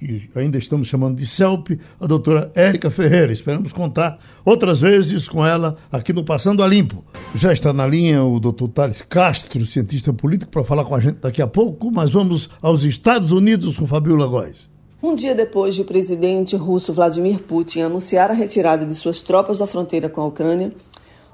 que 0.01 0.39
ainda 0.39 0.57
estamos 0.57 0.89
chamando 0.89 1.17
de 1.17 1.27
CELP, 1.27 1.79
a 2.01 2.07
doutora 2.07 2.51
Érica 2.55 2.91
Ferreira. 2.91 3.33
Esperamos 3.33 3.73
contar 3.73 4.19
outras 4.45 4.81
vezes 4.81 5.29
com 5.29 5.47
ela 5.47 5.77
aqui 5.93 6.13
no 6.13 6.25
Passando 6.25 6.65
a 6.65 6.67
Limpo. 6.67 7.05
Já 7.35 7.53
está 7.53 7.73
na 7.73 7.87
linha 7.87 8.25
o 8.25 8.41
doutor 8.41 8.69
Thales 8.69 9.03
Castro, 9.03 9.67
cientista 9.67 10.13
político, 10.13 10.51
para 10.51 10.65
falar 10.65 10.85
com 10.85 10.95
a 10.95 11.01
gente 11.01 11.17
daqui 11.17 11.43
a 11.43 11.47
pouco, 11.47 11.91
mas 11.91 12.11
vamos 12.11 12.49
aos 12.63 12.85
Estados 12.85 13.31
Unidos 13.31 13.77
com 13.77 13.87
Fabiola 13.87 14.27
Góes. 14.27 14.71
Um 15.03 15.15
dia 15.15 15.35
depois 15.35 15.75
de 15.75 15.83
o 15.83 15.85
presidente 15.85 16.57
russo 16.57 16.93
Vladimir 16.93 17.41
Putin 17.41 17.83
anunciar 17.83 18.31
a 18.31 18.35
retirada 18.35 18.85
de 18.85 18.95
suas 18.95 19.21
tropas 19.21 19.59
da 19.59 19.67
fronteira 19.67 20.09
com 20.09 20.21
a 20.23 20.27
Ucrânia, 20.27 20.73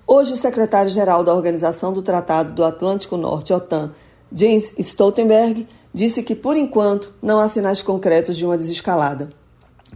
hoje 0.06 0.32
o 0.32 0.36
secretário-geral 0.36 1.24
da 1.24 1.34
Organização 1.34 1.92
do 1.92 2.02
Tratado 2.02 2.52
do 2.52 2.64
Atlântico 2.64 3.16
Norte, 3.16 3.52
OTAN, 3.52 3.92
Jens 4.32 4.72
Stoltenberg, 4.78 5.66
disse 5.97 6.22
que, 6.22 6.34
por 6.34 6.59
enquanto, 6.59 7.14
não 7.22 7.40
há 7.40 7.49
sinais 7.49 7.80
concretos 7.80 8.36
de 8.36 8.44
uma 8.44 8.59
desescalada. 8.59 9.30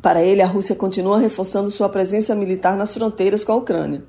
Para 0.00 0.22
ele, 0.22 0.40
a 0.40 0.46
Rússia 0.46 0.74
continua 0.74 1.18
reforçando 1.18 1.68
sua 1.68 1.90
presença 1.90 2.34
militar 2.34 2.74
nas 2.74 2.94
fronteiras 2.94 3.44
com 3.44 3.52
a 3.52 3.56
Ucrânia. 3.56 4.02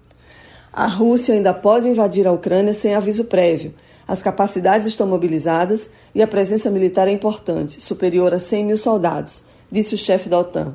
A 0.72 0.88
Rússia 0.88 1.36
ainda 1.36 1.54
pode 1.54 1.90
invadir 1.90 2.26
a 2.26 2.32
Ucrânia 2.32 2.74
sem 2.74 2.96
aviso 2.96 3.26
prévio. 3.26 3.74
As 4.08 4.22
capacidades 4.22 4.88
estão 4.88 5.06
mobilizadas 5.06 5.90
e 6.16 6.22
a 6.22 6.28
presença 6.28 6.72
militar 6.72 7.10
é 7.10 7.12
importante, 7.12 7.84
superior 7.84 8.34
a 8.34 8.40
100 8.40 8.66
mil 8.68 8.78
soldados, 8.78 9.44
disse 9.70 9.94
o 9.94 9.98
chefe 9.98 10.30
da 10.30 10.40
OTAN. 10.40 10.74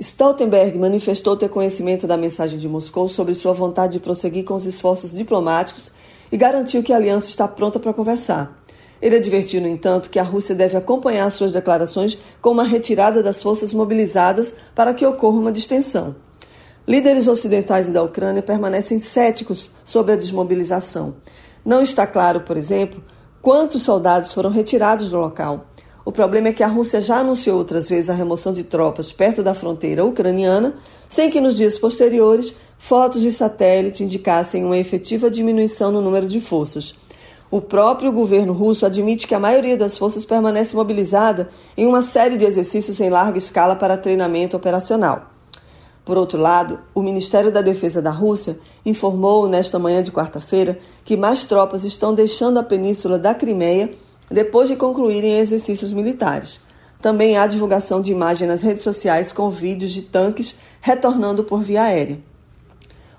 Stoltenberg 0.00 0.76
manifestou 0.76 1.36
ter 1.36 1.50
conhecimento 1.50 2.04
da 2.04 2.16
mensagem 2.16 2.58
de 2.58 2.68
Moscou 2.68 3.08
sobre 3.08 3.32
sua 3.32 3.52
vontade 3.52 3.92
de 3.92 4.00
prosseguir 4.00 4.44
com 4.44 4.54
os 4.54 4.66
esforços 4.66 5.12
diplomáticos 5.12 5.92
e 6.32 6.36
garantiu 6.36 6.82
que 6.82 6.92
a 6.92 6.96
aliança 6.96 7.28
está 7.28 7.46
pronta 7.46 7.78
para 7.78 7.94
conversar. 7.94 8.60
Ele 9.02 9.16
advertiu, 9.16 9.60
no 9.60 9.66
entanto, 9.66 10.08
que 10.08 10.20
a 10.20 10.22
Rússia 10.22 10.54
deve 10.54 10.76
acompanhar 10.76 11.28
suas 11.30 11.50
declarações 11.50 12.16
com 12.40 12.50
uma 12.50 12.62
retirada 12.62 13.20
das 13.20 13.42
forças 13.42 13.74
mobilizadas 13.74 14.54
para 14.76 14.94
que 14.94 15.04
ocorra 15.04 15.38
uma 15.38 15.50
distensão. 15.50 16.14
Líderes 16.86 17.26
ocidentais 17.26 17.88
e 17.88 17.90
da 17.90 18.02
Ucrânia 18.02 18.42
permanecem 18.42 19.00
céticos 19.00 19.70
sobre 19.84 20.12
a 20.12 20.16
desmobilização. 20.16 21.16
Não 21.64 21.82
está 21.82 22.06
claro, 22.06 22.42
por 22.42 22.56
exemplo, 22.56 23.02
quantos 23.40 23.82
soldados 23.82 24.32
foram 24.32 24.50
retirados 24.50 25.08
do 25.08 25.18
local. 25.18 25.66
O 26.04 26.10
problema 26.10 26.48
é 26.48 26.52
que 26.52 26.62
a 26.62 26.68
Rússia 26.68 27.00
já 27.00 27.18
anunciou 27.18 27.58
outras 27.58 27.88
vezes 27.88 28.10
a 28.10 28.14
remoção 28.14 28.52
de 28.52 28.64
tropas 28.64 29.12
perto 29.12 29.42
da 29.42 29.54
fronteira 29.54 30.04
ucraniana, 30.04 30.74
sem 31.08 31.30
que 31.30 31.40
nos 31.40 31.56
dias 31.56 31.78
posteriores 31.78 32.54
fotos 32.78 33.22
de 33.22 33.30
satélite 33.30 34.02
indicassem 34.02 34.64
uma 34.64 34.76
efetiva 34.76 35.30
diminuição 35.30 35.92
no 35.92 36.00
número 36.00 36.26
de 36.26 36.40
forças. 36.40 36.96
O 37.52 37.60
próprio 37.60 38.10
governo 38.10 38.54
russo 38.54 38.86
admite 38.86 39.26
que 39.26 39.34
a 39.34 39.38
maioria 39.38 39.76
das 39.76 39.98
forças 39.98 40.24
permanece 40.24 40.74
mobilizada 40.74 41.50
em 41.76 41.84
uma 41.86 42.00
série 42.00 42.38
de 42.38 42.46
exercícios 42.46 42.98
em 42.98 43.10
larga 43.10 43.36
escala 43.36 43.76
para 43.76 43.98
treinamento 43.98 44.56
operacional. 44.56 45.30
Por 46.02 46.16
outro 46.16 46.38
lado, 46.38 46.78
o 46.94 47.02
Ministério 47.02 47.52
da 47.52 47.60
Defesa 47.60 48.00
da 48.00 48.10
Rússia 48.10 48.58
informou 48.86 49.46
nesta 49.50 49.78
manhã 49.78 50.00
de 50.00 50.10
quarta-feira 50.10 50.78
que 51.04 51.14
mais 51.14 51.44
tropas 51.44 51.84
estão 51.84 52.14
deixando 52.14 52.58
a 52.58 52.62
península 52.62 53.18
da 53.18 53.34
Crimeia 53.34 53.92
depois 54.30 54.68
de 54.68 54.74
concluírem 54.74 55.38
exercícios 55.38 55.92
militares. 55.92 56.58
Também 57.02 57.36
há 57.36 57.46
divulgação 57.46 58.00
de 58.00 58.12
imagens 58.12 58.48
nas 58.48 58.62
redes 58.62 58.82
sociais 58.82 59.30
com 59.30 59.50
vídeos 59.50 59.90
de 59.90 60.00
tanques 60.00 60.56
retornando 60.80 61.44
por 61.44 61.60
via 61.60 61.82
aérea. 61.82 62.18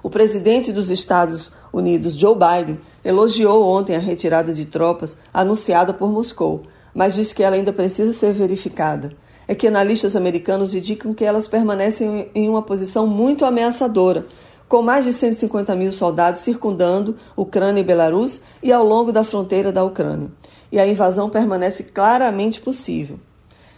O 0.01 0.09
presidente 0.09 0.71
dos 0.71 0.89
Estados 0.89 1.35
Unidos, 1.35 1.62
Joe 2.11 2.35
Biden, 2.35 2.79
elogiou 3.03 3.63
ontem 3.63 3.95
a 3.95 3.99
retirada 3.99 4.53
de 4.53 4.65
tropas 4.65 5.17
anunciada 5.33 5.93
por 5.93 6.11
Moscou, 6.11 6.63
mas 6.93 7.15
disse 7.15 7.33
que 7.33 7.41
ela 7.41 7.55
ainda 7.55 7.73
precisa 7.73 8.13
ser 8.13 8.33
verificada. 8.33 9.11
É 9.47 9.55
que 9.55 9.67
analistas 9.67 10.15
americanos 10.15 10.75
indicam 10.75 11.13
que 11.13 11.25
elas 11.25 11.47
permanecem 11.47 12.29
em 12.33 12.47
uma 12.47 12.61
posição 12.61 13.07
muito 13.07 13.43
ameaçadora, 13.43 14.25
com 14.69 14.81
mais 14.81 15.03
de 15.03 15.13
150 15.13 15.75
mil 15.75 15.91
soldados 15.91 16.41
circundando 16.41 17.17
Ucrânia 17.35 17.81
e 17.81 17.83
Belarus 17.83 18.41
e 18.61 18.71
ao 18.71 18.85
longo 18.85 19.11
da 19.11 19.23
fronteira 19.23 19.71
da 19.71 19.83
Ucrânia. 19.83 20.31
E 20.71 20.79
a 20.79 20.87
invasão 20.87 21.29
permanece 21.29 21.83
claramente 21.83 22.61
possível. 22.61 23.19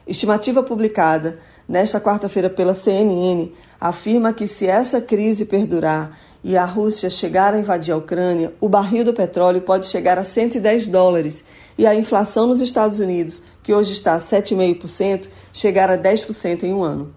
Estimativa 0.07 0.61
publicada 0.61 1.39
nesta 1.67 1.99
quarta-feira 1.99 2.49
pela 2.49 2.75
CNN 2.75 3.51
afirma 3.81 4.31
que 4.31 4.47
se 4.47 4.67
essa 4.67 5.01
crise 5.01 5.45
perdurar 5.45 6.17
e 6.45 6.55
a 6.55 6.63
Rússia 6.63 7.09
chegar 7.09 7.55
a 7.55 7.59
invadir 7.59 7.91
a 7.91 7.97
Ucrânia, 7.97 8.53
o 8.61 8.69
barril 8.69 9.03
do 9.03 9.15
petróleo 9.15 9.61
pode 9.61 9.87
chegar 9.87 10.19
a 10.19 10.23
110 10.23 10.87
dólares 10.89 11.43
e 11.75 11.87
a 11.87 11.95
inflação 11.95 12.45
nos 12.45 12.61
Estados 12.61 12.99
Unidos, 12.99 13.41
que 13.63 13.73
hoje 13.73 13.93
está 13.93 14.13
a 14.13 14.19
7,5%, 14.19 15.27
chegar 15.51 15.89
a 15.89 15.97
10% 15.97 16.61
em 16.61 16.71
um 16.71 16.83
ano. 16.83 17.11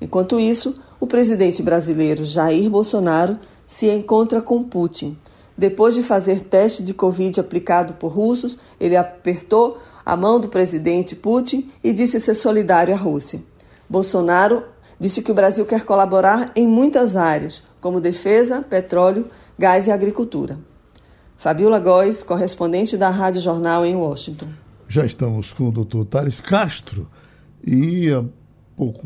Enquanto 0.00 0.40
isso, 0.40 0.74
o 0.98 1.06
presidente 1.06 1.62
brasileiro 1.62 2.24
Jair 2.24 2.70
Bolsonaro 2.70 3.38
se 3.66 3.90
encontra 3.90 4.40
com 4.40 4.64
Putin. 4.64 5.18
Depois 5.54 5.92
de 5.92 6.02
fazer 6.02 6.40
teste 6.40 6.82
de 6.82 6.94
Covid 6.94 7.40
aplicado 7.40 7.92
por 7.92 8.10
russos, 8.10 8.58
ele 8.80 8.96
apertou 8.96 9.76
a 10.02 10.16
mão 10.16 10.40
do 10.40 10.48
presidente 10.48 11.14
Putin 11.14 11.70
e 11.84 11.92
disse 11.92 12.18
ser 12.18 12.34
solidário 12.34 12.94
à 12.94 12.96
Rússia. 12.96 13.42
Bolsonaro 13.86 14.64
disse 14.98 15.20
que 15.20 15.30
o 15.30 15.34
Brasil 15.34 15.66
quer 15.66 15.84
colaborar 15.84 16.52
em 16.56 16.66
muitas 16.66 17.16
áreas, 17.18 17.62
como 17.82 18.00
defesa, 18.00 18.62
petróleo, 18.62 19.26
gás 19.58 19.88
e 19.88 19.90
agricultura. 19.90 20.56
Fabiola 21.36 21.80
Góes, 21.80 22.22
correspondente 22.22 22.96
da 22.96 23.10
Rádio 23.10 23.40
Jornal 23.42 23.84
em 23.84 23.96
Washington. 23.96 24.46
Já 24.88 25.04
estamos 25.04 25.52
com 25.52 25.68
o 25.68 25.72
doutor 25.72 26.04
Thales 26.04 26.40
Castro 26.40 27.08
e 27.66 28.08
há 28.08 28.24
pouco, 28.76 29.04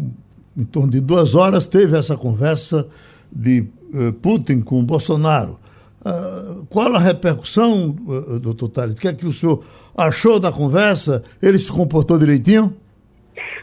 em 0.54 0.64
torno 0.64 0.90
de 0.90 1.00
duas 1.00 1.34
horas, 1.34 1.66
teve 1.66 1.96
essa 1.96 2.16
conversa 2.16 2.86
de 3.32 3.66
uh, 3.94 4.12
Putin 4.12 4.60
com 4.60 4.84
Bolsonaro. 4.84 5.58
Uh, 6.04 6.66
qual 6.66 6.94
a 6.94 6.98
repercussão, 6.98 7.96
uh, 8.06 8.38
doutor 8.38 8.68
Tales? 8.68 8.94
O 8.94 9.00
que 9.00 9.08
é 9.08 9.14
que 9.14 9.26
o 9.26 9.32
senhor 9.32 9.64
achou 9.96 10.38
da 10.38 10.52
conversa? 10.52 11.24
Ele 11.42 11.56
se 11.56 11.72
comportou 11.72 12.18
direitinho? 12.18 12.76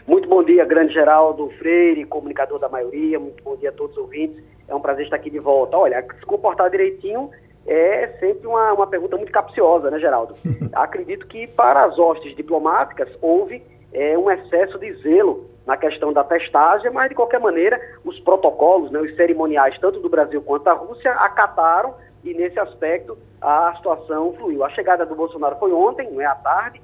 Muito 0.08 0.28
bom 0.28 0.42
dia, 0.42 0.64
grande 0.64 0.92
Geraldo 0.92 1.48
Freire, 1.58 2.04
comunicador 2.04 2.58
da 2.58 2.68
maioria. 2.68 3.20
Muito 3.20 3.42
bom 3.44 3.56
dia 3.56 3.70
a 3.70 3.72
todos 3.72 3.96
os 3.96 4.02
ouvintes. 4.02 4.53
É 4.68 4.74
um 4.74 4.80
prazer 4.80 5.04
estar 5.04 5.16
aqui 5.16 5.30
de 5.30 5.38
volta. 5.38 5.76
Olha, 5.76 6.02
se 6.02 6.26
comportar 6.26 6.70
direitinho 6.70 7.30
é 7.66 8.08
sempre 8.20 8.46
uma, 8.46 8.72
uma 8.72 8.86
pergunta 8.86 9.16
muito 9.16 9.32
capciosa, 9.32 9.90
né, 9.90 9.98
Geraldo? 9.98 10.34
Acredito 10.72 11.26
que 11.26 11.46
para 11.46 11.84
as 11.84 11.98
hostes 11.98 12.36
diplomáticas 12.36 13.08
houve 13.20 13.62
é, 13.92 14.18
um 14.18 14.30
excesso 14.30 14.78
de 14.78 14.92
zelo 15.02 15.48
na 15.66 15.76
questão 15.76 16.12
da 16.12 16.22
testagem, 16.22 16.90
mas 16.90 17.08
de 17.08 17.14
qualquer 17.14 17.40
maneira 17.40 17.80
os 18.04 18.18
protocolos, 18.20 18.90
né, 18.90 19.00
os 19.00 19.14
cerimoniais, 19.16 19.78
tanto 19.78 20.00
do 20.00 20.10
Brasil 20.10 20.42
quanto 20.42 20.64
da 20.64 20.74
Rússia, 20.74 21.12
acataram 21.12 21.94
e 22.22 22.34
nesse 22.34 22.58
aspecto 22.58 23.16
a 23.40 23.74
situação 23.76 24.32
fluiu. 24.34 24.64
A 24.64 24.70
chegada 24.70 25.06
do 25.06 25.14
Bolsonaro 25.14 25.56
foi 25.56 25.72
ontem, 25.72 26.10
não 26.10 26.20
é 26.20 26.26
à 26.26 26.34
tarde, 26.34 26.80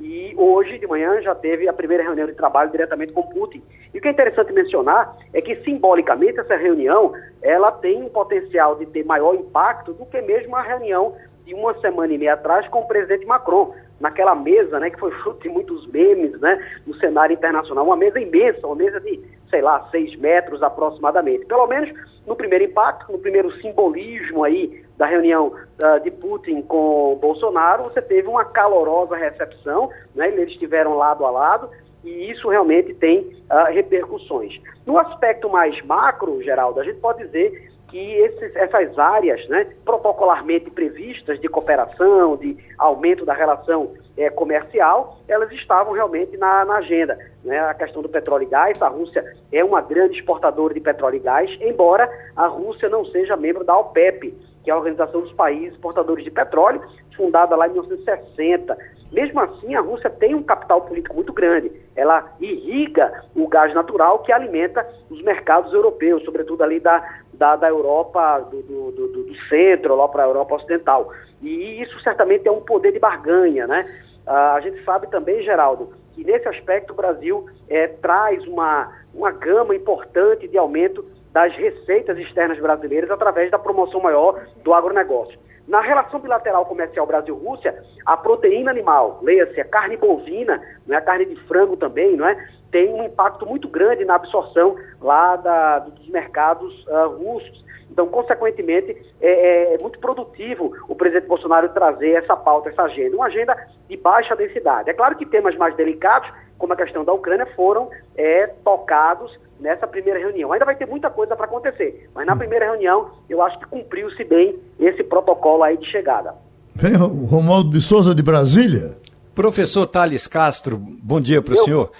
e 0.00 0.34
hoje 0.36 0.78
de 0.78 0.86
manhã 0.86 1.20
já 1.22 1.34
teve 1.34 1.68
a 1.68 1.72
primeira 1.72 2.02
reunião 2.02 2.26
de 2.26 2.34
trabalho 2.34 2.70
diretamente 2.70 3.12
com 3.12 3.22
Putin. 3.22 3.62
E 3.92 3.98
o 3.98 4.00
que 4.00 4.08
é 4.08 4.10
interessante 4.10 4.52
mencionar 4.52 5.16
é 5.32 5.40
que 5.40 5.56
simbolicamente 5.62 6.40
essa 6.40 6.56
reunião 6.56 7.12
ela 7.40 7.70
tem 7.70 8.02
um 8.02 8.08
potencial 8.08 8.76
de 8.76 8.86
ter 8.86 9.04
maior 9.04 9.34
impacto 9.34 9.92
do 9.92 10.04
que 10.06 10.20
mesmo 10.20 10.56
a 10.56 10.62
reunião 10.62 11.14
de 11.46 11.54
uma 11.54 11.78
semana 11.80 12.12
e 12.12 12.18
meia 12.18 12.34
atrás 12.34 12.66
com 12.68 12.80
o 12.80 12.88
presidente 12.88 13.26
Macron, 13.26 13.74
naquela 14.00 14.34
mesa, 14.34 14.80
né, 14.80 14.90
que 14.90 14.98
foi 14.98 15.10
fruto 15.22 15.42
de 15.42 15.48
muitos 15.48 15.86
memes, 15.86 16.38
né, 16.40 16.62
no 16.86 16.94
cenário 16.96 17.34
internacional, 17.34 17.84
uma 17.84 17.96
mesa 17.96 18.18
imensa, 18.18 18.66
uma 18.66 18.76
mesa 18.76 19.00
de, 19.00 19.20
sei 19.48 19.62
lá, 19.62 19.86
seis 19.90 20.16
metros 20.16 20.62
aproximadamente. 20.62 21.46
Pelo 21.46 21.66
menos 21.66 21.90
no 22.26 22.34
primeiro 22.34 22.64
impacto, 22.64 23.12
no 23.12 23.18
primeiro 23.18 23.52
simbolismo 23.60 24.42
aí 24.42 24.83
da 24.96 25.06
reunião 25.06 25.48
uh, 25.48 26.00
de 26.02 26.10
Putin 26.10 26.62
com 26.62 27.18
Bolsonaro, 27.20 27.84
você 27.84 28.00
teve 28.00 28.28
uma 28.28 28.44
calorosa 28.44 29.16
recepção, 29.16 29.90
né, 30.14 30.28
eles 30.28 30.50
estiveram 30.50 30.96
lado 30.96 31.24
a 31.24 31.30
lado, 31.30 31.70
e 32.04 32.30
isso 32.30 32.48
realmente 32.48 32.94
tem 32.94 33.20
uh, 33.20 33.72
repercussões. 33.72 34.60
No 34.86 34.98
aspecto 34.98 35.48
mais 35.48 35.80
macro, 35.84 36.42
Geraldo, 36.42 36.80
a 36.80 36.84
gente 36.84 37.00
pode 37.00 37.24
dizer 37.24 37.72
que 37.94 37.98
esses, 37.98 38.56
essas 38.56 38.98
áreas, 38.98 39.48
né, 39.48 39.68
protocolarmente 39.84 40.68
previstas 40.68 41.40
de 41.40 41.48
cooperação, 41.48 42.36
de 42.36 42.56
aumento 42.76 43.24
da 43.24 43.32
relação 43.32 43.92
é, 44.16 44.28
comercial, 44.30 45.18
elas 45.28 45.50
estavam 45.52 45.92
realmente 45.92 46.36
na, 46.36 46.64
na 46.64 46.78
agenda. 46.78 47.16
Né? 47.44 47.58
A 47.60 47.72
questão 47.72 48.02
do 48.02 48.08
petróleo 48.08 48.42
e 48.42 48.46
gás, 48.46 48.82
a 48.82 48.88
Rússia 48.88 49.24
é 49.52 49.64
uma 49.64 49.80
grande 49.80 50.18
exportadora 50.18 50.74
de 50.74 50.80
petróleo 50.80 51.16
e 51.16 51.20
gás, 51.20 51.50
embora 51.60 52.10
a 52.34 52.48
Rússia 52.48 52.88
não 52.88 53.04
seja 53.04 53.36
membro 53.36 53.62
da 53.62 53.78
OPEP, 53.78 54.34
que 54.64 54.70
é 54.70 54.72
a 54.72 54.76
Organização 54.76 55.20
dos 55.20 55.32
Países 55.32 55.74
Exportadores 55.74 56.24
de 56.24 56.30
Petróleo, 56.30 56.82
fundada 57.14 57.54
lá 57.54 57.68
em 57.68 57.72
1960. 57.72 58.76
Mesmo 59.12 59.38
assim, 59.40 59.74
a 59.74 59.80
Rússia 59.80 60.10
tem 60.10 60.34
um 60.34 60.42
capital 60.42 60.80
político 60.80 61.14
muito 61.14 61.32
grande. 61.32 61.70
Ela 61.94 62.32
irriga 62.40 63.22
o 63.36 63.46
gás 63.46 63.72
natural 63.74 64.20
que 64.20 64.32
alimenta 64.32 64.84
os 65.08 65.22
mercados 65.22 65.72
europeus, 65.72 66.24
sobretudo 66.24 66.64
ali 66.64 66.80
da, 66.80 67.06
da, 67.34 67.54
da 67.54 67.68
Europa, 67.68 68.40
do, 68.50 68.62
do, 68.62 68.90
do, 68.90 69.22
do 69.24 69.36
centro, 69.48 69.94
lá 69.94 70.08
para 70.08 70.24
a 70.24 70.26
Europa 70.26 70.56
Ocidental. 70.56 71.12
E 71.42 71.82
isso 71.82 72.00
certamente 72.00 72.48
é 72.48 72.50
um 72.50 72.60
poder 72.60 72.92
de 72.92 72.98
barganha, 72.98 73.66
né? 73.66 73.84
Ah, 74.26 74.54
a 74.54 74.60
gente 74.60 74.82
sabe 74.84 75.06
também, 75.08 75.42
Geraldo, 75.42 75.92
que 76.14 76.24
nesse 76.24 76.48
aspecto 76.48 76.92
o 76.92 76.96
Brasil 76.96 77.46
é, 77.68 77.86
traz 77.86 78.44
uma, 78.46 78.90
uma 79.14 79.30
gama 79.30 79.76
importante 79.76 80.48
de 80.48 80.56
aumento 80.56 81.04
das 81.34 81.52
receitas 81.56 82.16
externas 82.16 82.58
brasileiras 82.60 83.10
através 83.10 83.50
da 83.50 83.58
promoção 83.58 84.00
maior 84.00 84.40
do 84.62 84.72
agronegócio. 84.72 85.36
Na 85.66 85.80
relação 85.80 86.20
bilateral 86.20 86.64
comercial 86.66 87.06
Brasil-Rússia, 87.06 87.74
a 88.06 88.16
proteína 88.16 88.70
animal, 88.70 89.18
leia-se 89.20 89.60
a 89.60 89.64
carne 89.64 89.96
bovina, 89.96 90.62
não 90.86 90.94
é 90.94 90.98
a 90.98 91.02
carne 91.02 91.24
de 91.24 91.36
frango 91.46 91.76
também, 91.76 92.16
não 92.16 92.28
é? 92.28 92.36
tem 92.70 92.92
um 92.92 93.04
impacto 93.04 93.46
muito 93.46 93.68
grande 93.68 94.04
na 94.04 94.16
absorção 94.16 94.76
lá 95.00 95.36
da, 95.36 95.78
dos 95.78 96.08
mercados 96.08 96.84
uh, 96.88 97.08
russos. 97.16 97.63
Então, 97.94 98.08
consequentemente, 98.08 98.90
é, 99.20 99.28
é, 99.28 99.74
é, 99.74 99.78
muito 99.78 100.00
produtivo 100.00 100.72
o 100.88 100.96
presidente 100.96 101.28
Bolsonaro 101.28 101.68
trazer 101.68 102.10
essa 102.10 102.36
pauta, 102.36 102.68
essa 102.68 102.82
agenda, 102.82 103.14
uma 103.14 103.26
agenda 103.26 103.56
de 103.88 103.96
baixa 103.96 104.34
densidade. 104.34 104.90
É 104.90 104.92
claro 104.92 105.16
que 105.16 105.24
temas 105.24 105.56
mais 105.56 105.76
delicados, 105.76 106.28
como 106.58 106.72
a 106.72 106.76
questão 106.76 107.04
da 107.04 107.12
Ucrânia, 107.12 107.46
foram 107.54 107.88
é, 108.16 108.48
tocados 108.64 109.38
nessa 109.60 109.86
primeira 109.86 110.18
reunião. 110.18 110.52
Ainda 110.52 110.64
vai 110.64 110.74
ter 110.74 110.88
muita 110.88 111.08
coisa 111.08 111.36
para 111.36 111.44
acontecer, 111.46 112.10
mas 112.12 112.26
na 112.26 112.34
primeira 112.34 112.64
reunião 112.64 113.12
eu 113.30 113.40
acho 113.40 113.60
que 113.60 113.66
cumpriu-se 113.66 114.24
bem 114.24 114.58
esse 114.80 115.04
protocolo 115.04 115.62
aí 115.62 115.76
de 115.76 115.88
chegada. 115.88 116.34
Vem 116.74 116.96
o 116.96 117.26
Romualdo 117.26 117.70
de 117.70 117.80
Souza 117.80 118.12
de 118.12 118.24
Brasília. 118.24 118.96
Professor 119.36 119.86
Thales 119.86 120.26
Castro, 120.26 120.76
bom 120.76 121.20
dia 121.20 121.40
para 121.40 121.54
o 121.54 121.58
senhor. 121.58 121.92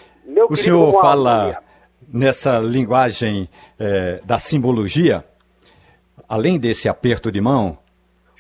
o 0.51 0.57
senhor 0.57 0.87
Romualdo, 0.87 1.01
fala 1.01 1.63
nessa 2.13 2.59
linguagem 2.59 3.49
é, 3.79 4.21
da 4.25 4.41
simbologia, 4.41 5.25
além 6.35 6.59
desse 6.59 6.89
aperto 6.89 7.31
de 7.31 7.41
mão, 7.41 7.79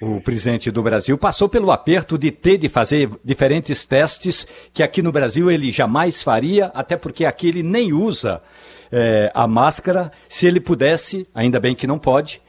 o 0.02 0.20
presidente 0.20 0.68
do 0.68 0.82
Brasil 0.82 1.16
passou 1.16 1.48
pelo 1.48 1.70
aperto 1.70 2.18
de 2.18 2.32
ter 2.32 2.58
de 2.58 2.68
fazer 2.68 3.08
diferentes 3.24 3.84
testes 3.84 4.44
que 4.72 4.82
aqui 4.82 5.00
no 5.00 5.12
Brasil 5.12 5.48
ele 5.48 5.70
jamais 5.70 6.20
faria, 6.20 6.72
até 6.74 6.96
porque 6.96 7.24
aqui 7.24 7.46
ele 7.46 7.62
nem 7.62 7.92
usa 7.92 8.42
é, 8.90 9.30
a 9.32 9.46
máscara. 9.46 10.10
Se 10.28 10.44
ele 10.44 10.58
pudesse, 10.58 11.24
ainda 11.32 11.60
bem 11.60 11.72
que 11.72 11.86
não 11.86 11.96
pode, 11.96 12.42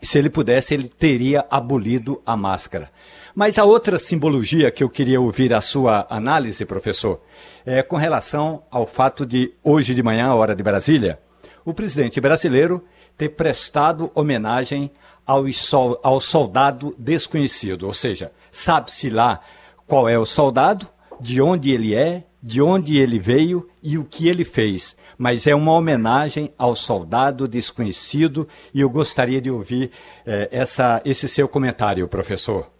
se 0.00 0.16
ele 0.16 0.30
pudesse, 0.30 0.72
ele 0.72 0.88
teria 0.88 1.44
abolido 1.50 2.22
a 2.24 2.34
máscara. 2.34 2.88
Mas 3.34 3.58
a 3.58 3.64
outra 3.64 3.98
simbologia 3.98 4.70
que 4.70 4.82
eu 4.82 4.88
queria 4.88 5.20
ouvir 5.20 5.52
a 5.52 5.60
sua 5.60 6.06
análise, 6.08 6.64
professor, 6.64 7.20
é 7.66 7.82
com 7.82 7.96
relação 7.96 8.62
ao 8.70 8.86
fato 8.86 9.26
de, 9.26 9.52
hoje 9.62 9.94
de 9.94 10.02
manhã, 10.02 10.32
hora 10.32 10.56
de 10.56 10.62
Brasília, 10.62 11.18
o 11.62 11.74
presidente 11.74 12.22
brasileiro 12.22 12.82
ter 13.18 13.30
prestado 13.30 14.10
homenagem 14.14 14.90
ao, 15.26 16.20
soldado 16.20 16.94
desconhecido. 16.96 17.86
Ou 17.86 17.92
seja, 17.92 18.32
sabe-se 18.50 19.10
lá 19.10 19.40
qual 19.86 20.08
é 20.08 20.18
o 20.18 20.24
soldado, 20.24 20.86
de 21.20 21.42
onde 21.42 21.72
ele 21.72 21.94
é, 21.94 22.22
de 22.40 22.62
onde 22.62 22.96
ele 22.96 23.18
veio 23.18 23.68
e 23.82 23.98
o 23.98 24.04
que 24.04 24.28
ele 24.28 24.44
fez. 24.44 24.96
Mas 25.18 25.46
é 25.46 25.54
uma 25.54 25.72
homenagem 25.72 26.52
ao 26.56 26.76
soldado 26.76 27.48
desconhecido 27.48 28.46
e 28.72 28.80
eu 28.80 28.88
gostaria 28.88 29.40
de 29.40 29.50
ouvir 29.50 29.90
eh, 30.24 30.48
essa, 30.52 31.02
esse 31.04 31.28
seu 31.28 31.48
comentário, 31.48 32.06
professor. 32.06 32.70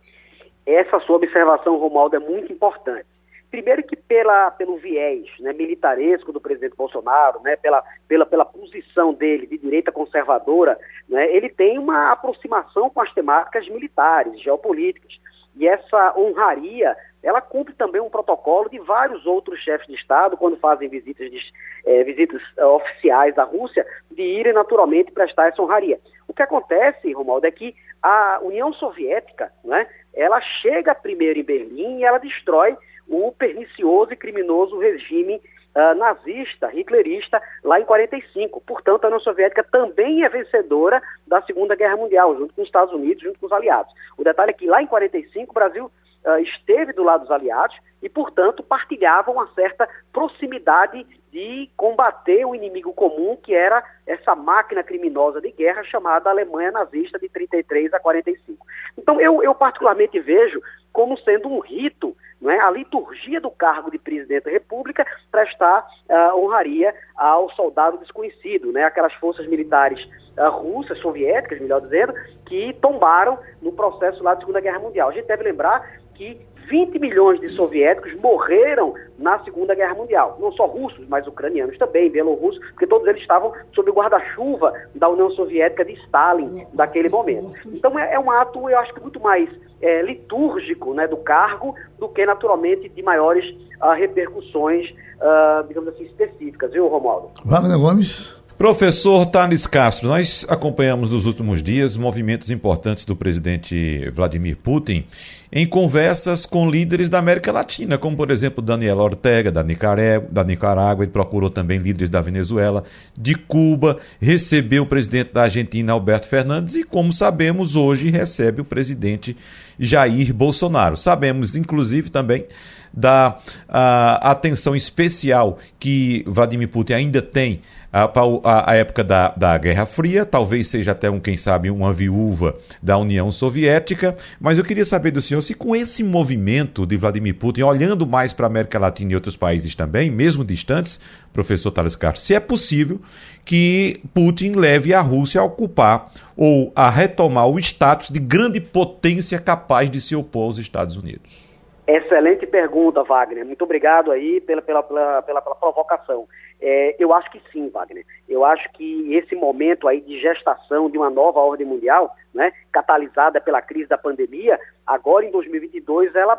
Essa 0.64 1.00
sua 1.00 1.16
observação, 1.16 1.76
Romualdo, 1.76 2.14
é 2.14 2.20
muito 2.20 2.52
importante. 2.52 3.06
Primeiro 3.50 3.82
que 3.82 3.96
pela, 3.96 4.50
pelo 4.50 4.76
viés 4.76 5.26
né, 5.40 5.52
militaresco 5.54 6.32
do 6.32 6.40
presidente 6.40 6.76
Bolsonaro, 6.76 7.40
né, 7.40 7.56
pela, 7.56 7.82
pela, 8.06 8.26
pela 8.26 8.44
posição 8.44 9.14
dele 9.14 9.46
de 9.46 9.56
direita 9.56 9.90
conservadora, 9.90 10.78
né, 11.08 11.34
ele 11.34 11.48
tem 11.48 11.78
uma 11.78 12.12
aproximação 12.12 12.90
com 12.90 13.00
as 13.00 13.12
temáticas 13.14 13.66
militares, 13.68 14.40
geopolíticas. 14.42 15.18
E 15.56 15.66
essa 15.66 16.14
honraria, 16.16 16.94
ela 17.22 17.40
cumpre 17.40 17.74
também 17.74 18.00
um 18.00 18.10
protocolo 18.10 18.68
de 18.68 18.78
vários 18.78 19.24
outros 19.26 19.58
chefes 19.60 19.86
de 19.86 19.94
Estado, 19.94 20.36
quando 20.36 20.58
fazem 20.58 20.88
visitas, 20.88 21.30
de, 21.30 21.40
é, 21.86 22.04
visitas 22.04 22.42
é, 22.56 22.64
oficiais 22.66 23.36
à 23.38 23.44
Rússia, 23.44 23.84
de 24.10 24.22
irem 24.22 24.52
naturalmente 24.52 25.10
prestar 25.10 25.48
essa 25.48 25.60
honraria. 25.62 25.98
O 26.28 26.34
que 26.34 26.42
acontece, 26.42 27.12
Romualdo, 27.12 27.46
é 27.46 27.50
que 27.50 27.74
a 28.02 28.40
União 28.42 28.72
Soviética, 28.74 29.50
né, 29.64 29.86
ela 30.14 30.40
chega 30.40 30.94
primeiro 30.94 31.40
em 31.40 31.44
Berlim 31.44 31.98
e 31.98 32.04
ela 32.04 32.18
destrói 32.18 32.76
o 33.08 33.32
pernicioso 33.32 34.12
e 34.12 34.16
criminoso 34.16 34.78
regime 34.78 35.40
uh, 35.74 35.94
nazista, 35.96 36.70
hitlerista, 36.72 37.40
lá 37.64 37.80
em 37.80 37.84
45. 37.84 38.60
Portanto, 38.60 39.04
a 39.04 39.06
União 39.08 39.20
Soviética 39.20 39.64
também 39.64 40.24
é 40.24 40.28
vencedora 40.28 41.02
da 41.26 41.40
Segunda 41.42 41.74
Guerra 41.74 41.96
Mundial, 41.96 42.36
junto 42.36 42.54
com 42.54 42.62
os 42.62 42.68
Estados 42.68 42.92
Unidos, 42.92 43.22
junto 43.22 43.38
com 43.38 43.46
os 43.46 43.52
aliados. 43.52 43.92
O 44.16 44.24
detalhe 44.24 44.50
é 44.50 44.54
que 44.54 44.66
lá 44.66 44.82
em 44.82 44.86
45 44.86 45.50
o 45.50 45.54
Brasil 45.54 45.86
uh, 45.86 46.38
esteve 46.40 46.92
do 46.92 47.02
lado 47.02 47.22
dos 47.22 47.30
aliados 47.30 47.76
e, 48.02 48.08
portanto, 48.08 48.62
partilhava 48.62 49.30
uma 49.30 49.46
certa 49.54 49.88
proximidade 50.12 51.06
de 51.30 51.68
combater 51.76 52.44
o 52.44 52.54
inimigo 52.54 52.92
comum, 52.92 53.36
que 53.36 53.54
era 53.54 53.84
essa 54.06 54.34
máquina 54.34 54.82
criminosa 54.82 55.40
de 55.40 55.50
guerra 55.50 55.84
chamada 55.84 56.30
Alemanha 56.30 56.70
nazista 56.70 57.18
de 57.18 57.28
33 57.28 57.92
a 57.92 58.00
45. 58.00 58.66
Então, 58.96 59.20
eu, 59.20 59.42
eu 59.42 59.54
particularmente 59.54 60.18
vejo 60.20 60.60
como 60.98 61.16
sendo 61.18 61.48
um 61.48 61.60
rito 61.60 62.16
não 62.40 62.50
é? 62.50 62.58
a 62.58 62.72
liturgia 62.72 63.40
do 63.40 63.52
cargo 63.52 63.88
de 63.88 63.98
presidente 63.98 64.46
da 64.46 64.50
República 64.50 65.06
prestar 65.30 65.86
uh, 66.10 66.36
honraria 66.36 66.92
ao 67.14 67.48
soldado 67.50 67.98
desconhecido, 67.98 68.72
né? 68.72 68.82
aquelas 68.82 69.14
forças 69.14 69.46
militares 69.46 70.04
uh, 70.36 70.50
russas, 70.50 70.98
soviéticas, 70.98 71.60
melhor 71.60 71.82
dizendo, 71.82 72.12
que 72.46 72.72
tombaram 72.80 73.38
no 73.62 73.70
processo 73.70 74.24
lá 74.24 74.34
da 74.34 74.40
Segunda 74.40 74.60
Guerra 74.60 74.80
Mundial. 74.80 75.10
A 75.10 75.12
gente 75.12 75.28
deve 75.28 75.44
lembrar 75.44 75.88
que 76.14 76.36
20 76.68 76.98
milhões 76.98 77.40
de 77.40 77.48
soviéticos 77.50 78.14
morreram 78.16 78.92
na 79.16 79.38
Segunda 79.44 79.76
Guerra 79.76 79.94
Mundial. 79.94 80.36
Não 80.40 80.50
só 80.50 80.66
russos, 80.66 81.06
mas 81.08 81.28
ucranianos 81.28 81.78
também, 81.78 82.10
belorussos, 82.10 82.58
porque 82.70 82.88
todos 82.88 83.06
eles 83.06 83.22
estavam 83.22 83.52
sob 83.72 83.88
o 83.88 83.94
guarda-chuva 83.94 84.72
da 84.96 85.08
União 85.08 85.30
Soviética 85.30 85.84
de 85.84 85.92
Stalin 85.92 86.66
daquele 86.72 87.08
momento. 87.08 87.52
Então 87.66 87.96
é, 87.96 88.14
é 88.14 88.18
um 88.18 88.30
ato, 88.32 88.68
eu 88.68 88.78
acho 88.78 88.92
que 88.92 89.00
muito 89.00 89.20
mais 89.20 89.48
é, 89.80 90.02
litúrgico 90.02 90.94
né, 90.94 91.06
do 91.06 91.16
cargo 91.16 91.74
do 91.98 92.08
que, 92.08 92.24
naturalmente, 92.24 92.88
de 92.88 93.02
maiores 93.02 93.44
uh, 93.82 93.92
repercussões, 93.96 94.90
uh, 94.90 95.66
digamos 95.66 95.90
assim, 95.90 96.04
específicas, 96.04 96.72
viu, 96.72 96.88
Romualdo? 96.88 97.30
Wagner 97.44 97.78
Gomes. 97.78 98.38
Professor 98.58 99.24
Thales 99.26 99.68
Castro, 99.68 100.08
nós 100.08 100.44
acompanhamos 100.48 101.08
nos 101.08 101.26
últimos 101.26 101.62
dias 101.62 101.96
movimentos 101.96 102.50
importantes 102.50 103.04
do 103.04 103.14
presidente 103.14 104.10
Vladimir 104.10 104.56
Putin 104.56 105.04
em 105.52 105.64
conversas 105.64 106.44
com 106.44 106.68
líderes 106.68 107.08
da 107.08 107.20
América 107.20 107.52
Latina, 107.52 107.96
como 107.96 108.16
por 108.16 108.32
exemplo 108.32 108.60
Daniel 108.60 108.98
Ortega, 108.98 109.52
da 109.52 109.62
Nicarágua, 109.62 110.28
da 110.32 110.42
Nicarágua, 110.42 111.04
ele 111.04 111.12
procurou 111.12 111.48
também 111.48 111.78
líderes 111.78 112.10
da 112.10 112.20
Venezuela, 112.20 112.82
de 113.16 113.36
Cuba, 113.36 113.98
recebeu 114.20 114.82
o 114.82 114.86
presidente 114.86 115.32
da 115.32 115.42
Argentina, 115.42 115.92
Alberto 115.92 116.26
Fernandes, 116.26 116.74
e 116.74 116.82
como 116.82 117.12
sabemos, 117.12 117.76
hoje 117.76 118.10
recebe 118.10 118.60
o 118.60 118.64
presidente 118.64 119.36
Jair 119.78 120.34
Bolsonaro. 120.34 120.96
Sabemos, 120.96 121.54
inclusive, 121.54 122.10
também 122.10 122.44
da 122.92 123.38
a, 123.68 124.32
atenção 124.32 124.74
especial 124.74 125.58
que 125.78 126.24
Vladimir 126.26 126.68
Putin 126.68 126.94
ainda 126.94 127.22
tem 127.22 127.60
a, 127.92 128.70
a, 128.70 128.76
época 128.76 129.02
da, 129.02 129.28
da 129.36 129.56
Guerra 129.56 129.86
Fria, 129.86 130.26
talvez 130.26 130.68
seja 130.68 130.92
até 130.92 131.10
um, 131.10 131.18
quem 131.18 131.36
sabe, 131.36 131.70
uma 131.70 131.92
viúva 131.92 132.56
da 132.82 132.98
União 132.98 133.32
Soviética, 133.32 134.16
mas 134.40 134.58
eu 134.58 134.64
queria 134.64 134.84
saber 134.84 135.10
do 135.10 135.22
senhor 135.22 135.40
se 135.40 135.54
com 135.54 135.74
esse 135.74 136.04
movimento 136.04 136.86
de 136.86 136.96
Vladimir 136.96 137.34
Putin, 137.34 137.62
olhando 137.62 138.06
mais 138.06 138.32
para 138.34 138.46
a 138.46 138.48
América 138.50 138.78
Latina 138.78 139.12
e 139.12 139.14
outros 139.14 139.36
países 139.36 139.74
também, 139.74 140.10
mesmo 140.10 140.44
distantes, 140.44 141.00
professor 141.32 141.70
Thales 141.70 141.96
Castro, 141.96 142.20
se 142.20 142.34
é 142.34 142.40
possível 142.40 143.00
que 143.44 144.02
Putin 144.12 144.52
leve 144.52 144.92
a 144.92 145.00
Rússia 145.00 145.40
a 145.40 145.44
ocupar 145.44 146.10
ou 146.36 146.70
a 146.76 146.90
retomar 146.90 147.48
o 147.48 147.58
status 147.58 148.10
de 148.10 148.20
grande 148.20 148.60
potência 148.60 149.38
capaz 149.38 149.90
de 149.90 150.00
se 150.00 150.14
opor 150.14 150.44
aos 150.44 150.58
Estados 150.58 150.96
Unidos. 150.96 151.48
Excelente 151.86 152.46
pergunta, 152.46 153.02
Wagner. 153.02 153.46
Muito 153.46 153.64
obrigado 153.64 154.12
aí 154.12 154.42
pela, 154.42 154.60
pela, 154.60 154.82
pela, 154.82 155.22
pela, 155.22 155.40
pela 155.40 155.56
provocação. 155.56 156.28
É, 156.60 156.96
eu 156.98 157.12
acho 157.14 157.30
que 157.30 157.40
sim, 157.52 157.68
Wagner. 157.68 158.04
Eu 158.28 158.44
acho 158.44 158.68
que 158.72 159.14
esse 159.14 159.34
momento 159.36 159.86
aí 159.86 160.00
de 160.00 160.20
gestação 160.20 160.90
de 160.90 160.98
uma 160.98 161.08
nova 161.08 161.38
ordem 161.40 161.66
mundial, 161.66 162.14
né, 162.34 162.52
catalisada 162.72 163.40
pela 163.40 163.62
crise 163.62 163.88
da 163.88 163.96
pandemia, 163.96 164.58
agora 164.86 165.24
em 165.24 165.30
2022 165.30 166.14
ela 166.14 166.38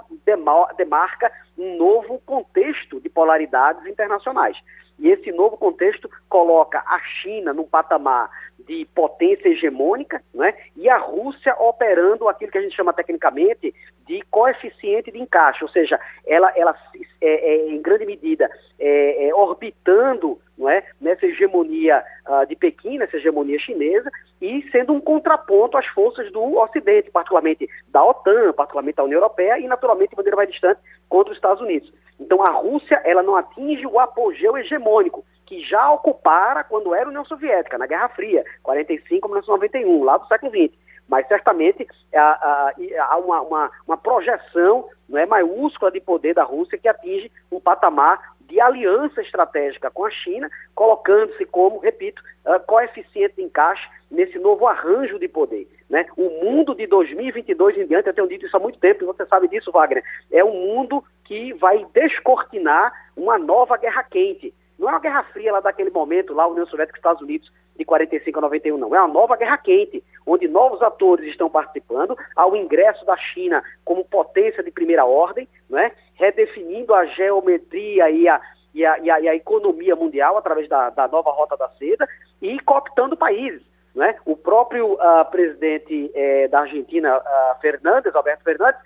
demarca 0.77 1.31
um 1.57 1.77
novo 1.77 2.19
contexto 2.25 2.99
de 2.99 3.09
polaridades 3.09 3.85
internacionais. 3.85 4.57
E 4.99 5.09
esse 5.09 5.31
novo 5.31 5.55
contexto 5.55 6.09
coloca 6.27 6.83
a 6.85 6.99
China 7.21 7.53
num 7.53 7.63
patamar 7.63 8.29
de 8.67 8.85
potência 8.93 9.47
hegemônica, 9.47 10.21
né? 10.33 10.53
e 10.75 10.89
a 10.89 10.97
Rússia 10.97 11.55
operando 11.57 12.27
aquilo 12.27 12.51
que 12.51 12.57
a 12.57 12.61
gente 12.61 12.75
chama 12.75 12.93
tecnicamente 12.93 13.73
de 14.09 14.23
coeficiente 14.31 15.11
de 15.11 15.21
encaixe, 15.21 15.63
ou 15.63 15.69
seja, 15.69 15.99
ela, 16.25 16.51
ela 16.55 16.75
é, 17.21 17.27
é, 17.53 17.69
em 17.69 17.79
grande 17.79 18.07
medida 18.07 18.49
é, 18.79 19.27
é 19.27 19.35
orbitando 19.35 20.39
não 20.57 20.67
é, 20.67 20.83
nessa 20.99 21.27
hegemonia 21.27 22.03
uh, 22.27 22.45
de 22.47 22.55
Pequim, 22.55 22.97
nessa 22.97 23.17
hegemonia 23.17 23.59
chinesa, 23.59 24.09
e 24.41 24.67
sendo 24.71 24.93
um 24.93 24.99
contraponto 24.99 25.77
às 25.77 25.85
forças 25.85 26.29
do 26.31 26.57
Ocidente, 26.57 27.11
particularmente 27.11 27.69
da 27.87 28.03
OTAN, 28.03 28.51
particularmente 28.53 28.97
da 28.97 29.03
União 29.03 29.19
Europeia 29.19 29.59
e, 29.59 29.67
naturalmente, 29.67 30.09
de 30.09 30.17
maneira 30.17 30.35
mais 30.35 30.49
distante, 30.49 30.81
contra 31.07 31.31
os 31.31 31.37
Estados 31.37 31.61
Unidos. 31.61 31.93
Então, 32.19 32.41
a 32.41 32.51
Rússia 32.51 32.99
ela 33.05 33.21
não 33.21 33.35
atinge 33.35 33.85
o 33.85 33.99
apogeu 33.99 34.57
hegemônico, 34.57 35.23
que 35.45 35.61
já 35.61 35.91
ocupara 35.91 36.63
quando 36.63 36.93
era 36.95 37.07
União 37.07 37.23
Soviética, 37.25 37.77
na 37.77 37.85
Guerra 37.85 38.09
Fria, 38.09 38.43
45 38.63 39.27
a 39.27 39.29
1991, 39.29 40.03
lá 40.03 40.17
do 40.17 40.27
século 40.27 40.51
XX. 40.51 40.88
Mas 41.09 41.27
certamente 41.27 41.87
há, 42.13 42.73
há 43.09 43.17
uma, 43.17 43.41
uma, 43.41 43.71
uma, 43.87 43.97
projeção 43.97 44.87
não 45.09 45.17
é, 45.17 45.25
maiúscula 45.25 45.91
de 45.91 45.99
poder 45.99 46.35
da 46.35 46.43
Rússia 46.43 46.77
que 46.77 46.87
atinge 46.87 47.31
um 47.51 47.59
patamar 47.59 48.35
de 48.41 48.61
aliança 48.61 49.21
estratégica 49.21 49.91
com 49.91 50.05
a 50.05 50.11
China, 50.11 50.49
colocando-se 50.73 51.45
como, 51.45 51.79
repito, 51.79 52.21
coeficiente 52.65 53.35
de 53.35 53.43
encaixe 53.43 53.87
nesse 54.09 54.39
novo 54.39 54.67
arranjo 54.67 55.19
de 55.19 55.27
poder. 55.27 55.67
Né? 55.89 56.05
O 56.17 56.29
mundo 56.43 56.73
de 56.75 56.87
2022 56.87 57.77
em 57.77 57.85
diante, 57.85 58.07
eu 58.07 58.13
tenho 58.13 58.27
dito 58.27 58.45
isso 58.45 58.57
há 58.57 58.59
muito 58.59 58.79
tempo, 58.79 59.03
e 59.03 59.07
você 59.07 59.25
sabe 59.25 59.47
disso, 59.47 59.71
Wagner, 59.71 60.03
é 60.31 60.43
um 60.43 60.53
mundo 60.53 61.03
que 61.25 61.53
vai 61.53 61.85
descortinar 61.93 62.91
uma 63.15 63.37
nova 63.37 63.77
guerra 63.77 64.03
quente. 64.03 64.53
Não 64.77 64.87
é 64.87 64.93
uma 64.93 64.99
guerra 64.99 65.23
fria 65.23 65.51
lá 65.51 65.59
daquele 65.59 65.91
momento, 65.91 66.33
lá 66.33 66.47
União 66.47 66.65
Soviética 66.65 66.97
e 66.97 66.99
Estados 66.99 67.21
Unidos, 67.21 67.51
de 67.79 67.85
45 67.85 68.37
a 68.37 68.41
91, 68.41 68.77
não. 68.77 68.93
É 68.93 68.99
uma 68.99 69.07
nova 69.07 69.37
guerra 69.37 69.57
quente, 69.57 70.03
onde 70.27 70.47
novos 70.47 70.81
atores 70.81 71.25
estão 71.29 71.49
participando, 71.49 72.15
ao 72.35 72.55
ingresso 72.55 73.05
da 73.05 73.15
China 73.17 73.63
como 73.85 74.03
potência 74.03 74.61
de 74.61 74.69
primeira 74.69 75.05
ordem, 75.05 75.47
né? 75.69 75.93
redefinindo 76.15 76.93
a 76.93 77.05
geometria 77.05 78.09
e 78.11 78.27
a, 78.27 78.41
e 78.75 78.85
a, 78.85 78.99
e 78.99 79.09
a, 79.09 79.19
e 79.21 79.29
a 79.29 79.35
economia 79.35 79.95
mundial 79.95 80.37
através 80.37 80.67
da, 80.67 80.89
da, 80.89 81.07
nova 81.07 81.31
Rota 81.31 81.55
da 81.55 81.69
Seda 81.69 82.05
e 82.41 82.59
cooptando 82.59 83.15
países. 83.15 83.61
Né? 83.95 84.15
O 84.25 84.35
próprio 84.35 84.93
uh, 84.93 85.25
presidente 85.31 86.11
eh, 86.13 86.47
da 86.47 86.59
Argentina, 86.59 87.17
uh, 87.17 87.59
Fernandes, 87.59 88.13
Alberto 88.13 88.43
Fernandes, 88.43 88.79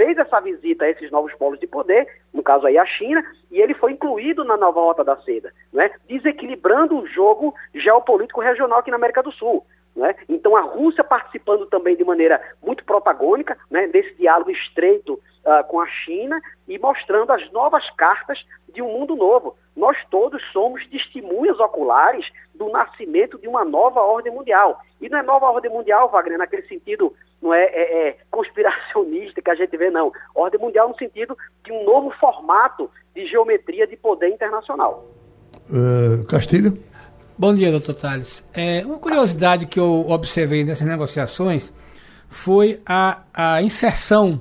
fez 0.00 0.16
essa 0.16 0.40
visita 0.40 0.86
a 0.86 0.88
esses 0.88 1.10
novos 1.10 1.34
polos 1.34 1.60
de 1.60 1.66
poder, 1.66 2.08
no 2.32 2.42
caso 2.42 2.66
aí 2.66 2.78
a 2.78 2.86
China, 2.86 3.22
e 3.50 3.60
ele 3.60 3.74
foi 3.74 3.92
incluído 3.92 4.42
na 4.44 4.56
nova 4.56 4.80
rota 4.80 5.04
da 5.04 5.14
seda, 5.18 5.52
né? 5.70 5.90
desequilibrando 6.08 6.96
o 6.96 7.06
jogo 7.06 7.54
geopolítico 7.74 8.40
regional 8.40 8.78
aqui 8.78 8.90
na 8.90 8.96
América 8.96 9.22
do 9.22 9.30
Sul. 9.30 9.62
Né? 9.94 10.14
Então 10.26 10.56
a 10.56 10.62
Rússia 10.62 11.04
participando 11.04 11.66
também 11.66 11.96
de 11.96 12.04
maneira 12.04 12.40
muito 12.62 12.82
protagônica 12.82 13.58
né, 13.70 13.88
desse 13.88 14.14
diálogo 14.14 14.50
estreito 14.50 15.20
uh, 15.44 15.68
com 15.68 15.78
a 15.78 15.86
China 15.86 16.40
e 16.66 16.78
mostrando 16.78 17.30
as 17.32 17.52
novas 17.52 17.84
cartas 17.90 18.42
de 18.72 18.80
um 18.80 18.88
mundo 18.90 19.14
novo. 19.14 19.54
Nós 19.76 19.98
todos 20.10 20.42
somos 20.50 20.86
testemunhas 20.86 21.60
oculares 21.60 22.26
do 22.54 22.70
nascimento 22.70 23.38
de 23.38 23.48
uma 23.48 23.66
nova 23.66 24.00
ordem 24.00 24.32
mundial. 24.32 24.80
E 24.98 25.10
não 25.10 25.18
é 25.18 25.22
nova 25.22 25.50
ordem 25.50 25.70
mundial, 25.70 26.08
Wagner, 26.08 26.38
naquele 26.38 26.62
sentido 26.62 27.14
não 27.42 27.54
é, 27.54 27.64
é, 27.64 28.08
é, 28.08 28.16
conspiracionista 28.30 29.40
que 29.40 29.50
a 29.50 29.54
gente 29.54 29.76
vê, 29.76 29.90
não. 29.90 30.12
Ordem 30.34 30.60
mundial 30.60 30.88
no 30.88 30.96
sentido 30.96 31.36
de 31.64 31.72
um 31.72 31.84
novo 31.84 32.10
formato 32.20 32.90
de 33.14 33.26
geometria 33.26 33.86
de 33.86 33.96
poder 33.96 34.28
internacional. 34.28 35.06
Uh, 35.68 36.24
Castilho? 36.26 36.78
Bom 37.38 37.54
dia, 37.54 37.70
doutor 37.70 37.94
Tales. 37.94 38.44
É, 38.52 38.84
uma 38.84 38.98
curiosidade 38.98 39.66
que 39.66 39.80
eu 39.80 40.06
observei 40.10 40.62
nessas 40.64 40.86
negociações 40.86 41.72
foi 42.28 42.80
a, 42.84 43.22
a 43.32 43.62
inserção, 43.62 44.40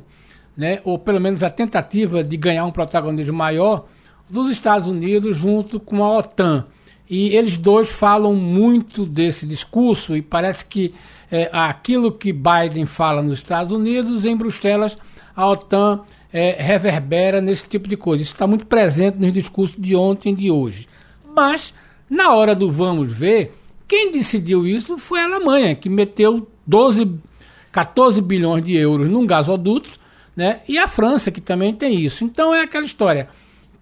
né, 0.55 0.81
ou 0.83 0.99
pelo 0.99 1.21
menos 1.21 1.41
a 1.41 1.49
tentativa 1.49 2.23
de 2.23 2.35
ganhar 2.35 2.65
um 2.65 2.71
protagonismo 2.71 3.37
maior 3.37 3.85
dos 4.29 4.51
Estados 4.51 4.87
Unidos 4.87 5.37
junto 5.37 5.79
com 5.79 6.03
a 6.03 6.17
OTAN. 6.17 6.67
E 7.09 7.35
eles 7.35 7.57
dois 7.57 7.89
falam 7.89 8.35
muito 8.35 9.05
desse 9.05 9.47
discurso 9.47 10.15
e 10.15 10.21
parece 10.21 10.63
que 10.63 10.93
é, 11.31 11.49
aquilo 11.51 12.11
que 12.11 12.31
Biden 12.31 12.85
fala 12.85 13.21
nos 13.21 13.39
Estados 13.39 13.71
Unidos, 13.71 14.25
em 14.25 14.37
Bruxelas, 14.37 14.97
a 15.35 15.47
OTAN 15.47 16.01
é, 16.31 16.61
reverbera 16.61 17.41
nesse 17.41 17.67
tipo 17.67 17.87
de 17.87 17.97
coisa. 17.97 18.21
Isso 18.21 18.33
está 18.33 18.45
muito 18.45 18.65
presente 18.67 19.17
nos 19.17 19.33
discursos 19.33 19.75
de 19.79 19.95
ontem 19.95 20.33
e 20.33 20.35
de 20.35 20.51
hoje. 20.51 20.87
Mas, 21.35 21.73
na 22.09 22.33
hora 22.33 22.53
do 22.53 22.69
vamos 22.69 23.11
ver, 23.11 23.53
quem 23.87 24.11
decidiu 24.11 24.67
isso 24.67 24.97
foi 24.97 25.19
a 25.21 25.25
Alemanha, 25.25 25.75
que 25.75 25.89
meteu 25.89 26.47
12, 26.67 27.15
14 27.71 28.21
bilhões 28.21 28.63
de 28.63 28.75
euros 28.75 29.09
num 29.09 29.25
gasoduto, 29.25 29.89
né? 30.35 30.61
e 30.67 30.77
a 30.77 30.87
França, 30.87 31.31
que 31.31 31.41
também 31.41 31.73
tem 31.73 31.99
isso. 31.99 32.23
Então 32.23 32.53
é 32.53 32.61
aquela 32.61 32.85
história. 32.85 33.29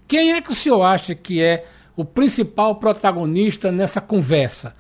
Quem 0.08 0.32
é 0.32 0.42
que 0.42 0.52
o 0.52 0.56
senhor 0.56 0.82
acha 0.82 1.14
que 1.14 1.42
é 1.42 1.66
o 1.98 2.06
principal 2.06 2.76
protagonista 2.76 3.72
nessa 3.72 4.00
conversa? 4.00 4.74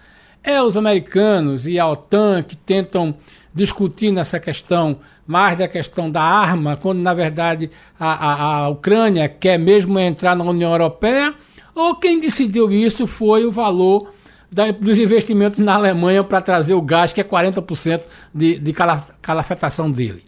É 0.43 0.61
os 0.61 0.77
americanos 0.77 1.67
e 1.67 1.77
a 1.77 1.89
OTAN 1.89 2.43
que 2.43 2.55
tentam 2.55 3.15
discutir 3.53 4.11
nessa 4.11 4.39
questão 4.39 4.99
mais 5.25 5.57
da 5.57 5.67
questão 5.67 6.09
da 6.09 6.21
arma, 6.21 6.77
quando 6.77 6.99
na 6.99 7.13
verdade 7.13 7.69
a, 7.99 8.11
a, 8.11 8.57
a 8.59 8.69
Ucrânia 8.69 9.27
quer 9.27 9.57
mesmo 9.57 9.99
entrar 9.99 10.35
na 10.35 10.45
União 10.45 10.71
Europeia, 10.71 11.33
ou 11.75 11.95
quem 11.95 12.19
decidiu 12.19 12.71
isso 12.71 13.05
foi 13.05 13.45
o 13.45 13.51
valor 13.51 14.13
da, 14.51 14.71
dos 14.71 14.97
investimentos 14.97 15.59
na 15.59 15.75
Alemanha 15.75 16.23
para 16.23 16.39
trazer 16.39 16.75
o 16.75 16.81
gás, 16.81 17.11
que 17.11 17.19
é 17.19 17.23
40% 17.23 18.07
de, 18.33 18.59
de 18.59 18.73
calafetação 19.21 19.91
dele. 19.91 20.23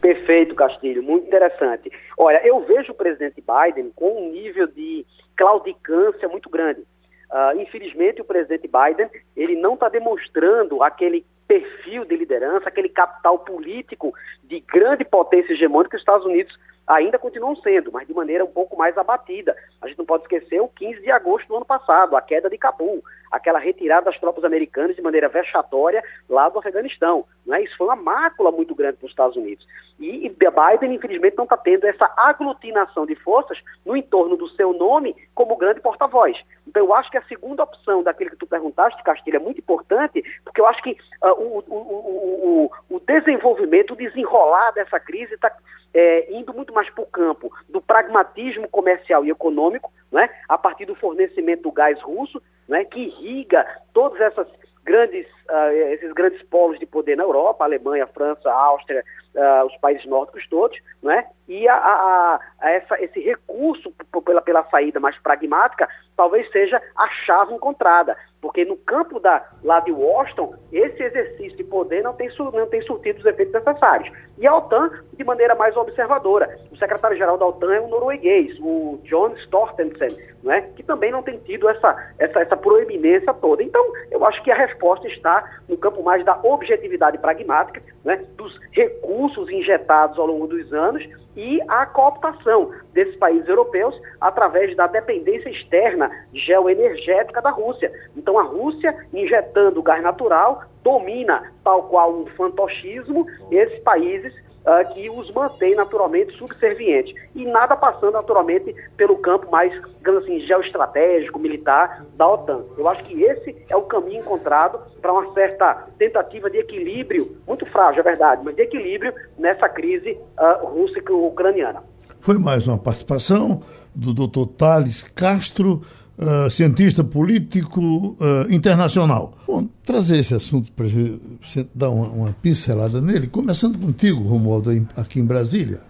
Perfeito, 0.00 0.54
Castilho, 0.54 1.02
muito 1.02 1.26
interessante. 1.26 1.92
Olha, 2.16 2.40
eu 2.46 2.60
vejo 2.64 2.92
o 2.92 2.94
presidente 2.94 3.42
Biden 3.42 3.90
com 3.94 4.28
um 4.28 4.32
nível 4.32 4.66
de 4.68 5.04
claudicância 5.40 6.28
muito 6.28 6.50
grande. 6.50 6.82
Uh, 7.30 7.58
infelizmente, 7.58 8.20
o 8.20 8.24
presidente 8.24 8.68
Biden 8.68 9.08
ele 9.34 9.56
não 9.56 9.72
está 9.72 9.88
demonstrando 9.88 10.82
aquele 10.82 11.24
perfil 11.48 12.04
de 12.04 12.14
liderança, 12.14 12.68
aquele 12.68 12.90
capital 12.90 13.38
político 13.38 14.12
de 14.44 14.60
grande 14.60 15.02
potência 15.02 15.54
hegemônica 15.54 15.90
que 15.90 15.96
os 15.96 16.02
Estados 16.02 16.26
Unidos 16.26 16.54
ainda 16.86 17.18
continuam 17.18 17.56
sendo, 17.56 17.90
mas 17.90 18.06
de 18.06 18.12
maneira 18.12 18.44
um 18.44 18.50
pouco 18.50 18.76
mais 18.76 18.98
abatida. 18.98 19.56
A 19.80 19.88
gente 19.88 19.96
não 19.96 20.04
pode 20.04 20.24
esquecer 20.24 20.60
o 20.60 20.68
15 20.68 21.00
de 21.00 21.10
agosto 21.10 21.48
do 21.48 21.56
ano 21.56 21.64
passado, 21.64 22.16
a 22.16 22.20
queda 22.20 22.50
de 22.50 22.58
Cabul, 22.58 23.02
aquela 23.30 23.58
retirada 23.58 24.06
das 24.06 24.18
tropas 24.18 24.44
americanas 24.44 24.96
de 24.96 25.02
maneira 25.02 25.28
vexatória 25.28 26.02
lá 26.28 26.48
do 26.48 26.58
Afeganistão. 26.58 27.24
Né? 27.46 27.62
Isso 27.62 27.76
foi 27.76 27.86
uma 27.86 27.96
mácula 27.96 28.50
muito 28.50 28.74
grande 28.74 28.96
para 28.96 29.06
os 29.06 29.12
Estados 29.12 29.36
Unidos. 29.36 29.66
E, 30.00 30.26
e 30.26 30.30
Biden, 30.30 30.94
infelizmente, 30.94 31.36
não 31.36 31.44
está 31.44 31.58
tendo 31.58 31.84
essa 31.84 32.10
aglutinação 32.16 33.04
de 33.04 33.14
forças 33.16 33.58
no 33.84 33.94
entorno 33.94 34.36
do 34.36 34.48
seu 34.50 34.72
nome 34.72 35.14
como 35.34 35.56
grande 35.56 35.80
porta-voz. 35.80 36.36
Então, 36.66 36.84
eu 36.84 36.94
acho 36.94 37.10
que 37.10 37.18
a 37.18 37.24
segunda 37.24 37.64
opção 37.64 38.02
daquele 38.02 38.30
que 38.30 38.36
tu 38.36 38.46
perguntaste, 38.46 39.02
Castilho, 39.02 39.36
é 39.36 39.40
muito 39.40 39.58
importante, 39.58 40.24
porque 40.42 40.60
eu 40.60 40.66
acho 40.66 40.82
que 40.82 40.92
uh, 41.22 41.32
o, 41.32 41.64
o, 41.68 41.76
o, 41.76 42.70
o, 42.96 43.00
desenvolvimento, 43.00 43.92
o 43.92 43.96
desenrolar 43.96 44.70
dessa 44.70 44.98
crise 44.98 45.34
está 45.34 45.54
é, 45.92 46.32
indo 46.32 46.54
muito 46.54 46.72
mais 46.72 46.88
para 46.90 47.04
o 47.04 47.06
campo 47.06 47.52
do 47.68 47.80
pragmatismo 47.80 48.68
comercial 48.68 49.24
e 49.24 49.30
econômico, 49.30 49.92
né, 50.10 50.30
a 50.48 50.56
partir 50.56 50.86
do 50.86 50.94
fornecimento 50.94 51.64
do 51.64 51.72
gás 51.72 52.00
russo, 52.00 52.40
né, 52.68 52.84
que 52.84 53.12
irriga 53.20 53.66
todas 53.92 54.20
essas 54.20 54.48
grandes, 54.84 55.26
uh, 55.50 55.72
esses 55.92 56.12
grandes 56.12 56.42
polos 56.44 56.78
de 56.78 56.86
poder 56.86 57.16
na 57.16 57.24
Europa, 57.24 57.64
Alemanha, 57.64 58.06
França, 58.06 58.50
Áustria, 58.50 59.04
uh, 59.34 59.66
os 59.66 59.76
países 59.78 60.06
nórdicos 60.06 60.46
todos, 60.48 60.78
né? 61.02 61.26
e 61.50 61.66
a, 61.66 61.74
a, 61.74 62.40
a 62.60 62.70
essa, 62.70 63.02
esse 63.02 63.18
recurso 63.18 63.92
pela, 64.24 64.40
pela 64.40 64.62
saída 64.70 65.00
mais 65.00 65.18
pragmática 65.18 65.88
talvez 66.16 66.48
seja 66.52 66.80
a 66.96 67.08
chave 67.26 67.54
encontrada, 67.54 68.16
porque 68.40 68.64
no 68.64 68.76
campo 68.76 69.18
da, 69.18 69.42
lá 69.64 69.80
de 69.80 69.90
Washington, 69.90 70.54
esse 70.70 71.02
exercício 71.02 71.56
de 71.56 71.64
poder 71.64 72.02
não 72.04 72.12
tem, 72.12 72.30
não 72.38 72.66
tem 72.68 72.82
surtido 72.82 73.18
os 73.18 73.24
efeitos 73.24 73.54
necessários. 73.54 74.14
E 74.38 74.46
a 74.46 74.54
OTAN, 74.54 74.90
de 75.14 75.24
maneira 75.24 75.54
mais 75.54 75.76
observadora. 75.76 76.58
O 76.70 76.76
secretário-geral 76.76 77.38
da 77.38 77.46
OTAN 77.46 77.74
é 77.74 77.80
um 77.80 77.88
norueguês, 77.88 78.54
o 78.60 79.00
John 79.04 79.34
Stortensen, 79.44 80.16
né, 80.42 80.68
que 80.76 80.82
também 80.82 81.10
não 81.10 81.22
tem 81.22 81.38
tido 81.38 81.68
essa, 81.68 82.12
essa, 82.18 82.40
essa 82.40 82.56
proeminência 82.56 83.32
toda. 83.34 83.62
Então, 83.62 83.82
eu 84.10 84.24
acho 84.26 84.42
que 84.42 84.50
a 84.50 84.56
resposta 84.56 85.08
está 85.08 85.39
no 85.68 85.76
campo 85.76 86.02
mais 86.02 86.24
da 86.24 86.38
objetividade 86.42 87.18
pragmática, 87.18 87.82
né, 88.04 88.24
dos 88.36 88.58
recursos 88.72 89.48
injetados 89.50 90.18
ao 90.18 90.26
longo 90.26 90.46
dos 90.46 90.72
anos 90.72 91.06
e 91.36 91.60
a 91.68 91.86
cooptação 91.86 92.70
desses 92.92 93.16
países 93.16 93.48
europeus 93.48 93.94
através 94.20 94.76
da 94.76 94.86
dependência 94.86 95.48
externa 95.48 96.10
geoenergética 96.34 97.40
da 97.40 97.50
Rússia. 97.50 97.92
Então, 98.16 98.38
a 98.38 98.42
Rússia, 98.42 98.94
injetando 99.12 99.82
gás 99.82 100.02
natural, 100.02 100.64
domina, 100.82 101.52
tal 101.62 101.84
qual 101.84 102.12
um 102.12 102.26
fantochismo, 102.26 103.26
esses 103.50 103.78
países 103.80 104.34
uh, 104.64 104.94
que 104.94 105.08
os 105.10 105.30
mantém 105.32 105.74
naturalmente 105.74 106.36
subservientes. 106.36 107.14
E 107.34 107.44
nada 107.44 107.76
passando 107.76 108.12
naturalmente 108.12 108.74
pelo 108.96 109.16
campo 109.18 109.50
mais, 109.50 109.72
digamos 109.98 110.24
assim, 110.24 110.40
geoestratégico, 110.40 111.38
militar 111.38 112.04
da 112.16 112.28
OTAN. 112.28 112.64
Eu 112.76 112.88
acho 112.88 113.04
que 113.04 113.22
esse 113.22 113.56
é 113.68 113.76
o 113.76 113.82
caminho 113.82 114.20
encontrado 114.20 114.80
para 115.00 115.12
uma 115.12 115.32
certa 115.32 115.86
tentativa 115.98 116.50
de 116.50 116.58
equilíbrio, 116.58 117.36
muito 117.46 117.66
frágil, 117.66 118.00
é 118.00 118.04
verdade, 118.04 118.42
mas 118.44 118.54
de 118.54 118.62
equilíbrio 118.62 119.12
nessa 119.38 119.68
crise 119.68 120.18
uh, 120.38 120.66
russa-ucraniana. 120.66 121.82
Foi 122.20 122.38
mais 122.38 122.66
uma 122.66 122.76
participação 122.76 123.62
do 123.94 124.12
Dr. 124.12 124.46
Thales 124.56 125.02
Castro, 125.14 125.82
uh, 126.20 126.50
cientista 126.50 127.02
político 127.02 127.80
uh, 127.80 128.52
internacional. 128.52 129.38
Bom, 129.46 129.66
trazer 129.84 130.18
esse 130.18 130.34
assunto 130.34 130.70
para 130.72 130.86
você 130.86 131.66
dar 131.74 131.90
uma, 131.90 132.08
uma, 132.08 132.32
pincelada 132.32 133.00
nele, 133.00 133.26
começando 133.26 133.78
contigo, 133.78 134.22
Romualdo, 134.22 134.86
aqui 134.96 135.18
em 135.18 135.24
Brasília, 135.24 135.80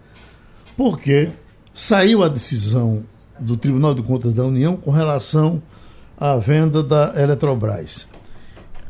porque 0.76 1.30
saiu 1.74 2.22
a 2.22 2.28
decisão 2.28 3.02
do 3.38 3.56
Tribunal 3.56 3.94
de 3.94 4.02
Contas 4.02 4.32
da 4.32 4.44
União 4.44 4.76
com 4.76 4.90
relação 4.90 5.60
à 6.16 6.36
venda 6.36 6.82
da 6.82 7.12
Eletrobras. 7.20 8.06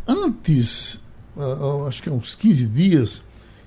Antes, 0.06 1.00
uh, 1.36 1.86
acho 1.86 2.02
que 2.02 2.08
há 2.08 2.12
uns 2.12 2.34
15 2.34 2.66
dias, 2.66 3.22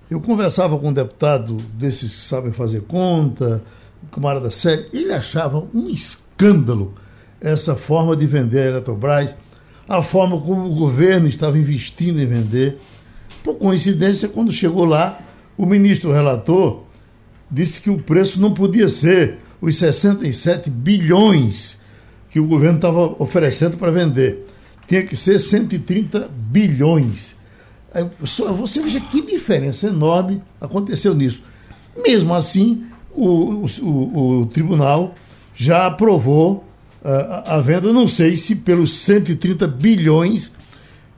eu 0.09 0.19
conversava 0.19 0.77
com 0.77 0.89
um 0.89 0.93
deputado 0.93 1.57
desses 1.73 2.11
que 2.11 2.27
sabem 2.27 2.51
fazer 2.51 2.81
conta, 2.81 3.63
camarada 4.11 4.51
sério, 4.51 4.85
ele 4.93 5.13
achava 5.13 5.65
um 5.73 5.89
escândalo 5.89 6.93
essa 7.43 7.75
forma 7.75 8.15
de 8.15 8.25
vender 8.25 8.59
a 8.59 8.65
Eletrobras, 8.67 9.35
a 9.87 10.01
forma 10.01 10.39
como 10.39 10.65
o 10.65 10.75
governo 10.75 11.27
estava 11.27 11.57
investindo 11.57 12.21
em 12.21 12.25
vender. 12.25 12.79
Por 13.43 13.55
coincidência, 13.55 14.29
quando 14.29 14.51
chegou 14.51 14.85
lá, 14.85 15.19
o 15.57 15.65
ministro 15.65 16.13
relator 16.13 16.83
disse 17.51 17.81
que 17.81 17.89
o 17.89 17.97
preço 17.97 18.39
não 18.39 18.53
podia 18.53 18.87
ser 18.87 19.39
os 19.61 19.75
67 19.75 20.69
bilhões 20.69 21.77
que 22.29 22.39
o 22.39 22.47
governo 22.47 22.77
estava 22.77 23.15
oferecendo 23.21 23.77
para 23.77 23.91
vender. 23.91 24.47
Tinha 24.87 25.03
que 25.03 25.15
ser 25.15 25.37
130 25.37 26.29
bilhões. 26.31 27.35
Você 28.19 28.81
veja 28.81 28.99
que 28.99 29.21
diferença 29.21 29.87
enorme 29.87 30.41
aconteceu 30.59 31.13
nisso. 31.13 31.43
Mesmo 32.03 32.33
assim, 32.33 32.85
o, 33.11 33.65
o, 33.81 34.39
o 34.41 34.45
tribunal 34.47 35.13
já 35.53 35.85
aprovou 35.85 36.63
a, 37.03 37.61
venda, 37.61 37.91
não 37.91 38.07
sei 38.07 38.37
se 38.37 38.55
pelos 38.55 38.93
130 38.93 39.67
bilhões 39.67 40.51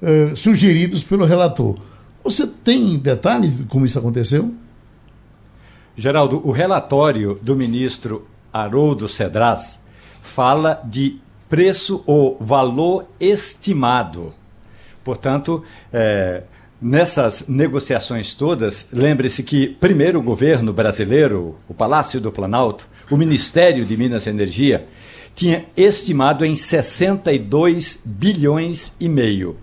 uh, 0.02 0.36
sugeridos 0.36 1.04
pelo 1.04 1.26
relator. 1.26 1.78
Você 2.24 2.48
tem 2.48 2.98
detalhes 2.98 3.58
de 3.58 3.64
como 3.66 3.86
isso 3.86 4.00
aconteceu? 4.00 4.52
Geraldo, 5.96 6.42
o 6.46 6.52
relatório 6.52 7.40
do 7.42 7.56
ministro 7.56 8.28
Haroldo 8.52 9.08
Cedras 9.08 9.80
fala 10.22 10.82
de 10.84 11.20
preço 11.48 12.04
ou 12.06 12.36
valor 12.40 13.06
estimado. 13.20 14.34
Portanto, 15.04 15.64
é, 15.94 16.44
nessas 16.82 17.48
negociações 17.48 18.34
todas, 18.34 18.88
lembre-se 18.92 19.44
que 19.44 19.68
primeiro 19.68 20.20
o 20.20 20.24
governo 20.24 20.74
brasileiro, 20.74 21.56
o 21.68 21.74
Palácio 21.74 22.20
do 22.20 22.32
Planalto, 22.32 22.88
o 23.10 23.16
Ministério 23.16 23.86
de 23.86 23.96
Minas 23.96 24.26
e 24.26 24.30
Energia, 24.30 24.88
tinha 25.36 25.66
estimado 25.76 26.46
em 26.46 26.56
62 26.56 28.02
bilhões 28.04 28.94
e 29.00 29.10
meio. 29.10 29.58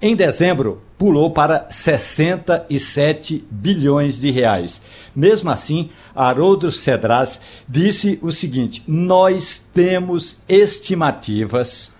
Em 0.00 0.16
dezembro, 0.16 0.82
pulou 0.98 1.30
para 1.30 1.66
67 1.70 3.44
bilhões 3.48 4.20
de 4.20 4.32
reais. 4.32 4.82
Mesmo 5.14 5.48
assim, 5.48 5.90
Haroldo 6.12 6.72
Cedras 6.72 7.40
disse 7.68 8.18
o 8.20 8.32
seguinte: 8.32 8.82
nós 8.86 9.64
temos 9.72 10.42
estimativas 10.48 11.94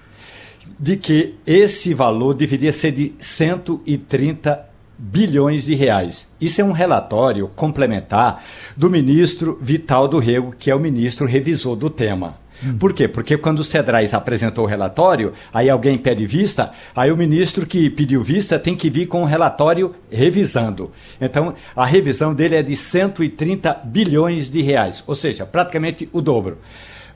de 0.80 0.96
que 0.96 1.36
esse 1.46 1.94
valor 1.94 2.34
deveria 2.34 2.72
ser 2.72 2.90
de 2.90 3.14
130 3.20 4.68
bilhões 4.98 5.64
de 5.64 5.74
reais. 5.76 6.26
Isso 6.40 6.60
é 6.60 6.64
um 6.64 6.72
relatório 6.72 7.48
complementar 7.54 8.42
do 8.76 8.90
ministro 8.90 9.56
Vital 9.60 10.08
do 10.08 10.18
Rego, 10.18 10.54
que 10.58 10.72
é 10.72 10.74
o 10.74 10.80
ministro 10.80 11.24
revisor 11.24 11.76
do 11.76 11.88
tema. 11.88 12.41
Por 12.78 12.92
quê? 12.92 13.08
Porque 13.08 13.36
quando 13.36 13.60
o 13.60 13.64
Cedrais 13.64 14.14
apresentou 14.14 14.64
o 14.64 14.68
relatório, 14.68 15.32
aí 15.52 15.68
alguém 15.68 15.98
pede 15.98 16.26
vista, 16.26 16.72
aí 16.94 17.10
o 17.10 17.16
ministro 17.16 17.66
que 17.66 17.90
pediu 17.90 18.22
vista 18.22 18.58
tem 18.58 18.76
que 18.76 18.88
vir 18.88 19.06
com 19.06 19.22
o 19.22 19.26
relatório 19.26 19.94
revisando. 20.10 20.92
Então, 21.20 21.54
a 21.74 21.84
revisão 21.84 22.34
dele 22.34 22.56
é 22.56 22.62
de 22.62 22.76
130 22.76 23.80
bilhões 23.84 24.50
de 24.50 24.62
reais, 24.62 25.02
ou 25.06 25.14
seja, 25.14 25.44
praticamente 25.44 26.08
o 26.12 26.20
dobro. 26.20 26.58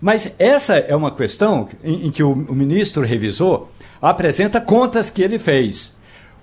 Mas 0.01 0.33
essa 0.39 0.77
é 0.77 0.95
uma 0.95 1.15
questão 1.15 1.69
em, 1.83 2.07
em 2.07 2.11
que 2.11 2.23
o, 2.23 2.33
o 2.33 2.55
ministro 2.55 3.03
revisor 3.03 3.69
apresenta 4.01 4.61
contas 4.61 5.11
que 5.11 5.23
ele 5.23 5.39
fez. 5.39 5.97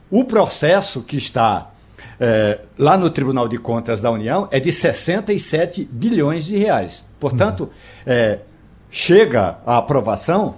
O 0.09 0.23
processo 0.23 1.01
que 1.01 1.17
está 1.17 1.71
é, 2.19 2.59
lá 2.77 2.97
no 2.97 3.09
Tribunal 3.09 3.47
de 3.47 3.57
Contas 3.57 4.01
da 4.01 4.11
União 4.11 4.47
é 4.51 4.59
de 4.59 4.71
67 4.71 5.87
bilhões 5.91 6.45
de 6.45 6.57
reais. 6.57 7.03
Portanto, 7.19 7.61
uhum. 7.63 7.69
é, 8.05 8.39
chega 8.93 9.57
a 9.65 9.77
aprovação 9.77 10.53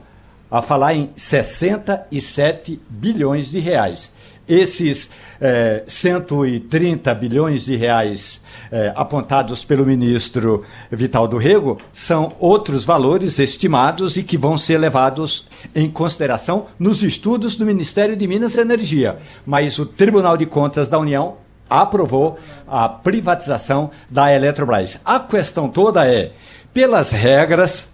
a 0.51 0.61
falar 0.61 0.93
em 0.93 1.09
67 1.15 2.81
bilhões 2.89 3.49
de 3.49 3.59
reais. 3.59 4.13
Esses 4.47 5.09
eh, 5.41 5.83
130 5.87 7.15
bilhões 7.15 7.63
de 7.63 7.75
reais 7.77 8.41
eh, 8.71 8.93
apontados 8.95 9.63
pelo 9.63 9.85
ministro 9.85 10.63
Vital 10.91 11.27
do 11.27 11.37
Rego 11.37 11.79
são 11.93 12.33
outros 12.37 12.85
valores 12.85 13.39
estimados 13.39 14.17
e 14.17 14.23
que 14.23 14.37
vão 14.37 14.57
ser 14.57 14.77
levados 14.77 15.47
em 15.73 15.89
consideração 15.89 16.67
nos 16.77 17.01
estudos 17.01 17.55
do 17.55 17.65
Ministério 17.65 18.15
de 18.15 18.27
Minas 18.27 18.55
e 18.55 18.61
Energia. 18.61 19.17
Mas 19.45 19.79
o 19.79 19.85
Tribunal 19.85 20.37
de 20.37 20.45
Contas 20.45 20.89
da 20.89 20.99
União 20.99 21.37
aprovou 21.69 22.37
a 22.67 22.87
privatização 22.87 23.89
da 24.09 24.31
Eletrobras. 24.31 24.99
A 25.03 25.19
questão 25.19 25.69
toda 25.69 26.05
é, 26.05 26.33
pelas 26.71 27.09
regras 27.11 27.87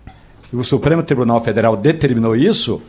o 0.51 0.63
Supremo 0.63 1.03
Tribunal 1.03 1.43
Federal 1.43 1.75
determinou 1.77 2.35
isso, 2.35 2.81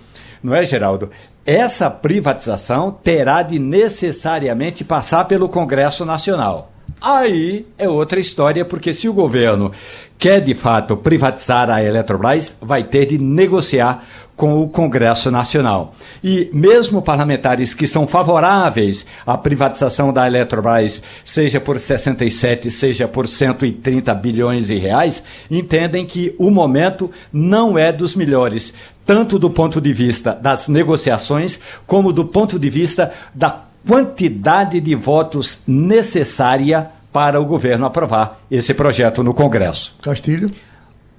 não 0.42 0.54
é, 0.54 0.64
Geraldo? 0.64 1.10
Essa 1.46 1.90
privatização 1.90 2.90
terá 2.90 3.42
de 3.42 3.58
necessariamente 3.58 4.84
passar 4.84 5.24
pelo 5.26 5.48
Congresso 5.48 6.04
Nacional. 6.04 6.72
Aí 7.00 7.66
é 7.76 7.88
outra 7.88 8.20
história, 8.20 8.64
porque 8.64 8.92
se 8.92 9.08
o 9.08 9.12
governo 9.12 9.72
quer 10.18 10.40
de 10.40 10.54
fato 10.54 10.96
privatizar 10.96 11.68
a 11.68 11.82
Eletrobras, 11.82 12.56
vai 12.60 12.84
ter 12.84 13.06
de 13.06 13.18
negociar 13.18 14.04
com 14.42 14.60
o 14.60 14.68
Congresso 14.68 15.30
Nacional. 15.30 15.94
E 16.20 16.50
mesmo 16.52 17.00
parlamentares 17.00 17.74
que 17.74 17.86
são 17.86 18.08
favoráveis 18.08 19.06
à 19.24 19.38
privatização 19.38 20.12
da 20.12 20.26
Eletrobras, 20.26 21.00
seja 21.24 21.60
por 21.60 21.78
67, 21.78 22.68
seja 22.68 23.06
por 23.06 23.28
130 23.28 24.12
bilhões 24.16 24.66
de 24.66 24.76
reais, 24.78 25.22
entendem 25.48 26.04
que 26.04 26.34
o 26.40 26.50
momento 26.50 27.08
não 27.32 27.78
é 27.78 27.92
dos 27.92 28.16
melhores, 28.16 28.74
tanto 29.06 29.38
do 29.38 29.48
ponto 29.48 29.80
de 29.80 29.92
vista 29.92 30.34
das 30.34 30.66
negociações, 30.66 31.60
como 31.86 32.12
do 32.12 32.24
ponto 32.24 32.58
de 32.58 32.68
vista 32.68 33.12
da 33.32 33.62
quantidade 33.86 34.80
de 34.80 34.96
votos 34.96 35.60
necessária 35.68 36.90
para 37.12 37.40
o 37.40 37.44
governo 37.44 37.86
aprovar 37.86 38.40
esse 38.50 38.74
projeto 38.74 39.22
no 39.22 39.32
Congresso. 39.32 39.94
Castilho? 40.02 40.50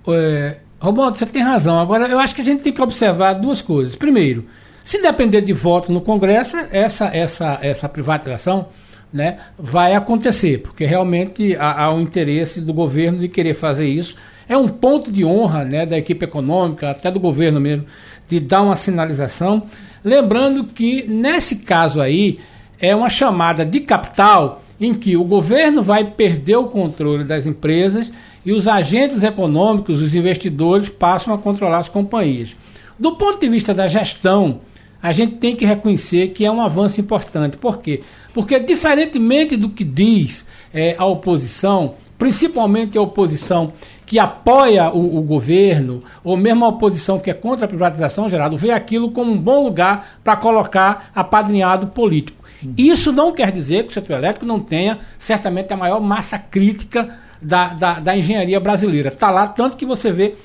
É, 0.09 0.57
Romualdo, 0.83 1.17
você 1.17 1.25
tem 1.25 1.41
razão. 1.41 1.79
Agora, 1.79 2.07
eu 2.07 2.19
acho 2.19 2.35
que 2.35 2.41
a 2.41 2.43
gente 2.43 2.61
tem 2.61 2.73
que 2.73 2.81
observar 2.81 3.35
duas 3.35 3.61
coisas. 3.61 3.95
Primeiro, 3.95 4.45
se 4.83 5.01
depender 5.01 5.39
de 5.39 5.53
voto 5.53 5.93
no 5.93 6.01
Congresso, 6.01 6.57
essa, 6.71 7.05
essa, 7.05 7.57
essa 7.61 7.87
privatização 7.87 8.67
né, 9.11 9.37
vai 9.57 9.95
acontecer, 9.95 10.57
porque 10.57 10.83
realmente 10.83 11.55
há, 11.55 11.85
há 11.85 11.93
um 11.93 12.01
interesse 12.01 12.59
do 12.59 12.73
governo 12.73 13.19
de 13.19 13.29
querer 13.29 13.53
fazer 13.53 13.87
isso. 13.87 14.17
É 14.45 14.57
um 14.57 14.67
ponto 14.67 15.09
de 15.09 15.23
honra 15.23 15.63
né, 15.63 15.85
da 15.85 15.97
equipe 15.97 16.25
econômica, 16.25 16.91
até 16.91 17.09
do 17.09 17.19
governo 17.19 17.61
mesmo, 17.61 17.85
de 18.27 18.41
dar 18.41 18.61
uma 18.61 18.75
sinalização. 18.75 19.63
Lembrando 20.03 20.65
que, 20.65 21.07
nesse 21.07 21.59
caso 21.59 22.01
aí, 22.01 22.39
é 22.77 22.93
uma 22.93 23.09
chamada 23.09 23.65
de 23.65 23.79
capital 23.79 24.62
em 24.79 24.93
que 24.93 25.15
o 25.15 25.23
governo 25.23 25.81
vai 25.81 26.11
perder 26.11 26.57
o 26.57 26.67
controle 26.67 27.23
das 27.23 27.45
empresas 27.45 28.11
e 28.45 28.51
os 28.51 28.67
agentes 28.67 29.23
econômicos, 29.23 30.01
os 30.01 30.15
investidores, 30.15 30.89
passam 30.89 31.33
a 31.33 31.37
controlar 31.37 31.79
as 31.79 31.89
companhias. 31.89 32.55
Do 32.99 33.15
ponto 33.15 33.39
de 33.39 33.49
vista 33.49 33.73
da 33.73 33.87
gestão, 33.87 34.61
a 35.01 35.11
gente 35.11 35.35
tem 35.35 35.55
que 35.55 35.65
reconhecer 35.65 36.29
que 36.29 36.45
é 36.45 36.51
um 36.51 36.61
avanço 36.61 37.01
importante. 37.01 37.57
Por 37.57 37.79
quê? 37.79 38.01
Porque, 38.33 38.59
diferentemente 38.59 39.57
do 39.57 39.69
que 39.69 39.83
diz 39.83 40.45
é, 40.73 40.95
a 40.97 41.05
oposição, 41.05 41.95
principalmente 42.17 42.97
a 42.97 43.01
oposição 43.01 43.73
que 44.05 44.17
apoia 44.17 44.89
o, 44.91 45.17
o, 45.17 45.21
governo, 45.21 46.03
ou 46.23 46.37
mesmo 46.37 46.63
a 46.63 46.69
oposição 46.69 47.19
que 47.19 47.29
é 47.29 47.33
contra 47.33 47.65
a 47.65 47.67
privatização, 47.67 48.29
Geraldo, 48.29 48.55
vê 48.55 48.71
aquilo 48.71 49.11
como 49.11 49.31
um 49.31 49.37
bom 49.37 49.63
lugar 49.63 50.19
para 50.23 50.35
colocar 50.35 51.09
apadrinhado 51.13 51.87
político. 51.87 52.42
Isso 52.77 53.11
não 53.11 53.31
quer 53.31 53.51
dizer 53.51 53.83
que 53.83 53.89
o 53.89 53.93
setor 53.93 54.17
elétrico 54.17 54.45
não 54.45 54.59
tenha 54.59 54.99
certamente 55.17 55.73
a 55.73 55.77
maior 55.77 55.99
massa 55.99 56.37
crítica 56.37 57.17
da, 57.41 57.73
da, 57.73 57.99
da 57.99 58.17
engenharia 58.17 58.59
brasileira. 58.59 59.09
Está 59.09 59.29
lá, 59.29 59.47
tanto 59.47 59.77
que 59.77 59.85
você 59.85 60.11
vê 60.11 60.35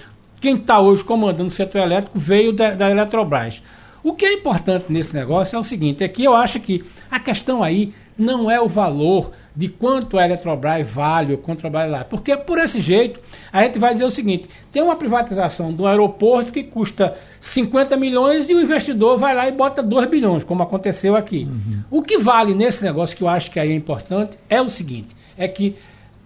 quem 0.40 0.56
está 0.56 0.80
hoje 0.80 1.02
comandando 1.04 1.48
o 1.48 1.50
setor 1.50 1.80
elétrico 1.80 2.18
veio 2.18 2.52
da, 2.52 2.70
da 2.72 2.90
Eletrobras. 2.90 3.62
O 4.02 4.14
que 4.14 4.24
é 4.24 4.32
importante 4.32 4.86
nesse 4.88 5.14
negócio 5.14 5.56
é 5.56 5.58
o 5.58 5.64
seguinte: 5.64 6.04
é 6.04 6.08
que 6.08 6.24
eu 6.24 6.34
acho 6.34 6.60
que 6.60 6.84
a 7.10 7.18
questão 7.18 7.62
aí 7.62 7.92
não 8.16 8.50
é 8.50 8.60
o 8.60 8.68
valor 8.68 9.32
de 9.59 9.68
quanto 9.68 10.16
a 10.16 10.24
Eletrobras 10.24 10.88
vale 10.88 11.32
ou 11.32 11.38
quanto 11.38 11.68
vale 11.68 11.90
lá. 11.90 12.04
Porque 12.04 12.36
por 12.36 12.61
esse 12.61 12.80
jeito, 12.80 13.18
a 13.52 13.64
gente 13.64 13.76
vai 13.76 13.92
dizer 13.92 14.04
o 14.04 14.11
seguinte: 14.11 14.48
tem 14.70 14.80
uma 14.80 14.94
privatização 14.94 15.72
do 15.72 15.84
aeroporto 15.84 16.52
que 16.52 16.62
custa 16.62 17.16
50 17.40 17.96
milhões 17.96 18.48
e 18.48 18.54
o 18.54 18.61
investidor 18.61 19.18
vai 19.18 19.34
lá 19.34 19.48
e 19.48 19.52
bota 19.52 19.82
2 19.82 20.09
bilhões, 20.09 20.44
como 20.44 20.62
aconteceu 20.62 21.16
aqui. 21.16 21.48
Uhum. 21.50 21.80
O 21.90 22.02
que 22.02 22.18
vale 22.18 22.54
nesse 22.54 22.84
negócio, 22.84 23.16
que 23.16 23.24
eu 23.24 23.28
acho 23.28 23.50
que 23.50 23.59
aí 23.59 23.72
é 23.72 23.74
importante, 23.74 24.38
é 24.48 24.62
o 24.62 24.68
seguinte: 24.68 25.09
é 25.36 25.48
que 25.48 25.74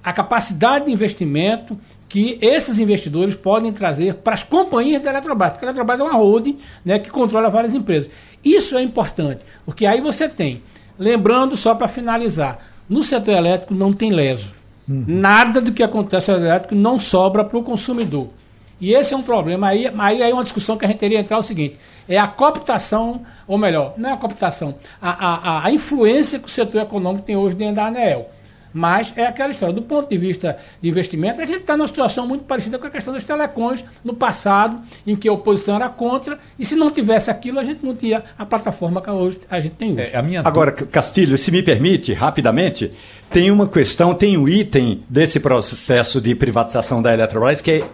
a 0.04 0.12
capacidade 0.12 0.84
de 0.84 0.92
investimento 0.92 1.80
que 2.10 2.38
esses 2.42 2.78
investidores 2.78 3.34
podem 3.34 3.72
trazer 3.72 4.16
para 4.16 4.34
as 4.34 4.42
companhias 4.42 5.00
da 5.00 5.08
Eletrobras, 5.08 5.52
porque 5.52 5.64
a 5.64 5.68
Eletrobras 5.68 6.00
é 6.00 6.02
uma 6.02 6.12
holding 6.12 6.58
né, 6.84 6.98
que 6.98 7.08
controla 7.08 7.48
várias 7.48 7.72
empresas. 7.72 8.10
Isso 8.44 8.76
é 8.76 8.82
importante, 8.82 9.40
porque 9.64 9.86
aí 9.86 10.02
você 10.02 10.28
tem, 10.28 10.62
lembrando 10.98 11.56
só 11.56 11.74
para 11.74 11.88
finalizar, 11.88 12.71
no 12.92 13.02
setor 13.02 13.34
elétrico 13.34 13.74
não 13.74 13.92
tem 13.92 14.12
leso. 14.12 14.52
Uhum. 14.88 15.04
Nada 15.06 15.60
do 15.60 15.72
que 15.72 15.82
acontece 15.82 16.30
no 16.30 16.36
setor 16.36 16.46
elétrico 16.46 16.74
não 16.74 16.98
sobra 16.98 17.42
para 17.42 17.58
o 17.58 17.62
consumidor. 17.62 18.28
E 18.78 18.92
esse 18.92 19.14
é 19.14 19.16
um 19.16 19.22
problema. 19.22 19.68
Aí, 19.68 19.90
aí 19.98 20.22
é 20.22 20.34
uma 20.34 20.42
discussão 20.42 20.76
que 20.76 20.84
a 20.84 20.88
gente 20.88 20.98
teria 20.98 21.18
que 21.18 21.24
entrar 21.24 21.38
o 21.38 21.42
seguinte: 21.42 21.78
é 22.08 22.18
a 22.18 22.26
cooptação, 22.26 23.22
ou 23.46 23.56
melhor, 23.56 23.94
não 23.96 24.10
é 24.10 24.12
a 24.12 24.16
cooptação, 24.16 24.74
a, 25.00 25.10
a, 25.10 25.66
a 25.66 25.70
influência 25.70 26.38
que 26.38 26.46
o 26.46 26.50
setor 26.50 26.82
econômico 26.82 27.24
tem 27.24 27.36
hoje 27.36 27.56
dentro 27.56 27.76
da 27.76 27.86
ANEEL. 27.86 28.28
Mas 28.72 29.12
é 29.16 29.26
aquela 29.26 29.50
história, 29.50 29.74
do 29.74 29.82
ponto 29.82 30.08
de 30.08 30.16
vista 30.16 30.58
de 30.80 30.88
investimento, 30.88 31.40
a 31.40 31.46
gente 31.46 31.60
está 31.60 31.76
numa 31.76 31.88
situação 31.88 32.26
muito 32.26 32.44
parecida 32.44 32.78
com 32.78 32.86
a 32.86 32.90
questão 32.90 33.12
das 33.12 33.24
telecões 33.24 33.84
no 34.04 34.14
passado, 34.14 34.80
em 35.06 35.14
que 35.14 35.28
a 35.28 35.32
oposição 35.32 35.76
era 35.76 35.88
contra, 35.88 36.38
e 36.58 36.64
se 36.64 36.74
não 36.74 36.90
tivesse 36.90 37.30
aquilo, 37.30 37.58
a 37.58 37.64
gente 37.64 37.84
não 37.84 37.94
tinha 37.94 38.22
a 38.38 38.44
plataforma 38.46 39.00
que 39.00 39.10
hoje 39.10 39.40
a 39.50 39.60
gente 39.60 39.74
tem 39.74 39.92
hoje. 39.92 40.10
É, 40.12 40.22
minha... 40.22 40.40
Agora, 40.40 40.72
Castilho, 40.72 41.36
se 41.36 41.50
me 41.50 41.62
permite, 41.62 42.12
rapidamente, 42.12 42.92
tem 43.30 43.50
uma 43.50 43.66
questão, 43.66 44.14
tem 44.14 44.36
um 44.36 44.48
item 44.48 45.02
desse 45.08 45.40
processo 45.40 46.20
de 46.20 46.34
privatização 46.34 47.00
da 47.00 47.12
Eletrobras 47.12 47.60
que 47.60 47.70
é 47.70 47.84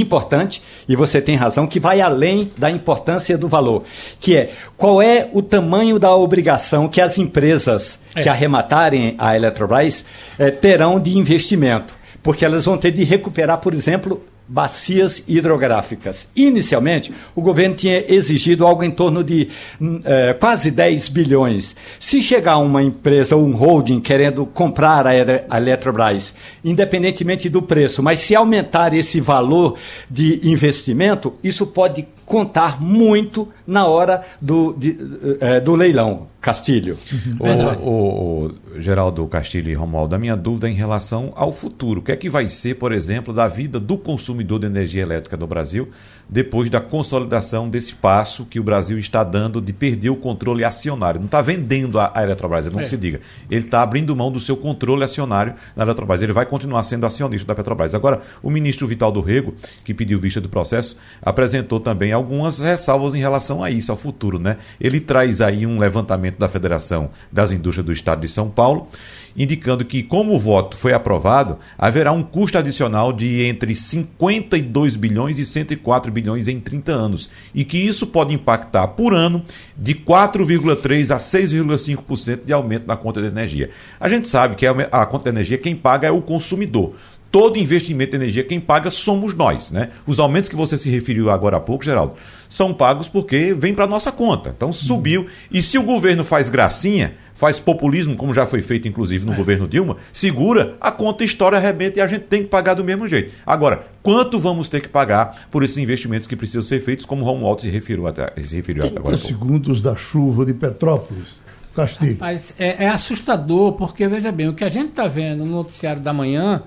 importante, 0.00 0.62
e 0.88 0.96
você 0.96 1.20
tem 1.20 1.36
razão, 1.36 1.66
que 1.66 1.80
vai 1.80 2.00
além 2.00 2.52
da 2.56 2.70
importância 2.70 3.36
do 3.36 3.48
valor, 3.48 3.84
que 4.20 4.36
é 4.36 4.50
qual 4.76 5.00
é 5.00 5.28
o 5.32 5.42
tamanho 5.42 5.98
da 5.98 6.14
obrigação 6.14 6.88
que 6.88 7.00
as 7.00 7.18
empresas 7.18 8.00
é. 8.14 8.22
que 8.22 8.28
arrematarem 8.28 9.14
a 9.18 9.36
Eletrobras 9.36 10.04
é, 10.38 10.50
terão 10.50 11.00
de 11.00 11.16
investimento. 11.16 11.94
Porque 12.22 12.44
elas 12.44 12.64
vão 12.64 12.76
ter 12.76 12.90
de 12.90 13.04
recuperar, 13.04 13.58
por 13.58 13.72
exemplo, 13.72 14.20
bacias 14.48 15.22
hidrográficas. 15.26 16.28
Inicialmente, 16.36 17.12
o 17.34 17.42
governo 17.42 17.74
tinha 17.74 18.04
exigido 18.12 18.66
algo 18.66 18.84
em 18.84 18.90
torno 18.90 19.24
de 19.24 19.48
uh, 19.80 20.38
quase 20.38 20.70
10 20.70 21.08
bilhões. 21.08 21.74
Se 21.98 22.22
chegar 22.22 22.58
uma 22.58 22.82
empresa 22.82 23.36
ou 23.36 23.44
um 23.44 23.54
holding 23.54 24.00
querendo 24.00 24.46
comprar 24.46 25.06
a, 25.06 25.14
Eletrobras, 25.56 26.34
independentemente 26.64 27.48
do 27.48 27.60
preço, 27.60 28.02
mas 28.02 28.20
se 28.20 28.34
aumentar 28.34 28.94
esse 28.94 29.20
valor 29.20 29.76
de 30.10 30.48
investimento, 30.48 31.34
isso 31.42 31.66
pode 31.66 32.06
contar 32.24 32.82
muito 32.82 33.48
na 33.66 33.86
hora 33.86 34.22
do, 34.40 34.74
de, 34.74 34.96
é, 35.40 35.60
do 35.60 35.74
leilão, 35.74 36.26
Castilho. 36.46 36.96
Uhum. 37.12 37.76
O, 37.82 37.90
o, 37.90 38.46
o, 38.46 38.80
Geraldo 38.80 39.26
Castilho 39.26 39.68
e 39.68 39.74
Romualdo, 39.74 40.14
a 40.14 40.18
minha 40.18 40.36
dúvida 40.36 40.68
é 40.68 40.70
em 40.70 40.74
relação 40.74 41.32
ao 41.34 41.52
futuro. 41.52 41.98
O 41.98 42.02
que 42.04 42.12
é 42.12 42.16
que 42.16 42.30
vai 42.30 42.48
ser, 42.48 42.76
por 42.76 42.92
exemplo, 42.92 43.34
da 43.34 43.48
vida 43.48 43.80
do 43.80 43.98
consumidor 43.98 44.60
de 44.60 44.66
energia 44.66 45.02
elétrica 45.02 45.36
no 45.36 45.46
Brasil 45.48 45.88
depois 46.28 46.70
da 46.70 46.80
consolidação 46.80 47.68
desse 47.68 47.94
passo 47.94 48.44
que 48.44 48.60
o 48.60 48.62
Brasil 48.62 48.98
está 48.98 49.24
dando 49.24 49.60
de 49.60 49.72
perder 49.72 50.10
o 50.10 50.16
controle 50.16 50.62
acionário? 50.62 51.18
Não 51.18 51.26
está 51.26 51.42
vendendo 51.42 51.98
a, 51.98 52.12
a 52.14 52.22
Eletrobras, 52.22 52.70
não 52.70 52.80
é. 52.80 52.86
se 52.86 52.96
diga. 52.96 53.20
Ele 53.50 53.64
está 53.64 53.82
abrindo 53.82 54.14
mão 54.14 54.30
do 54.30 54.38
seu 54.38 54.56
controle 54.56 55.02
acionário 55.02 55.54
na 55.74 55.82
Eletrobras. 55.82 56.22
Ele 56.22 56.32
vai 56.32 56.46
continuar 56.46 56.84
sendo 56.84 57.06
acionista 57.06 57.44
da 57.48 57.56
Petrobras. 57.56 57.92
Agora, 57.92 58.22
o 58.40 58.50
ministro 58.50 58.86
Vital 58.86 59.10
do 59.10 59.20
Rego, 59.20 59.52
que 59.84 59.92
pediu 59.92 60.20
vista 60.20 60.40
do 60.40 60.48
processo, 60.48 60.96
apresentou 61.20 61.80
também 61.80 62.12
algumas 62.12 62.60
ressalvas 62.60 63.16
em 63.16 63.18
relação 63.18 63.64
a 63.64 63.68
isso, 63.68 63.90
ao 63.90 63.98
futuro, 63.98 64.38
né? 64.38 64.58
Ele 64.80 65.00
traz 65.00 65.40
aí 65.40 65.66
um 65.66 65.78
levantamento 65.78 66.35
da 66.38 66.48
Federação 66.48 67.10
das 67.30 67.52
Indústrias 67.52 67.86
do 67.86 67.92
Estado 67.92 68.20
de 68.20 68.28
São 68.28 68.48
Paulo 68.48 68.88
indicando 69.36 69.84
que, 69.84 70.02
como 70.02 70.34
o 70.34 70.40
voto 70.40 70.76
foi 70.76 70.92
aprovado, 70.92 71.58
haverá 71.76 72.10
um 72.10 72.22
custo 72.22 72.56
adicional 72.56 73.12
de 73.12 73.42
entre 73.44 73.74
52 73.74 74.96
bilhões 74.96 75.38
e 75.38 75.44
104 75.44 76.10
bilhões 76.10 76.48
em 76.48 76.58
30 76.58 76.92
anos, 76.92 77.30
e 77.54 77.64
que 77.64 77.76
isso 77.76 78.06
pode 78.06 78.32
impactar 78.32 78.88
por 78.88 79.14
ano 79.14 79.44
de 79.76 79.94
4,3% 79.94 81.10
a 81.10 81.16
6,5% 81.16 82.44
de 82.44 82.52
aumento 82.52 82.86
na 82.86 82.96
conta 82.96 83.20
de 83.20 83.26
energia. 83.26 83.70
A 84.00 84.08
gente 84.08 84.28
sabe 84.28 84.54
que 84.54 84.66
a 84.66 85.06
conta 85.06 85.24
de 85.24 85.30
energia 85.30 85.58
quem 85.58 85.76
paga 85.76 86.08
é 86.08 86.10
o 86.10 86.22
consumidor 86.22 86.94
todo 87.30 87.58
investimento 87.58 88.12
de 88.12 88.16
energia, 88.16 88.44
quem 88.44 88.60
paga 88.60 88.90
somos 88.90 89.34
nós. 89.34 89.70
Né? 89.70 89.90
Os 90.06 90.18
aumentos 90.18 90.48
que 90.48 90.56
você 90.56 90.78
se 90.78 90.90
referiu 90.90 91.30
agora 91.30 91.56
há 91.56 91.60
pouco, 91.60 91.84
Geraldo, 91.84 92.14
são 92.48 92.72
pagos 92.72 93.08
porque 93.08 93.54
vem 93.54 93.74
para 93.74 93.86
nossa 93.86 94.10
conta. 94.12 94.52
Então 94.56 94.72
subiu. 94.72 95.26
E 95.50 95.62
se 95.62 95.78
o 95.78 95.82
governo 95.82 96.24
faz 96.24 96.48
gracinha, 96.48 97.14
faz 97.34 97.60
populismo, 97.60 98.16
como 98.16 98.34
já 98.34 98.46
foi 98.46 98.62
feito 98.62 98.88
inclusive 98.88 99.24
no 99.24 99.34
é. 99.34 99.36
governo 99.36 99.68
Dilma, 99.68 99.96
segura, 100.12 100.76
a 100.80 100.90
conta 100.90 101.22
história 101.22 101.58
arrebenta 101.58 101.98
e 101.98 102.02
a 102.02 102.06
gente 102.06 102.22
tem 102.22 102.42
que 102.42 102.48
pagar 102.48 102.74
do 102.74 102.82
mesmo 102.82 103.06
jeito. 103.06 103.32
Agora, 103.44 103.86
quanto 104.02 104.38
vamos 104.38 104.68
ter 104.68 104.80
que 104.80 104.88
pagar 104.88 105.46
por 105.50 105.62
esses 105.62 105.76
investimentos 105.76 106.26
que 106.26 106.34
precisam 106.34 106.62
ser 106.62 106.80
feitos, 106.80 107.04
como 107.04 107.22
o 107.22 107.24
Romualdo 107.24 107.60
se 107.60 107.68
referiu 107.68 108.06
até, 108.06 108.32
se 108.42 108.56
referiu 108.56 108.86
até 108.86 108.98
agora? 108.98 109.16
segundos 109.16 109.80
da 109.80 109.94
chuva 109.94 110.44
de 110.44 110.54
Petrópolis. 110.54 111.46
Castilho. 111.74 112.16
Mas 112.18 112.54
é, 112.58 112.84
é 112.84 112.88
assustador, 112.88 113.72
porque 113.72 114.08
veja 114.08 114.32
bem, 114.32 114.48
o 114.48 114.54
que 114.54 114.64
a 114.64 114.68
gente 114.68 114.88
está 114.90 115.06
vendo 115.06 115.44
no 115.44 115.56
noticiário 115.56 116.00
da 116.00 116.10
manhã, 116.10 116.62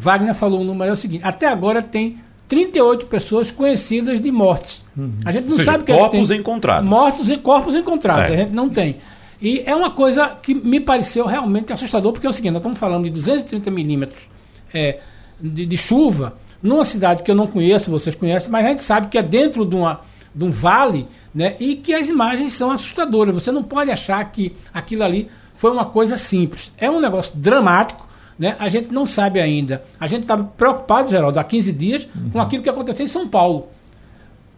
Wagner 0.00 0.34
falou 0.34 0.62
o 0.62 0.64
número 0.64 0.90
é 0.90 0.92
o 0.92 0.96
seguinte: 0.96 1.22
até 1.24 1.46
agora 1.46 1.82
tem 1.82 2.18
38 2.48 3.06
pessoas 3.06 3.50
conhecidas 3.50 4.20
de 4.20 4.32
mortes. 4.32 4.84
Uhum. 4.96 5.12
A 5.24 5.30
gente 5.30 5.44
não 5.44 5.56
seja, 5.56 5.72
sabe 5.72 5.84
que 5.84 5.92
corpos 5.92 6.28
tem 6.28 6.38
encontrados. 6.38 6.88
Mortos 6.88 7.28
e 7.28 7.36
corpos 7.36 7.74
encontrados. 7.74 8.30
É. 8.30 8.34
A 8.34 8.36
gente 8.38 8.52
não 8.52 8.68
tem. 8.68 8.96
E 9.40 9.62
é 9.64 9.74
uma 9.74 9.90
coisa 9.90 10.36
que 10.42 10.54
me 10.54 10.80
pareceu 10.80 11.26
realmente 11.26 11.72
assustador, 11.72 12.12
porque 12.12 12.26
é 12.26 12.30
o 12.30 12.32
seguinte, 12.32 12.52
nós 12.52 12.60
estamos 12.60 12.78
falando 12.78 13.04
de 13.04 13.10
230 13.10 13.70
milímetros 13.70 14.28
é, 14.72 15.00
de, 15.40 15.64
de, 15.64 15.76
chuva 15.76 16.34
numa 16.62 16.84
cidade 16.84 17.22
que 17.22 17.30
eu 17.30 17.34
não 17.34 17.46
conheço, 17.46 17.90
vocês 17.90 18.14
conhecem, 18.14 18.50
mas 18.50 18.66
a 18.66 18.68
gente 18.68 18.82
sabe 18.82 19.08
que 19.08 19.16
é 19.16 19.22
dentro 19.22 19.64
de, 19.64 19.74
uma, 19.74 20.00
de 20.34 20.44
um 20.44 20.50
vale 20.50 21.06
né, 21.34 21.56
e 21.58 21.74
que 21.76 21.94
as 21.94 22.08
imagens 22.08 22.52
são 22.52 22.70
assustadoras. 22.70 23.34
Você 23.34 23.50
não 23.50 23.62
pode 23.62 23.90
achar 23.90 24.22
que 24.30 24.54
aquilo 24.74 25.04
ali 25.04 25.30
foi 25.54 25.70
uma 25.70 25.86
coisa 25.86 26.16
simples. 26.16 26.70
É 26.76 26.90
um 26.90 27.00
negócio 27.00 27.32
dramático, 27.34 28.06
né? 28.40 28.56
A 28.58 28.70
gente 28.70 28.90
não 28.90 29.06
sabe 29.06 29.38
ainda. 29.38 29.84
A 30.00 30.06
gente 30.06 30.22
estava 30.22 30.42
preocupado, 30.42 31.10
Geraldo, 31.10 31.38
há 31.38 31.44
15 31.44 31.72
dias, 31.72 32.08
uhum. 32.16 32.30
com 32.30 32.40
aquilo 32.40 32.62
que 32.62 32.70
aconteceu 32.70 33.04
em 33.04 33.08
São 33.08 33.28
Paulo. 33.28 33.68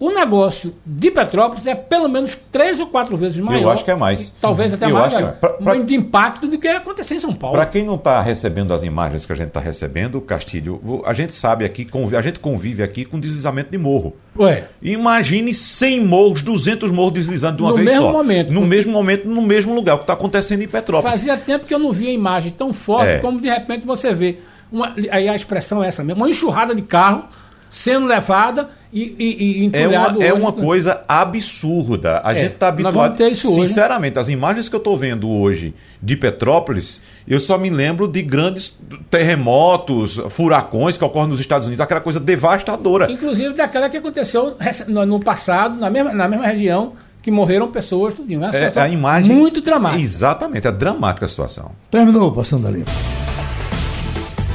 O 0.02 0.10
negócio 0.10 0.74
de 0.84 1.12
Petrópolis 1.12 1.64
é 1.64 1.76
pelo 1.76 2.08
menos 2.08 2.36
três 2.50 2.80
ou 2.80 2.88
quatro 2.88 3.16
vezes 3.16 3.38
maior. 3.38 3.62
Eu 3.62 3.70
acho 3.70 3.84
que 3.84 3.90
é 3.92 3.94
mais. 3.94 4.34
Talvez 4.40 4.74
até 4.74 4.86
eu 4.86 4.94
mais. 4.94 5.14
Acho 5.14 5.24
é. 5.24 5.28
pra, 5.30 5.50
pra... 5.50 5.76
De 5.76 5.94
impacto 5.94 6.48
do 6.48 6.58
que 6.58 6.66
aconteceu 6.66 7.16
em 7.16 7.20
São 7.20 7.32
Paulo. 7.32 7.54
Para 7.54 7.66
quem 7.66 7.84
não 7.84 7.94
está 7.94 8.20
recebendo 8.20 8.74
as 8.74 8.82
imagens 8.82 9.24
que 9.24 9.32
a 9.32 9.36
gente 9.36 9.46
está 9.46 9.60
recebendo, 9.60 10.20
Castilho, 10.20 11.02
a 11.06 11.12
gente 11.12 11.32
sabe 11.32 11.64
aqui, 11.64 11.86
a 12.18 12.20
gente 12.20 12.40
convive 12.40 12.82
aqui 12.82 13.04
com 13.04 13.20
deslizamento 13.20 13.70
de 13.70 13.78
morro. 13.78 14.16
Ué. 14.36 14.64
Imagine 14.82 15.54
100 15.54 16.04
morros, 16.04 16.42
200 16.42 16.90
morros 16.90 17.12
deslizando 17.12 17.58
de 17.58 17.62
uma 17.62 17.70
no 17.70 17.76
vez 17.76 17.86
mesmo 17.86 18.06
só. 18.06 18.12
Momento, 18.12 18.52
no 18.52 18.66
mesmo 18.66 18.90
momento, 18.90 19.28
no 19.28 19.40
mesmo 19.40 19.72
lugar. 19.72 19.94
O 19.94 19.98
que 19.98 20.02
está 20.02 20.14
acontecendo 20.14 20.62
em 20.62 20.68
Petrópolis. 20.68 21.16
Fazia 21.16 21.36
tempo 21.36 21.64
que 21.64 21.72
eu 21.72 21.78
não 21.78 21.92
via 21.92 22.10
imagem 22.10 22.50
tão 22.50 22.72
forte 22.72 23.12
é. 23.12 23.18
como 23.18 23.40
de 23.40 23.48
repente 23.48 23.86
você 23.86 24.12
vê. 24.12 24.40
Uma, 24.72 24.96
aí 25.12 25.28
a 25.28 25.36
expressão 25.36 25.84
é 25.84 25.86
essa 25.86 26.02
mesmo, 26.02 26.22
uma 26.22 26.28
enxurrada 26.28 26.74
de 26.74 26.82
carro 26.82 27.28
sendo 27.72 28.04
levada 28.06 28.68
e, 28.92 29.16
e, 29.18 29.66
e 29.66 29.70
é 29.72 29.88
uma, 29.88 30.24
é 30.24 30.32
uma 30.34 30.52
coisa 30.52 31.02
absurda. 31.08 32.20
A 32.22 32.32
é, 32.32 32.42
gente 32.42 32.52
está 32.52 32.68
habituado. 32.68 33.16
Sinceramente, 33.34 34.18
as 34.18 34.28
imagens 34.28 34.68
que 34.68 34.74
eu 34.74 34.78
estou 34.78 34.94
vendo 34.94 35.26
hoje 35.26 35.74
de 36.00 36.14
Petrópolis, 36.14 37.00
eu 37.26 37.40
só 37.40 37.56
me 37.56 37.70
lembro 37.70 38.06
de 38.06 38.20
grandes 38.20 38.78
terremotos, 39.10 40.20
furacões 40.28 40.98
que 40.98 41.04
ocorrem 41.04 41.30
nos 41.30 41.40
Estados 41.40 41.66
Unidos, 41.66 41.82
aquela 41.82 42.02
coisa 42.02 42.20
devastadora. 42.20 43.10
Inclusive 43.10 43.54
daquela 43.54 43.88
que 43.88 43.96
aconteceu 43.96 44.54
no 44.86 45.18
passado, 45.18 45.76
na 45.76 45.88
mesma, 45.88 46.12
na 46.12 46.28
mesma 46.28 46.46
região, 46.46 46.92
que 47.22 47.30
morreram 47.30 47.68
pessoas, 47.68 48.12
tudo. 48.12 48.30
É, 48.54 48.72
é 48.74 48.80
a 48.80 48.88
imagem 48.88 49.34
muito 49.34 49.62
dramática. 49.62 50.02
Exatamente, 50.02 50.66
é 50.66 50.72
dramática 50.72 51.24
a 51.24 51.28
situação. 51.28 51.70
Terminou, 51.90 52.30
passando 52.30 52.68
ali. 52.68 52.84